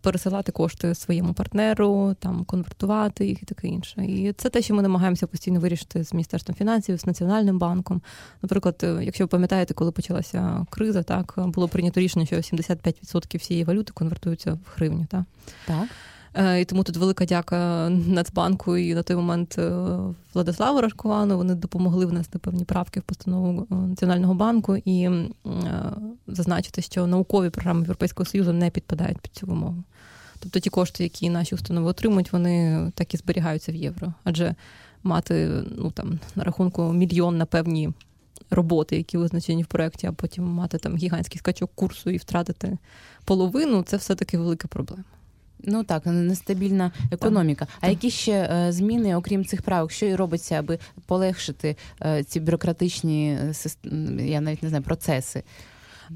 пересилати 0.00 0.52
кошти 0.52 0.94
своєму 0.94 1.32
партнеру, 1.32 2.16
там 2.18 2.44
конвертувати 2.44 3.26
їх 3.26 3.42
і 3.42 3.46
таке 3.46 3.68
інше. 3.68 4.04
І 4.04 4.32
це 4.32 4.48
те, 4.48 4.62
що 4.62 4.74
ми 4.74 4.82
намагаємося 4.82 5.26
постійно 5.26 5.60
вирішити 5.60 6.04
з 6.04 6.12
міністерством 6.12 6.56
фінансів, 6.56 7.00
з 7.00 7.06
національним 7.06 7.58
банком. 7.58 8.02
Наприклад, 8.42 8.80
е, 8.82 8.98
якщо 9.02 9.24
ви 9.24 9.28
пам'ятаєте, 9.28 9.74
коли 9.74 9.92
почалася 9.92 10.66
криза, 10.70 11.02
так 11.02 11.34
було 11.36 11.68
прийнято 11.68 12.00
рішення, 12.00 12.26
що 12.26 12.36
75% 12.36 13.38
всієї 13.38 13.64
валюти 13.64 13.92
конвертуються 13.92 14.52
в 14.52 14.58
гривню. 14.76 15.06
Так? 15.10 15.24
Так. 15.66 15.88
Е, 16.34 16.60
і 16.60 16.64
тому 16.64 16.84
тут 16.84 16.96
велика 16.96 17.24
дяка 17.24 17.88
Нацбанку 17.90 18.76
і 18.76 18.94
на 18.94 19.02
той 19.02 19.16
момент 19.16 19.58
Владиславу 20.34 20.80
Рашковану. 20.80 21.36
Вони 21.36 21.54
допомогли 21.54 22.06
внести 22.06 22.38
певні 22.38 22.64
правки 22.64 23.00
в 23.00 23.02
постанову 23.02 23.66
Національного 23.70 24.34
банку 24.34 24.76
і 24.76 25.10
зазначити, 26.26 26.82
що 26.82 27.06
наукові 27.06 27.50
програми 27.50 27.80
Європейського 27.80 28.26
Союзу 28.26 28.52
не 28.52 28.70
підпадають 28.70 29.18
під 29.18 29.32
цю 29.32 29.46
вимогу. 29.46 29.84
Тобто 30.42 30.60
ті 30.60 30.70
кошти, 30.70 31.02
які 31.02 31.30
наші 31.30 31.54
установи 31.54 31.90
отримують, 31.90 32.32
вони 32.32 32.90
так 32.94 33.14
і 33.14 33.16
зберігаються 33.16 33.72
в 33.72 33.74
євро. 33.74 34.14
Адже 34.24 34.54
мати 35.02 35.64
ну 35.78 35.90
там 35.90 36.18
на 36.34 36.44
рахунку 36.44 36.92
мільйон 36.92 37.36
на 37.36 37.46
певні 37.46 37.90
роботи, 38.50 38.96
які 38.96 39.18
визначені 39.18 39.62
в 39.62 39.66
проєкті, 39.66 40.06
а 40.06 40.12
потім 40.12 40.44
мати 40.44 40.78
там 40.78 40.96
гігантський 40.96 41.38
скачок 41.38 41.70
курсу 41.74 42.10
і 42.10 42.16
втратити 42.16 42.78
половину, 43.24 43.82
це 43.82 43.96
все-таки 43.96 44.38
велика 44.38 44.68
проблема. 44.68 45.04
Ну 45.64 45.84
так, 45.84 46.06
нестабільна 46.06 46.92
економіка. 47.10 47.64
Так. 47.64 47.74
А 47.80 47.88
які 47.88 48.10
ще 48.10 48.32
е, 48.32 48.72
зміни, 48.72 49.16
окрім 49.16 49.44
цих 49.44 49.62
правок, 49.62 49.92
що 49.92 50.06
і 50.06 50.14
робиться, 50.14 50.54
аби 50.54 50.78
полегшити 51.06 51.76
е, 52.02 52.24
ці 52.24 52.40
бюрократичні 52.40 53.38
я 54.18 54.40
навіть 54.40 54.62
не 54.62 54.68
знаю 54.68 54.84
процеси? 54.84 55.42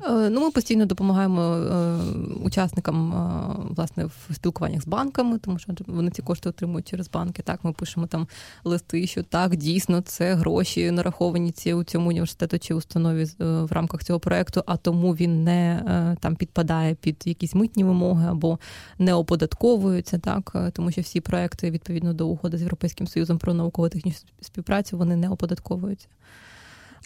Е, 0.05 0.31
ну, 0.31 0.41
Ми 0.41 0.51
постійно 0.51 0.87
допомагаємо 0.87 1.43
е, 1.43 1.99
учасникам 2.43 3.13
е, 3.13 3.75
власне 3.77 4.05
в 4.05 4.35
спілкуваннях 4.35 4.83
з 4.83 4.87
банками, 4.87 5.39
тому 5.39 5.59
що 5.59 5.73
вони 5.87 6.11
ці 6.11 6.23
кошти 6.23 6.49
отримують 6.49 6.89
через 6.89 7.11
банки. 7.11 7.43
Так, 7.43 7.65
ми 7.65 7.73
пишемо 7.73 8.07
там 8.07 8.29
листи, 8.65 9.07
що 9.07 9.23
так, 9.23 9.57
дійсно, 9.57 10.01
це 10.01 10.35
гроші 10.35 10.91
нараховані 10.91 11.51
ці 11.51 11.75
у 11.75 11.85
цьому 11.85 12.09
університету 12.09 12.59
чи 12.59 12.75
установі 12.75 13.27
в 13.39 13.73
рамках 13.73 14.05
цього 14.05 14.21
проекту, 14.21 14.63
а 14.67 14.77
тому 14.77 15.13
він 15.13 15.45
не 15.45 15.83
там 16.21 16.37
підпадає 16.37 16.95
під 16.95 17.23
якісь 17.25 17.55
митні 17.55 17.85
вимоги 17.85 18.29
або 18.29 18.59
не 18.99 19.15
оподатковується, 19.15 20.19
так 20.19 20.71
тому 20.73 20.91
що 20.91 21.01
всі 21.01 21.21
проекти 21.21 21.71
відповідно 21.71 22.13
до 22.13 22.29
угоди 22.29 22.59
з 22.59 22.61
Європейським 22.61 23.07
Союзом 23.07 23.39
про 23.39 23.55
науково 23.55 23.89
технічну 23.89 24.29
співпрацю 24.41 24.99
вони 24.99 25.17
не 25.17 25.29
оподатковуються. 25.29 26.09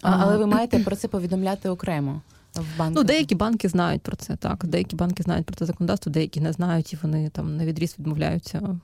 А, 0.03 0.17
Але 0.21 0.37
ви 0.37 0.47
маєте 0.57 0.79
про 0.79 0.97
це 0.97 1.09
повідомляти 1.09 1.69
окремо 1.69 2.21
в 2.55 2.79
банках? 2.79 2.95
Ну, 2.95 3.05
деякі 3.05 3.35
банки 3.35 3.69
знають 3.69 4.03
про 4.03 4.17
це, 4.17 4.37
так. 4.37 4.67
Деякі 4.67 4.97
банки 4.97 5.23
знають 5.23 5.47
про 5.47 5.57
це 5.57 5.67
законодавство, 5.67 6.13
деякі 6.13 6.41
не 6.41 6.53
знають, 6.53 6.93
і 6.93 6.99
вони 7.03 7.29
там 7.29 7.57
на 7.57 7.65
відріз 7.65 7.97
відмовляються. 7.99 8.79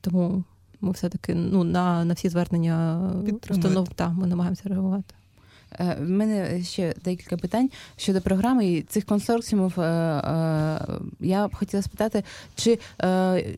Тому 0.00 0.44
ми 0.80 0.90
все-таки 0.92 1.34
ну, 1.34 1.64
на 1.64 2.04
на 2.04 2.14
всі 2.14 2.28
звернення 2.28 3.12
установ 3.50 3.88
так, 3.88 4.12
ми 4.12 4.26
намагаємося 4.26 4.68
реагувати. 4.68 5.14
Е, 5.78 5.96
в 6.00 6.10
мене 6.10 6.62
ще 6.62 6.94
декілька 7.04 7.36
питань 7.36 7.70
щодо 7.96 8.20
програми 8.20 8.66
і 8.66 8.82
цих 8.82 9.04
консорціумів. 9.04 9.80
Е, 9.80 9.82
е, 9.82 10.80
я 11.20 11.48
б 11.48 11.54
хотіла 11.54 11.82
спитати, 11.82 12.24
чи 12.54 12.78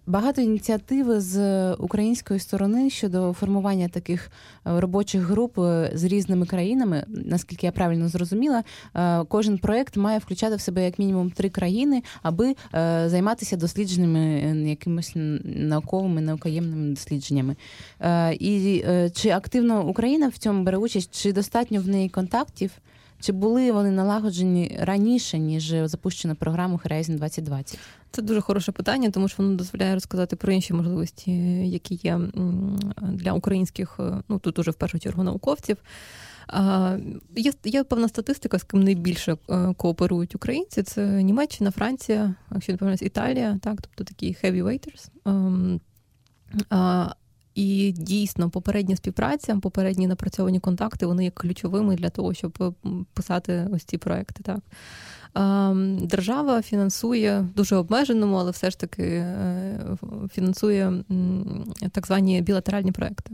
багато 0.06 0.40
ініціативи 0.40 1.20
з 1.20 1.72
української 1.74 2.40
сторони 2.40 2.90
щодо 2.90 3.32
формування 3.32 3.88
таких 3.88 4.30
робочих 4.64 5.22
груп 5.22 5.58
з 5.94 6.04
різними 6.04 6.46
країнами, 6.46 7.04
наскільки 7.08 7.66
я 7.66 7.72
правильно 7.72 8.08
зрозуміла, 8.08 8.64
кожен 9.28 9.58
проект 9.58 9.96
має 9.96 10.18
включати 10.18 10.56
в 10.56 10.60
себе 10.60 10.84
як 10.84 10.98
мінімум 10.98 11.30
три 11.30 11.48
країни, 11.48 12.02
аби 12.22 12.54
займатися 13.06 13.56
дослідженнями 13.56 14.24
якимись 14.68 15.12
науковими 15.44 16.20
наукоємними 16.20 16.90
дослідженнями. 16.90 17.56
І 18.32 18.84
чи 19.14 19.30
активно 19.30 19.88
Україна 19.88 20.28
в 20.28 20.38
цьому 20.38 20.62
бере 20.62 20.78
участь, 20.78 21.22
чи 21.22 21.32
достатньо 21.32 21.80
в 21.80 21.88
неї 21.88 22.01
неї 22.02 22.08
контактів? 22.08 22.70
Чи 23.20 23.32
були 23.32 23.72
вони 23.72 23.90
налагоджені 23.90 24.78
раніше, 24.80 25.38
ніж 25.38 25.74
запущена 25.84 26.34
програма 26.34 26.80
Horizon 26.84 27.16
2020? 27.16 27.78
Це 28.10 28.22
дуже 28.22 28.40
хороше 28.40 28.72
питання, 28.72 29.10
тому 29.10 29.28
що 29.28 29.42
воно 29.42 29.56
дозволяє 29.56 29.94
розказати 29.94 30.36
про 30.36 30.52
інші 30.52 30.74
можливості, 30.74 31.32
які 31.68 31.94
є 31.94 32.20
для 33.02 33.32
українських, 33.32 33.96
е, 34.00 34.22
ну 34.28 34.38
тут 34.38 34.58
уже 34.58 34.70
в 34.70 34.74
першу 34.74 34.98
чергу 34.98 35.22
науковців. 35.22 35.76
Є 37.36 37.52
є 37.64 37.84
певна 37.84 38.08
статистика, 38.08 38.58
з 38.58 38.62
ким 38.62 38.82
найбільше 38.82 39.36
е, 39.50 39.74
кооперують 39.76 40.34
українці. 40.34 40.82
Це 40.82 41.22
Німеччина, 41.22 41.70
Франція, 41.70 42.34
якщо 42.54 42.72
не 42.72 42.78
помиляюсь, 42.78 43.02
Італія, 43.02 43.58
так, 43.62 43.82
тобто 43.82 44.04
такі 44.04 44.36
heavyweights. 44.44 45.08
Ем, 45.26 45.80
і 47.54 47.92
дійсно 47.92 48.50
попередня 48.50 48.96
співпраця, 48.96 49.56
попередні 49.56 50.06
напрацьовані 50.06 50.60
контакти, 50.60 51.06
вони 51.06 51.24
є 51.24 51.30
ключовими 51.30 51.96
для 51.96 52.08
того, 52.08 52.34
щоб 52.34 52.58
е, 52.60 52.90
писати 53.14 53.68
ось 53.72 53.84
ці 53.84 53.98
проекти. 53.98 54.42
Так. 54.42 54.60
Держава 56.02 56.62
фінансує 56.62 57.48
дуже 57.56 57.76
обмеженому, 57.76 58.36
але 58.36 58.50
все 58.50 58.70
ж 58.70 58.78
таки 58.78 59.02
е, 59.02 59.96
фінансує 60.32 61.04
так 61.92 62.06
звані 62.06 62.40
білатеральні 62.40 62.92
проекти. 62.92 63.32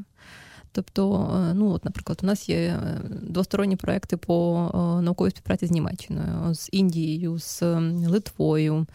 Тобто, 0.72 1.30
е, 1.50 1.54
ну 1.54 1.70
от, 1.70 1.84
наприклад, 1.84 2.20
у 2.22 2.26
нас 2.26 2.48
є 2.48 2.78
двосторонні 3.22 3.76
проекти 3.76 4.16
по 4.16 4.70
науковій 5.02 5.30
співпраці 5.30 5.66
з 5.66 5.70
Німеччиною, 5.70 6.54
з 6.54 6.68
Індією, 6.72 7.38
з 7.38 7.62
Литвою, 8.06 8.86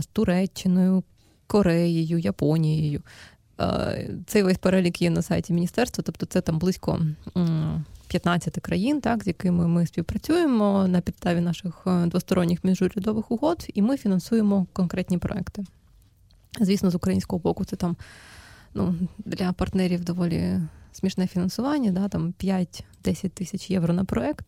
з 0.00 0.06
Туреччиною, 0.12 1.02
Кореєю, 1.46 2.18
Японією. 2.18 3.02
Е, 3.60 4.10
цей 4.26 4.42
весь 4.42 4.58
перелік 4.58 5.02
є 5.02 5.10
на 5.10 5.22
сайті 5.22 5.52
міністерства, 5.52 6.04
тобто 6.06 6.26
це 6.26 6.40
там 6.40 6.58
близько 6.58 7.00
15 8.08 8.58
країн, 8.60 9.00
так, 9.00 9.24
з 9.24 9.26
якими 9.26 9.68
ми 9.68 9.86
співпрацюємо 9.86 10.88
на 10.88 11.00
підставі 11.00 11.40
наших 11.40 11.82
е, 11.86 12.06
двосторонніх 12.06 12.64
міжурядових 12.64 13.30
угод, 13.30 13.66
і 13.74 13.82
ми 13.82 13.96
фінансуємо 13.96 14.66
конкретні 14.72 15.18
проекти. 15.18 15.64
Звісно, 16.60 16.90
з 16.90 16.94
українського 16.94 17.40
боку, 17.40 17.64
це 17.64 17.76
там 17.76 17.96
ну, 18.74 18.94
для 19.18 19.52
партнерів 19.52 20.04
доволі 20.04 20.60
смішне 20.92 21.26
фінансування, 21.26 21.90
да, 21.90 22.08
там 22.08 22.34
5-10 22.40 23.28
тисяч 23.28 23.70
євро 23.70 23.94
на 23.94 24.04
проект. 24.04 24.46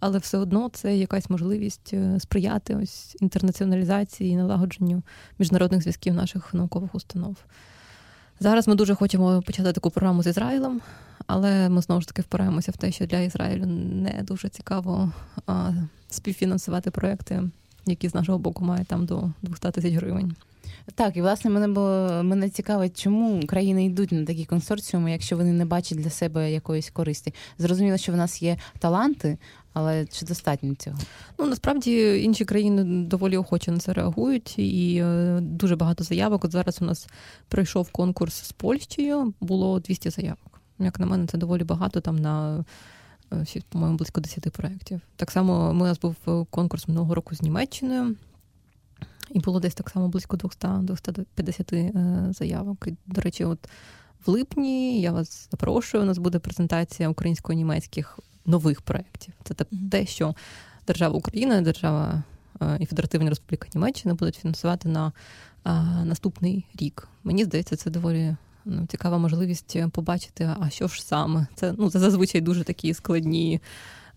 Але 0.00 0.18
все 0.18 0.38
одно 0.38 0.68
це 0.68 0.96
якась 0.96 1.30
можливість 1.30 1.90
е, 1.92 2.20
сприяти 2.20 2.76
ось 2.76 3.16
інтернаціоналізації 3.20 4.30
і 4.30 4.36
налагодженню 4.36 5.02
міжнародних 5.38 5.82
зв'язків 5.82 6.14
наших 6.14 6.54
наукових 6.54 6.94
установ. 6.94 7.36
Зараз 8.40 8.68
ми 8.68 8.74
дуже 8.74 8.94
хочемо 8.94 9.42
почати 9.42 9.72
таку 9.72 9.90
програму 9.90 10.22
з 10.22 10.26
Ізраїлем, 10.26 10.80
але 11.26 11.68
ми 11.68 11.82
знову 11.82 12.00
ж 12.00 12.08
таки 12.08 12.22
впираємося 12.22 12.72
в 12.72 12.76
те, 12.76 12.92
що 12.92 13.06
для 13.06 13.18
Ізраїлю 13.18 13.66
не 13.66 14.22
дуже 14.22 14.48
цікаво 14.48 15.12
співфінансувати 16.10 16.90
проекти, 16.90 17.42
які 17.86 18.08
з 18.08 18.14
нашого 18.14 18.38
боку 18.38 18.64
мають 18.64 18.88
там 18.88 19.06
до 19.06 19.30
200 19.42 19.70
тисяч 19.70 19.94
гривень. 19.94 20.36
Так, 20.94 21.16
і 21.16 21.20
власне 21.20 21.50
мене 21.50 21.68
було 21.68 22.22
мене 22.24 22.50
цікавить, 22.50 23.02
чому 23.02 23.46
країни 23.46 23.84
йдуть 23.84 24.12
на 24.12 24.24
такі 24.24 24.44
консорціуми, 24.44 25.12
якщо 25.12 25.36
вони 25.36 25.52
не 25.52 25.64
бачать 25.64 25.98
для 25.98 26.10
себе 26.10 26.52
якоїсь 26.52 26.90
користі. 26.90 27.34
Зрозуміло, 27.58 27.96
що 27.96 28.12
в 28.12 28.16
нас 28.16 28.42
є 28.42 28.58
таланти, 28.78 29.38
але 29.72 30.06
чи 30.06 30.26
достатньо 30.26 30.74
цього? 30.74 30.96
Ну 31.38 31.46
насправді 31.46 32.22
інші 32.24 32.44
країни 32.44 32.84
доволі 32.84 33.36
охоче 33.36 33.70
на 33.70 33.78
це 33.78 33.92
реагують, 33.92 34.58
і 34.58 35.02
е, 35.04 35.38
дуже 35.40 35.76
багато 35.76 36.04
заявок. 36.04 36.44
От 36.44 36.52
зараз 36.52 36.82
у 36.82 36.84
нас 36.84 37.08
пройшов 37.48 37.90
конкурс 37.90 38.34
з 38.34 38.52
Польщею, 38.52 39.34
було 39.40 39.80
200 39.80 40.10
заявок. 40.10 40.60
Як 40.78 41.00
на 41.00 41.06
мене, 41.06 41.26
це 41.26 41.38
доволі 41.38 41.64
багато 41.64 42.00
там 42.00 42.16
на. 42.16 42.64
Е, 43.32 43.60
по-моєму, 43.68 43.98
близько 43.98 44.20
10 44.20 44.50
проєктів. 44.50 45.00
Так 45.16 45.30
само 45.30 45.70
у 45.70 45.72
нас 45.72 46.00
був 46.00 46.46
конкурс 46.50 46.88
минулого 46.88 47.14
року 47.14 47.34
з 47.34 47.42
Німеччиною, 47.42 48.16
і 49.34 49.40
було 49.40 49.60
десь 49.60 49.74
так 49.74 49.90
само 49.90 50.08
близько 50.08 50.36
200-250 50.36 52.32
заявок. 52.32 52.86
І, 52.86 52.94
До 53.06 53.20
речі, 53.20 53.44
от 53.44 53.68
в 54.26 54.30
липні 54.30 55.00
я 55.00 55.12
вас 55.12 55.48
запрошую. 55.50 56.02
У 56.02 56.06
нас 56.06 56.18
буде 56.18 56.38
презентація 56.38 57.08
українсько-німецьких 57.08 58.18
нових 58.46 58.82
проєктів. 58.82 59.34
Це 59.44 59.54
те, 59.90 60.06
що 60.06 60.34
держава 60.86 61.16
Україна, 61.16 61.60
держава 61.60 62.22
е, 62.62 62.76
і 62.80 62.86
Федеративна 62.86 63.30
Республіка 63.30 63.68
Німеччина 63.74 64.14
будуть 64.14 64.36
фінансувати 64.36 64.88
на 64.88 65.12
наступний 66.04 66.66
рік. 66.74 67.08
Мені 67.24 67.44
здається, 67.44 67.76
це 67.76 67.90
доволі 67.90 68.36
ну, 68.64 68.86
цікава 68.86 69.18
можливість 69.18 69.76
побачити, 69.92 70.50
а 70.60 70.70
що 70.70 70.88
ж 70.88 71.04
саме. 71.04 71.46
Це 71.54 71.74
ну, 71.78 71.90
це 71.90 71.98
зазвичай 71.98 72.40
дуже 72.40 72.64
такі 72.64 72.94
складні. 72.94 73.60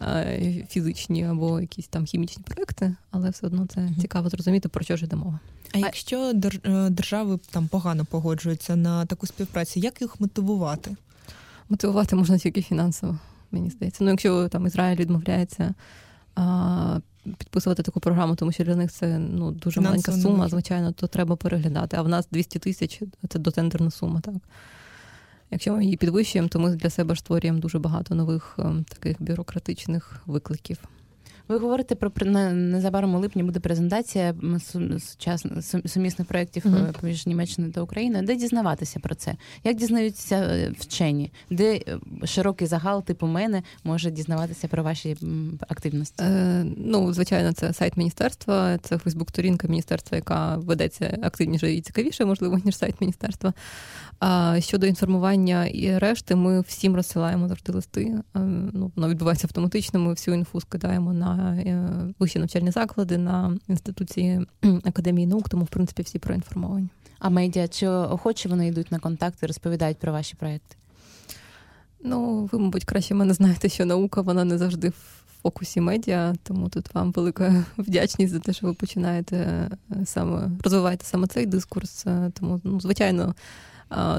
Е, 0.02 0.66
фізичні 0.70 1.26
або 1.26 1.60
якісь 1.60 1.88
там 1.88 2.06
хімічні 2.06 2.44
проекти, 2.44 2.96
але 3.12 3.30
все 3.30 3.48
одно 3.48 3.68
це 3.68 3.90
цікаво 4.02 4.30
зрозуміти, 4.30 4.70
про 4.70 4.84
що 4.84 4.98
ж 4.98 5.06
йде 5.06 5.16
мова. 5.16 5.40
А 5.74 5.78
якщо 5.78 6.34
е, 6.66 6.90
держави 6.90 7.40
там 7.50 7.68
погано 7.68 8.06
погоджуються 8.06 8.76
на 8.76 9.06
таку 9.06 9.28
співпрацю, 9.28 9.80
як 9.80 10.02
їх 10.02 10.22
мотивувати? 10.22 10.96
Мотивувати 11.70 12.16
можна 12.16 12.38
тільки 12.38 12.62
фінансово 12.62 13.20
мені 13.52 13.70
здається. 13.70 14.04
Ну, 14.04 14.10
якщо 14.10 14.50
там 14.50 14.68
Ізраїль 14.68 14.98
відмовляється 14.98 15.74
а, 16.36 17.00
підписувати 17.38 17.84
таку 17.84 18.00
програму, 18.00 18.36
тому 18.36 18.52
що 18.52 18.64
для 18.64 18.76
них 18.76 18.92
це 18.92 19.20
ну, 19.20 19.52
дуже 19.52 19.82
маленька 19.82 20.12
сума, 20.12 20.50
звичайно, 20.50 20.92
то 20.92 21.08
треба 21.08 21.36
переглядати. 21.36 21.98
А 21.98 22.02
в 22.02 22.08
нас 22.08 22.28
200 22.32 22.60
тисяч 22.60 23.02
це 23.30 23.40
дотендерна 23.40 23.92
сума, 23.92 24.22
так. 24.22 24.36
Якщо 25.52 25.74
ми 25.74 25.84
її 25.84 25.98
підвищуємо, 25.98 26.50
то 26.50 26.60
ми 26.60 26.76
для 26.76 26.90
себе 26.90 27.16
створюємо 27.16 27.60
дуже 27.60 27.80
багато 27.80 28.16
нових 28.16 28.56
ем, 28.60 28.86
таких 28.90 29.22
бюрократичних 29.22 30.22
викликів. 30.26 30.78
Ви 31.48 31.58
говорите 31.58 31.96
про 31.96 32.12
незабаром 32.52 33.16
у 33.16 33.20
липні 33.20 33.44
буде 33.44 33.60
презентація 33.60 34.36
сучасних 35.00 35.66
сумісних 35.86 36.28
проєктів 36.28 36.64
mm-hmm. 36.66 37.00
поміж 37.02 37.28
Німеччиною 37.28 37.74
та 37.74 37.82
Україною. 37.82 38.26
Де 38.26 38.36
дізнаватися 38.36 39.00
про 39.00 39.16
це? 39.16 39.36
Як 39.64 39.76
дізнаються 39.76 40.36
е, 40.36 40.74
вчені? 40.80 41.32
Де 41.50 41.76
е, 41.76 42.00
широкий 42.24 42.68
загал, 42.68 43.04
типу 43.04 43.28
мене, 43.28 43.64
може 43.84 44.12
дізнаватися 44.12 44.68
про 44.68 44.84
ваші 44.84 45.18
активності? 45.68 46.24
Е, 46.24 46.66
Ну, 46.78 47.14
звичайно, 47.14 47.54
це 47.54 47.74
сайт 47.74 47.98
міністерства, 47.98 48.78
це 48.78 48.98
Фейсбук-сторінка 48.98 49.68
міністерства, 49.68 50.16
яка 50.16 50.58
ведеться 50.58 51.18
активніше 51.22 51.74
і 51.74 51.82
цікавіше, 51.82 52.26
можливо, 52.26 52.60
ніж 52.66 52.78
сайт 52.78 53.02
міністерства. 53.02 53.54
А 54.20 54.56
щодо 54.60 54.88
інформування 54.88 55.66
і 55.66 55.98
решти, 55.98 56.36
ми 56.36 56.62
всім 56.62 56.96
розсилаємо 56.96 57.48
завжди 57.48 57.72
листи. 57.72 58.20
Ну, 58.74 58.92
Воно 58.96 59.10
відбувається 59.10 59.48
автоматично. 59.48 60.00
Ми 60.00 60.10
всю 60.10 60.38
інфу 60.38 60.62
скидаємо 60.62 61.14
на 61.14 61.37
е, 61.44 61.90
вищі 62.20 62.40
навчальні 62.40 62.72
заклади, 62.72 63.18
на 63.18 63.58
інституції 63.68 64.48
академії 64.84 65.28
наук, 65.28 65.50
тому 65.50 65.64
в 65.64 65.68
принципі 65.68 66.02
всі 66.02 66.20
проінформовані. 66.20 66.90
А 67.20 67.30
медіа 67.30 67.68
чи 67.68 67.88
охоче 67.88 68.50
вони 68.50 68.68
йдуть 68.68 68.92
на 68.92 69.00
контакти, 69.00 69.48
розповідають 69.48 69.98
про 69.98 70.12
ваші 70.12 70.36
проекти? 70.36 70.76
Ну, 72.04 72.50
ви, 72.52 72.60
мабуть, 72.60 72.86
краще 72.86 73.14
мене 73.14 73.34
знаєте, 73.34 73.70
що 73.70 73.86
наука 73.86 74.22
вона 74.22 74.44
не 74.44 74.58
завжди 74.58 74.90
в 74.90 75.18
фокусі 75.42 75.82
медіа, 75.82 76.36
тому 76.44 76.70
тут 76.70 76.96
вам 76.96 77.12
велика 77.12 77.66
вдячність 77.78 78.34
за 78.34 78.40
те, 78.40 78.54
що 78.54 78.68
ви 78.68 78.74
починаєте 78.74 79.36
е, 79.38 80.06
саме 80.06 80.52
розвиваєте 80.64 81.06
саме 81.06 81.28
цей 81.28 81.46
дискурс. 81.46 82.08
Е, 82.08 82.32
тому, 82.40 82.62
ну, 82.64 82.80
звичайно, 82.80 83.36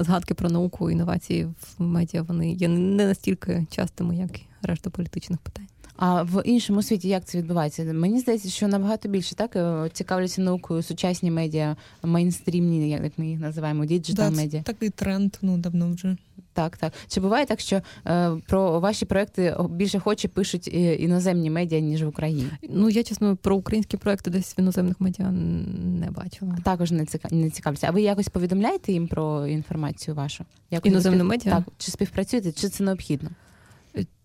згадки 0.01 0.33
про 0.33 0.49
науку, 0.49 0.91
інновації 0.91 1.45
в 1.45 1.81
медіа 1.83 2.21
вони 2.21 2.51
є 2.51 2.67
не 2.67 3.05
настільки 3.05 3.65
частими, 3.71 4.15
як 4.15 4.39
і 4.39 4.45
решта 4.61 4.89
політичних 4.89 5.39
питань. 5.39 5.67
А 6.01 6.23
в 6.23 6.41
іншому 6.45 6.83
світі 6.83 7.07
як 7.07 7.25
це 7.25 7.37
відбувається? 7.37 7.83
Мені 7.83 8.19
здається, 8.19 8.49
що 8.49 8.67
набагато 8.67 9.09
більше 9.09 9.35
так 9.35 9.55
е, 9.55 9.89
цікавляться 9.93 10.41
наукою 10.41 10.83
сучасні 10.83 11.31
медіа, 11.31 11.75
мейнстрімні, 12.03 12.89
як 12.89 13.11
ми 13.17 13.27
їх 13.27 13.39
називаємо, 13.39 13.85
digital 13.85 14.31
медіа. 14.31 14.61
Такий 14.61 14.89
тренд, 14.89 15.35
ну 15.41 15.57
давно 15.57 15.91
вже. 15.91 16.17
Так, 16.53 16.77
так. 16.77 16.93
Чи 17.07 17.21
буває 17.21 17.45
так, 17.45 17.59
що 17.59 17.81
е, 18.07 18.31
про 18.47 18.79
ваші 18.79 19.05
проекти 19.05 19.55
більше 19.69 19.99
хоче 19.99 20.27
пишуть 20.27 20.67
іноземні 20.99 21.49
медіа, 21.49 21.79
ніж 21.79 22.03
в 22.03 22.07
Україні? 22.07 22.45
Ну 22.69 22.89
я 22.89 23.03
чесно 23.03 23.35
про 23.35 23.55
українські 23.55 23.97
проекти 23.97 24.29
десь 24.29 24.57
в 24.57 24.59
іноземних 24.59 25.01
медіа 25.01 25.31
не 25.31 26.11
бачила. 26.11 26.57
Також 26.63 26.91
не 26.91 27.05
цікав... 27.05 27.33
не 27.33 27.49
цікавляться. 27.49 27.87
А 27.87 27.91
ви 27.91 28.01
якось 28.01 28.29
повідомляєте 28.29 28.91
їм 28.91 29.07
про 29.07 29.47
інформацію 29.47 30.15
вашу? 30.15 30.45
Якось 30.71 30.91
Іноземне 30.91 31.19
спів... 31.19 31.29
медіа? 31.29 31.55
Так, 31.55 31.63
чи 31.77 31.91
співпрацюєте, 31.91 32.51
чи 32.51 32.69
це 32.69 32.83
необхідно? 32.83 33.29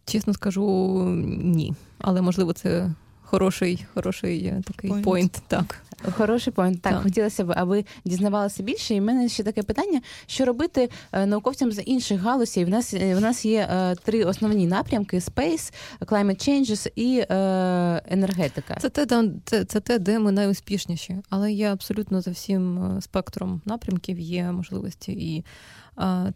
Чесно 0.06 0.34
скажу, 0.34 1.04
ні. 1.38 1.74
Але 1.98 2.22
можливо, 2.22 2.52
це 2.52 2.90
хороший 3.22 3.86
хороший 3.94 4.44
е, 4.44 4.62
такий 4.66 4.90
point. 4.90 5.04
point. 5.04 5.40
Так. 5.48 5.84
Хороший 6.12 6.52
point. 6.52 6.78
Так, 6.80 6.92
так, 6.92 7.02
хотілося 7.02 7.44
б, 7.44 7.52
аби 7.56 7.84
дізнавалися 8.04 8.62
більше. 8.62 8.94
І 8.94 9.00
в 9.00 9.04
мене 9.04 9.28
ще 9.28 9.42
таке 9.42 9.62
питання: 9.62 10.00
що 10.26 10.44
робити 10.44 10.90
е, 11.12 11.26
науковцям 11.26 11.72
з 11.72 11.82
інших 11.82 12.20
галузей? 12.20 12.64
В 12.64 12.68
нас 12.68 12.94
е, 12.94 13.14
в 13.14 13.20
нас 13.20 13.44
є 13.44 13.68
е, 13.70 13.94
три 13.94 14.24
основні 14.24 14.66
напрямки: 14.66 15.18
Space, 15.18 15.72
Climate 16.00 16.48
Changes 16.48 16.92
і 16.96 17.18
е, 17.18 18.02
енергетика. 18.08 18.76
Це 18.80 18.88
те, 18.90 19.06
це, 19.44 19.64
це 19.64 19.80
те, 19.80 19.98
де 19.98 20.18
ми 20.18 20.32
найуспішніші, 20.32 21.16
але 21.30 21.52
є 21.52 21.72
абсолютно 21.72 22.20
за 22.20 22.30
всім 22.30 22.96
спектром 23.00 23.60
напрямків, 23.64 24.18
є 24.18 24.52
можливості 24.52 25.12
і 25.12 25.44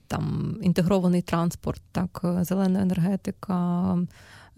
там 0.07 0.57
інтегрований 0.63 1.23
транспорт, 1.23 1.83
так, 1.93 2.25
зелена 2.43 2.83
енергетика. 2.83 3.97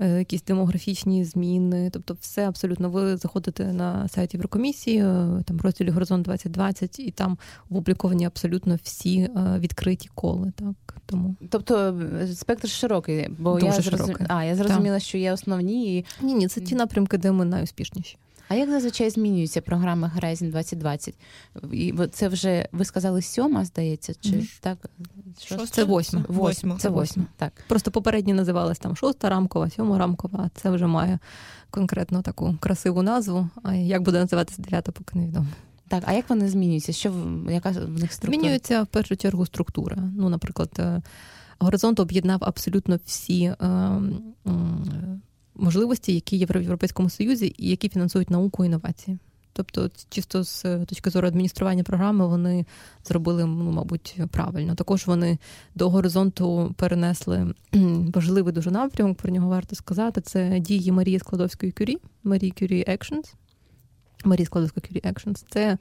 Е, 0.01 0.19
якісь 0.19 0.43
демографічні 0.43 1.25
зміни, 1.25 1.91
тобто 1.93 2.17
все 2.21 2.49
абсолютно. 2.49 2.91
Ви 2.91 3.17
заходите 3.17 3.73
на 3.73 4.09
сайт 4.09 4.35
Єврокомісії, 4.35 4.99
е, 4.99 5.43
там 5.45 5.61
розділі 5.61 5.91
Горизонт 5.91 6.25
2020, 6.25 6.99
і 6.99 7.11
там 7.11 7.39
опубліковані 7.71 8.25
абсолютно 8.25 8.79
всі 8.83 9.19
е, 9.19 9.31
відкриті 9.59 10.09
коли. 10.15 10.53
Так 10.57 10.97
тому, 11.07 11.37
тобто 11.51 12.01
спектр 12.35 12.69
широкий, 12.69 13.29
бо 13.39 13.55
Дуже 13.55 13.67
я 13.67 13.73
зрозум... 13.73 14.17
А, 14.29 14.45
я 14.45 14.57
зрозуміла, 14.57 14.97
так. 14.97 15.03
що 15.03 15.19
є 15.19 15.33
основні 15.33 15.99
і 15.99 16.05
ні, 16.23 16.35
ні, 16.35 16.49
це 16.49 16.61
ті 16.61 16.75
напрямки, 16.75 17.19
де 17.19 17.33
ми 17.33 17.45
найуспішніші. 17.45 18.17
А 18.51 18.55
як 18.55 18.71
зазвичай 18.71 19.11
змінюються 19.11 19.61
програми 19.61 20.11
Horizon 20.17 20.51
2020? 20.51 21.15
І 21.73 21.95
це 22.13 22.29
вже 22.29 22.69
ви 22.73 22.85
сказали 22.85 23.23
сьома, 23.23 23.65
здається, 23.65 24.15
чи 24.21 24.31
mm-hmm. 24.31 24.61
так? 24.61 24.79
Шоста? 25.45 25.67
Це 25.67 25.85
восьма. 25.85 26.25
Восьма. 26.29 26.77
Це 26.77 26.89
восьма. 26.89 27.25
Так. 27.37 27.53
Просто 27.69 27.91
попередні 27.91 28.35
називалась 28.35 28.79
там 28.79 28.97
шоста 28.97 29.29
рамкова, 29.29 29.71
сьома 29.71 29.99
рамкова, 29.99 30.41
а 30.45 30.61
це 30.61 30.71
вже 30.71 30.87
має 30.87 31.19
конкретно 31.71 32.23
таку 32.23 32.57
красиву 32.61 33.03
назву. 33.03 33.49
А 33.63 33.75
як 33.75 34.03
буде 34.03 34.21
називатися 34.21 34.63
дев'ята, 34.63 34.93
поки 34.93 35.19
невідомо. 35.19 35.47
Так, 35.89 36.03
а 36.07 36.13
як 36.13 36.31
вони 36.31 36.49
змінюються? 36.49 36.93
Що 36.93 37.13
яка 37.51 37.71
в 37.71 37.75
них 37.75 38.13
структура? 38.13 38.41
Змінюється 38.41 38.83
в 38.83 38.87
першу 38.87 39.17
чергу 39.17 39.47
структура. 39.47 39.97
Ну, 40.17 40.29
наприклад, 40.29 40.71
е, 40.79 41.03
горизонт 41.59 42.01
об'єднав 42.01 42.39
абсолютно 42.43 42.99
всі. 43.05 43.43
Е, 43.45 43.57
е, 44.47 44.51
можливості, 45.61 46.15
які 46.15 46.37
є 46.37 46.47
в 46.47 46.63
Європейському 46.63 47.11
Союзі, 47.11 47.55
і 47.59 47.69
які 47.69 47.89
фінансують 47.89 48.31
науку 48.31 48.65
і 48.65 48.67
інновації. 48.67 49.19
Тобто, 49.53 49.91
чисто 50.09 50.45
з 50.45 50.63
точки 50.63 51.11
зору 51.11 51.29
адміністрування 51.29 51.83
програми, 51.83 52.27
вони 52.27 52.67
зробили, 53.05 53.45
ну, 53.45 53.71
мабуть, 53.71 54.19
правильно. 54.31 54.75
Також 54.75 55.07
вони 55.07 55.39
до 55.75 55.91
горизонту 55.91 56.75
перенесли 56.77 57.55
важливий 58.15 58.53
дуже 58.53 58.71
напрямок, 58.71 59.17
про 59.17 59.31
нього 59.31 59.49
варто 59.49 59.77
сказати. 59.77 60.21
Це 60.21 60.61
дії 60.61 60.93
Марії 60.93 61.19
Склодовської 61.19 61.73
Кюрі, 61.73 61.99
Марії 62.25 62.53
Кюрі 62.59 62.85
Actions. 62.89 63.35
Марії 64.25 64.47
Склодовської 64.47 64.85
Кюрі 64.89 65.13
Actions. 65.13 65.45
Це 65.51 65.79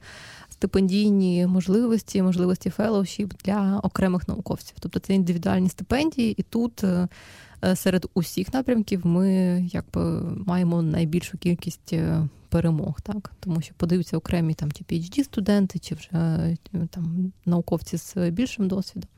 стипендійні 0.48 1.46
можливості, 1.46 2.22
можливості 2.22 2.70
fellowship 2.70 3.34
для 3.44 3.80
окремих 3.82 4.28
науковців. 4.28 4.76
Тобто 4.80 5.00
це 5.00 5.14
індивідуальні 5.14 5.68
стипендії, 5.68 6.34
і 6.38 6.42
тут 6.42 6.84
е, 6.84 7.08
Е, 7.49 7.49
серед 7.74 8.06
усіх 8.14 8.54
напрямків 8.54 9.06
ми 9.06 9.28
якби 9.72 10.20
маємо 10.46 10.82
найбільшу 10.82 11.38
кількість 11.38 11.92
е, 11.92 12.28
перемог, 12.48 13.00
так 13.00 13.32
тому 13.40 13.60
що 13.60 13.74
подаються 13.76 14.16
окремі 14.16 14.54
там 14.54 14.72
чи 14.72 14.84
phd 14.84 15.24
студенти, 15.24 15.78
чи 15.78 15.94
вже 15.94 16.08
е, 16.12 16.56
там 16.90 17.32
науковці 17.46 17.96
з 17.96 18.30
більшим 18.30 18.68
досвідом, 18.68 19.10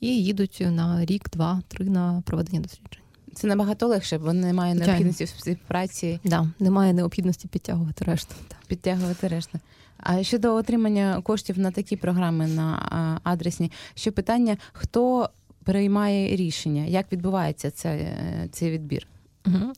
і 0.00 0.22
їдуть 0.24 0.62
на 0.70 1.04
рік, 1.04 1.30
два, 1.30 1.62
три 1.68 1.84
на 1.84 2.22
проведення 2.26 2.60
досліджень. 2.60 3.02
Це 3.34 3.46
набагато 3.46 3.86
легше, 3.86 4.18
бо 4.18 4.32
немає 4.32 4.74
необхідності 4.74 5.24
в 5.24 5.28
співпраці. 5.28 6.20
Да, 6.24 6.48
немає 6.58 6.92
необхідності 6.92 7.48
підтягувати 7.48 8.04
решту. 8.04 8.34
Підтягувати 8.66 9.28
решту. 9.28 9.58
А 9.96 10.22
щодо 10.22 10.54
отримання 10.54 11.20
коштів 11.22 11.58
на 11.58 11.70
такі 11.70 11.96
програми 11.96 12.46
на 12.46 13.20
адресні, 13.22 13.72
ще 13.94 14.10
питання: 14.10 14.56
хто 14.72 15.30
приймає 15.64 16.36
рішення? 16.36 16.84
Як 16.84 17.12
відбувається 17.12 17.70
це, 17.70 18.14
цей 18.52 18.70
відбір? 18.70 19.06
Угу. 19.46 19.72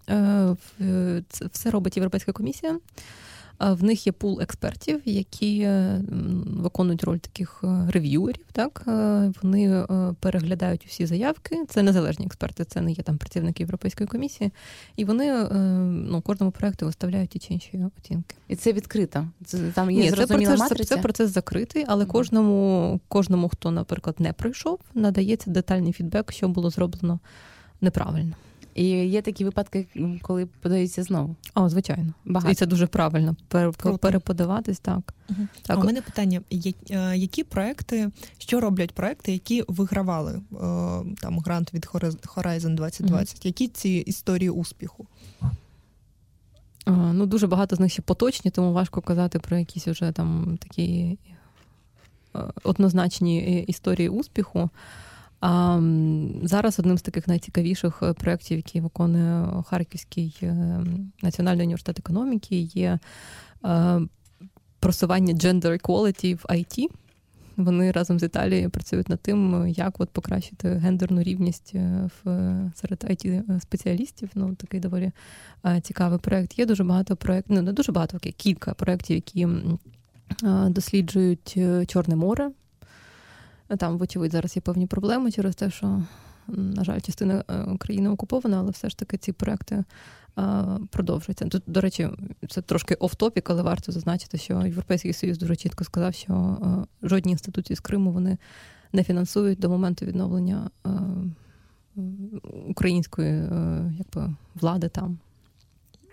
Це 1.28 1.46
все 1.52 1.70
робить 1.70 1.96
Європейська 1.96 2.32
комісія. 2.32 2.78
В 3.70 3.84
них 3.84 4.06
є 4.06 4.12
пул 4.12 4.40
експертів, 4.40 5.00
які 5.04 5.60
е, 5.60 6.00
виконують 6.46 7.04
роль 7.04 7.18
таких 7.18 7.60
е, 7.64 7.90
рев'юерів. 7.90 8.44
Так 8.52 8.82
е, 8.88 9.32
вони 9.42 9.86
переглядають 10.20 10.86
усі 10.86 11.06
заявки. 11.06 11.64
Це 11.68 11.82
незалежні 11.82 12.26
експерти, 12.26 12.64
це 12.64 12.80
не 12.80 12.92
є 12.92 13.02
там 13.02 13.18
працівники 13.18 13.62
Європейської 13.62 14.06
комісії, 14.06 14.50
і 14.96 15.04
вони 15.04 15.48
ну 16.10 16.20
кожному 16.20 16.52
проекту 16.52 16.86
виставляють 16.86 17.30
ті 17.30 17.38
чи 17.38 17.54
інші 17.54 17.84
оцінки. 17.98 18.36
І 18.48 18.56
це 18.56 18.72
відкрито. 18.72 19.26
Це 19.44 19.58
там 19.58 19.90
є 19.90 20.02
Ні, 20.02 20.10
це 20.10 20.26
процес, 20.26 20.60
матриця? 20.60 20.94
це 20.94 21.02
процес 21.02 21.30
закритий, 21.30 21.84
але 21.88 22.06
кожному, 22.06 23.00
кожному, 23.08 23.48
хто, 23.48 23.70
наприклад, 23.70 24.16
не 24.18 24.32
пройшов, 24.32 24.78
надається 24.94 25.50
детальний 25.50 25.92
фідбек, 25.92 26.32
що 26.32 26.48
було 26.48 26.70
зроблено 26.70 27.18
неправильно. 27.80 28.34
І 28.74 28.84
є 28.88 29.22
такі 29.22 29.44
випадки, 29.44 29.86
коли 30.22 30.46
подаються 30.46 31.02
знову. 31.02 31.36
О, 31.54 31.68
звичайно. 31.68 32.12
Багато. 32.24 32.52
І 32.52 32.54
це 32.54 32.66
дуже 32.66 32.86
правильно. 32.86 33.36
Переподаватись 34.00 34.80
так. 34.80 35.14
Угу. 35.30 35.38
так. 35.62 35.78
У 35.78 35.86
мене 35.86 36.02
питання: 36.02 36.40
е, 36.90 37.16
які 37.16 37.44
проекти, 37.44 38.10
що 38.38 38.60
роблять 38.60 38.92
проекти, 38.92 39.32
які 39.32 39.64
вигравали 39.68 40.32
е, 40.32 40.42
там 41.20 41.38
грант 41.44 41.74
від 41.74 41.86
Horizon 42.36 42.74
2020? 42.74 43.34
Угу. 43.36 43.42
Які 43.42 43.68
ці 43.68 43.88
історії 43.90 44.50
успіху? 44.50 45.06
Ну, 46.86 47.26
Дуже 47.26 47.46
багато 47.46 47.76
з 47.76 47.80
них 47.80 47.92
ще 47.92 48.02
поточні, 48.02 48.50
тому 48.50 48.72
важко 48.72 49.00
казати 49.00 49.38
про 49.38 49.56
якісь 49.56 49.88
уже 49.88 50.12
там 50.12 50.58
такі 50.62 51.18
е, 52.36 52.38
однозначні 52.62 53.62
історії 53.62 54.08
успіху. 54.08 54.70
А 55.42 55.80
зараз 56.42 56.78
одним 56.78 56.98
з 56.98 57.02
таких 57.02 57.28
найцікавіших 57.28 58.02
е, 58.02 58.12
проєктів, 58.12 58.56
які 58.56 58.80
виконує 58.80 59.62
Харківський 59.66 60.38
е, 60.42 60.80
національний 61.22 61.64
університет 61.64 61.98
економіки, 61.98 62.56
є 62.56 62.98
е, 63.64 64.00
просування 64.80 65.34
gender 65.34 65.82
equality 65.82 66.34
в 66.34 66.44
IT. 66.44 66.86
вони 67.56 67.90
разом 67.90 68.18
з 68.18 68.22
Італією 68.22 68.70
працюють 68.70 69.08
над 69.08 69.20
тим, 69.20 69.68
як 69.68 70.00
от 70.00 70.10
покращити 70.10 70.68
гендерну 70.68 71.22
рівність 71.22 71.74
в 71.74 72.24
серед 72.74 73.04
it 73.04 73.60
спеціалістів. 73.60 74.30
Ну 74.34 74.54
такий 74.54 74.80
доволі 74.80 75.10
цікавий 75.82 76.18
проект. 76.18 76.58
Є 76.58 76.66
дуже 76.66 76.84
багато 76.84 77.16
проєктів, 77.16 77.56
ну 77.56 77.62
не 77.62 77.72
дуже 77.72 77.92
багато, 77.92 78.18
кілька 78.18 78.74
проєктів, 78.74 79.16
які 79.16 79.48
досліджують 80.68 81.58
Чорне 81.86 82.16
море. 82.16 82.50
Там, 83.78 83.98
вочевидь, 83.98 84.32
зараз 84.32 84.56
є 84.56 84.62
певні 84.62 84.86
проблеми 84.86 85.32
через 85.32 85.56
те, 85.56 85.70
що, 85.70 86.02
на 86.48 86.84
жаль, 86.84 87.00
частина 87.00 87.44
України 87.74 88.08
окупована, 88.08 88.58
але 88.58 88.70
все 88.70 88.88
ж 88.88 88.98
таки 88.98 89.16
ці 89.16 89.32
проекти 89.32 89.84
продовжуються. 90.90 91.48
Тут, 91.48 91.62
до 91.66 91.80
речі, 91.80 92.08
це 92.48 92.62
трошки 92.62 92.94
оф-топік, 92.94 93.46
але 93.50 93.62
варто 93.62 93.92
зазначити, 93.92 94.38
що 94.38 94.66
Європейський 94.66 95.12
Союз 95.12 95.38
дуже 95.38 95.56
чітко 95.56 95.84
сказав, 95.84 96.14
що 96.14 96.58
жодні 97.02 97.32
інституції 97.32 97.76
з 97.76 97.80
Криму 97.80 98.12
вони 98.12 98.38
не 98.92 99.04
фінансують 99.04 99.58
до 99.58 99.70
моменту 99.70 100.06
відновлення 100.06 100.70
української 102.68 103.42
якби, 103.98 104.34
влади 104.54 104.88
там. 104.88 105.18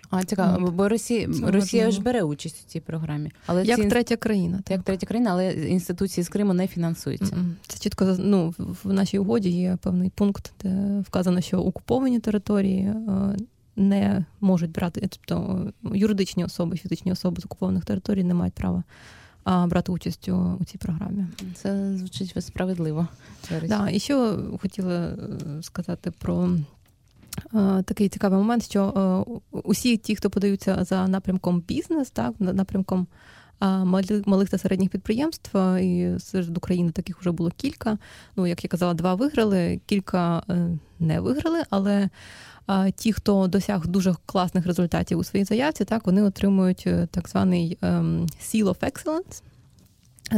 А 0.10 0.24
цікаво, 0.24 0.72
бо 0.72 0.90
Росія 0.90 1.30
Росія 1.44 1.92
ж 1.92 2.02
бере 2.02 2.24
участь 2.24 2.64
у 2.66 2.70
цій 2.70 2.80
програмі, 2.80 3.32
але 3.46 3.66
як 3.66 3.80
ці... 3.80 3.88
третя 3.88 4.16
країна, 4.16 4.58
так. 4.58 4.72
як 4.72 4.84
третя 4.84 5.08
країна, 5.08 5.32
але 5.32 5.54
інституції 5.54 6.24
з 6.24 6.30
Криму 6.30 6.54
не 6.54 6.68
фінансуються. 6.68 7.38
Це 7.68 7.80
чітко 7.80 8.16
ну, 8.20 8.54
в 8.58 8.94
нашій 8.94 9.20
угоді 9.20 9.50
є 9.50 9.78
певний 9.82 10.10
пункт, 10.10 10.54
де 10.64 11.04
вказано, 11.08 11.42
що 11.42 11.60
окуповані 11.60 12.20
території 12.20 12.80
е, 12.80 12.96
не 13.76 14.26
можуть 14.42 14.72
брати, 14.72 15.08
тобто 15.10 15.66
юридичні 15.94 16.46
особи, 16.46 16.78
фізичні 16.78 17.12
особи 17.12 17.42
з 17.42 17.46
окупованих 17.46 17.86
територій 17.86 18.24
не 18.24 18.34
мають 18.34 18.54
права. 18.54 18.84
Брати 19.46 19.92
участь 19.92 20.30
у, 20.30 20.58
у 20.60 20.66
цій 20.66 20.78
програмі. 20.78 21.26
Це 21.54 21.98
звучить 21.98 22.46
справедливо. 22.46 23.08
Да, 23.68 23.90
І 23.90 24.00
ще 24.00 24.34
хотіла 24.62 24.96
е, 24.96 25.18
сказати 25.62 26.12
про 26.12 26.50
Е, 26.50 26.79
такий 27.86 28.10
цікавий 28.10 28.40
момент, 28.40 28.64
що 28.64 28.84
е, 29.54 29.58
усі 29.64 29.98
ті, 29.98 30.16
хто 30.16 30.30
подаються 30.30 30.84
за 30.84 31.08
напрямком 31.08 31.64
бізнес, 31.68 32.10
так, 32.10 32.34
напрямком 32.40 33.08
малих 34.26 34.50
та 34.50 34.58
середніх 34.58 34.90
підприємств, 34.90 35.58
і 35.78 36.20
серед 36.20 36.58
України 36.58 36.92
таких 36.92 37.20
вже 37.20 37.32
було 37.32 37.52
кілька. 37.58 37.98
Ну, 38.36 38.48
як 38.48 38.64
я 38.64 38.68
казала, 38.68 38.94
два 38.94 39.16
виграли, 39.16 39.80
кілька 39.86 40.44
е, 40.50 40.70
не 41.00 41.20
виграли, 41.20 41.64
але 41.70 42.10
ті, 42.96 43.14
хто 43.14 43.48
досяг 43.48 43.88
дуже 43.88 44.16
класних 44.26 44.66
результатів 44.66 45.18
у 45.18 45.24
своїй 45.24 45.46
заявці, 45.46 45.86
так, 45.86 46.06
вони 46.06 46.24
отримують 46.24 46.88
так 47.12 47.30
званий 47.30 47.78
ем, 47.82 48.28
Seal 48.42 48.64
of 48.64 48.80
Excellence. 48.80 49.42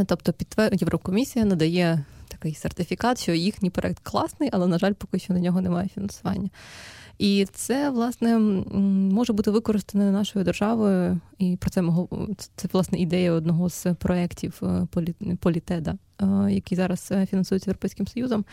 Тобто 0.06 0.34
Єврокомісія 0.72 1.44
надає 1.44 2.04
такий 2.32 2.54
сертифікат, 2.54 3.20
що 3.20 3.32
їхній 3.32 3.70
проект 3.70 3.98
класний, 4.02 4.48
але, 4.52 4.66
на 4.66 4.78
жаль, 4.78 4.92
поки 4.92 5.18
що 5.18 5.32
на 5.32 5.40
нього 5.40 5.60
немає 5.60 5.88
фінансування. 5.94 6.50
І 7.18 7.46
це, 7.52 7.90
власне, 7.90 8.38
може 8.38 9.32
бути 9.32 9.50
використане 9.50 10.12
нашою 10.12 10.44
державою, 10.44 11.20
і 11.38 11.56
про 11.60 11.70
це 11.70 11.82
мого 11.82 12.28
це 12.56 12.68
власне 12.72 12.98
ідея 12.98 13.32
одного 13.32 13.68
з 13.68 13.94
проєктів 13.94 14.60
е, 14.62 14.86
Політеда, 15.40 15.94
е, 16.22 16.26
який 16.50 16.76
зараз 16.76 17.08
е, 17.12 17.26
фінансується 17.26 17.70
Європейським 17.70 18.06
Союзом. 18.06 18.44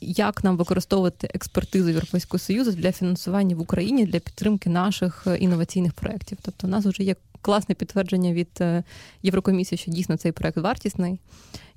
Як 0.00 0.44
нам 0.44 0.56
використовувати 0.56 1.30
експертизу 1.34 1.88
Європейського 1.88 2.38
Союзу 2.38 2.72
для 2.72 2.92
фінансування 2.92 3.56
в 3.56 3.60
Україні 3.60 4.06
для 4.06 4.18
підтримки 4.18 4.70
наших 4.70 5.26
інноваційних 5.38 5.92
проєктів? 5.92 6.38
Тобто, 6.42 6.66
у 6.66 6.70
нас 6.70 6.86
вже 6.86 7.02
є 7.02 7.16
класне 7.44 7.74
підтвердження 7.74 8.32
від 8.32 8.64
Єврокомісії, 9.22 9.78
що 9.78 9.90
дійсно 9.90 10.16
цей 10.16 10.32
проект 10.32 10.56
вартісний. 10.56 11.20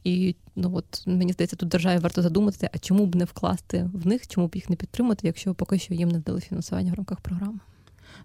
І 0.03 0.35
ну 0.55 0.75
от 0.75 1.07
мені 1.07 1.33
здається, 1.33 1.55
тут 1.55 1.69
державі 1.69 1.99
варто 1.99 2.21
задуматися, 2.21 2.69
а 2.73 2.77
чому 2.77 3.05
б 3.05 3.15
не 3.15 3.25
вкласти 3.25 3.89
в 3.93 4.07
них, 4.07 4.27
чому 4.27 4.47
б 4.47 4.55
їх 4.55 4.69
не 4.69 4.75
підтримати, 4.75 5.27
якщо 5.27 5.53
поки 5.53 5.79
що 5.79 5.93
їм 5.93 6.09
не 6.09 6.19
дали 6.19 6.41
фінансування 6.41 6.91
в 6.91 6.95
рамках 6.95 7.21
програми. 7.21 7.59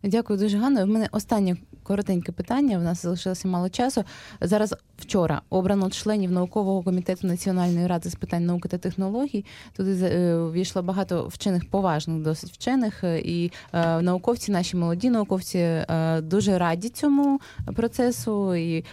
Дякую 0.03 0.39
дуже, 0.39 0.59
Ганна. 0.59 0.85
У 0.85 0.87
мене 0.87 1.09
останнє 1.13 1.57
коротеньке 1.83 2.33
питання. 2.33 2.79
У 2.79 2.83
нас 2.83 3.03
залишилося 3.03 3.49
мало 3.49 3.69
часу. 3.69 4.05
Зараз 4.41 4.75
вчора 4.99 5.43
обрано 5.51 5.91
членів 5.91 6.31
наукового 6.33 6.83
комітету 6.83 7.27
Національної 7.27 7.87
ради 7.87 8.11
з 8.11 8.15
питань 8.15 8.47
науки 8.47 8.69
та 8.69 8.79
технологій. 8.79 9.45
Туди 9.77 9.93
е, 10.03 10.37
війшло 10.37 10.83
багато 10.83 11.29
вчених, 11.29 11.71
поважних, 11.71 12.23
досить 12.23 12.51
вчених, 12.51 13.05
е, 13.05 13.21
і 13.21 13.53
е, 13.73 14.03
науковці, 14.03 14.53
наші 14.53 14.77
молоді 14.77 15.11
науковці, 15.11 15.85
дуже 16.23 16.59
раді 16.59 16.89
цьому 16.89 17.41
процесу 17.77 18.55
і 18.55 18.85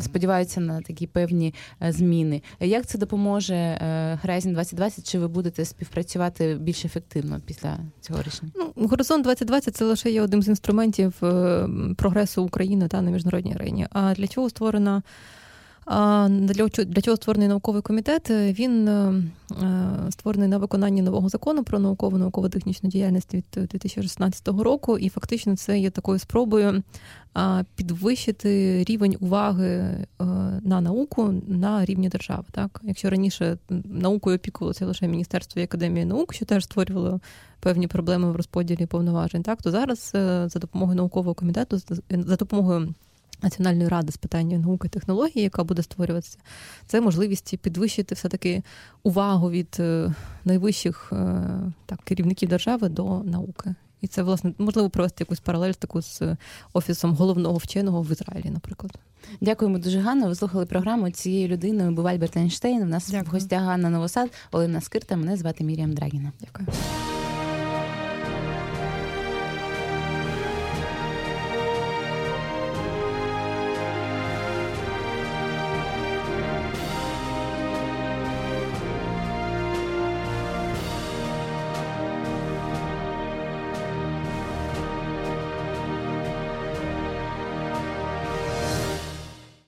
сподіваються 0.00 0.60
на 0.60 0.80
такі 0.80 1.06
певні 1.06 1.54
зміни. 1.80 2.42
Як 2.60 2.86
це 2.86 2.98
допоможе 2.98 3.54
Horizon 4.24 4.52
2020? 4.52 5.10
Чи 5.10 5.18
ви 5.18 5.28
будете 5.28 5.64
співпрацювати 5.64 6.54
більш 6.54 6.84
ефективно 6.84 7.40
після 7.46 7.78
цього 8.00 8.22
рішення? 8.22 8.52
Ну, 8.56 8.72
Горизонт 8.76 9.24
2020 9.24 9.41
це 9.44 9.84
лише 9.84 10.10
є 10.10 10.22
одним 10.22 10.42
з 10.42 10.48
інструментів 10.48 11.14
прогресу 11.96 12.42
України 12.42 12.88
та 12.88 13.02
на 13.02 13.10
міжнародній 13.10 13.54
арені. 13.54 13.86
А 13.90 14.14
для 14.14 14.26
чого 14.26 14.50
створена 14.50 15.02
для 15.86 16.68
для 16.68 17.02
чого 17.02 17.16
створений 17.16 17.48
науковий 17.48 17.82
комітет? 17.82 18.30
Він 18.30 18.88
е, 18.88 19.22
е, 19.62 20.10
створений 20.10 20.48
на 20.48 20.58
виконанні 20.58 21.02
нового 21.02 21.28
закону 21.28 21.64
про 21.64 21.78
наукову 21.78 22.18
науково-технічну 22.18 22.90
діяльність 22.90 23.34
від 23.34 23.44
2016 23.54 24.48
року, 24.48 24.98
і 24.98 25.08
фактично 25.08 25.56
це 25.56 25.78
є 25.78 25.90
такою 25.90 26.18
спробою 26.18 26.82
підвищити 27.74 28.84
рівень 28.84 29.16
уваги 29.20 29.66
е, 29.66 30.06
на 30.62 30.80
науку 30.80 31.34
на 31.46 31.84
рівні 31.84 32.08
держави. 32.08 32.44
Так, 32.50 32.80
якщо 32.84 33.10
раніше 33.10 33.58
наукою 33.84 34.36
опікувалося 34.36 34.86
лише 34.86 35.08
Міністерство 35.08 35.60
і 35.60 35.64
Академія 35.64 36.06
наук, 36.06 36.34
що 36.34 36.44
теж 36.44 36.64
створювало 36.64 37.20
певні 37.60 37.86
проблеми 37.86 38.32
в 38.32 38.36
розподілі 38.36 38.86
повноважень, 38.86 39.42
так 39.42 39.62
то 39.62 39.70
зараз 39.70 40.10
за 40.52 40.58
допомогою 40.60 40.96
наукового 40.96 41.34
комітету 41.34 41.78
за 42.10 42.36
допомогою. 42.36 42.94
Національної 43.42 43.88
ради 43.88 44.12
з 44.12 44.16
питань 44.16 44.48
науки 44.48 44.86
і 44.86 44.90
технології, 44.90 45.42
яка 45.42 45.64
буде 45.64 45.82
створюватися, 45.82 46.38
це 46.86 47.00
можливість 47.00 47.56
підвищити 47.58 48.14
все-таки 48.14 48.62
увагу 49.02 49.50
від 49.50 49.76
е, 49.80 50.14
найвищих 50.44 51.12
е, 51.12 51.44
так, 51.86 52.00
керівників 52.04 52.48
держави 52.48 52.88
до 52.88 53.22
науки. 53.22 53.74
І 54.02 54.06
це, 54.06 54.22
власне, 54.22 54.52
можливо 54.58 54.90
провести 54.90 55.22
якусь 55.22 55.40
паралель 55.40 55.72
таку 55.72 56.02
з 56.02 56.22
офісом 56.72 57.14
головного 57.14 57.56
вченого 57.56 58.02
в 58.02 58.12
Ізраїлі, 58.12 58.50
наприклад. 58.50 58.92
Дякуємо 59.40 59.78
дуже 59.78 59.98
Ганна. 60.00 60.28
Ви 60.28 60.34
слухали 60.34 60.66
програму 60.66 61.10
цією 61.10 61.48
людиною. 61.48 61.90
Був 61.90 62.06
Альберт 62.06 62.36
Ейнштейн. 62.36 62.82
У 62.82 62.86
нас 62.86 63.10
Дякую. 63.10 63.30
в 63.30 63.32
гостях 63.32 63.62
Ганна 63.62 63.90
Новосад, 63.90 64.30
Олена 64.52 64.80
Скирта. 64.80 65.16
Мене 65.16 65.36
звати 65.36 65.64
Міріам 65.64 65.92
Драгіна. 65.92 66.32
Дякую. 66.40 66.68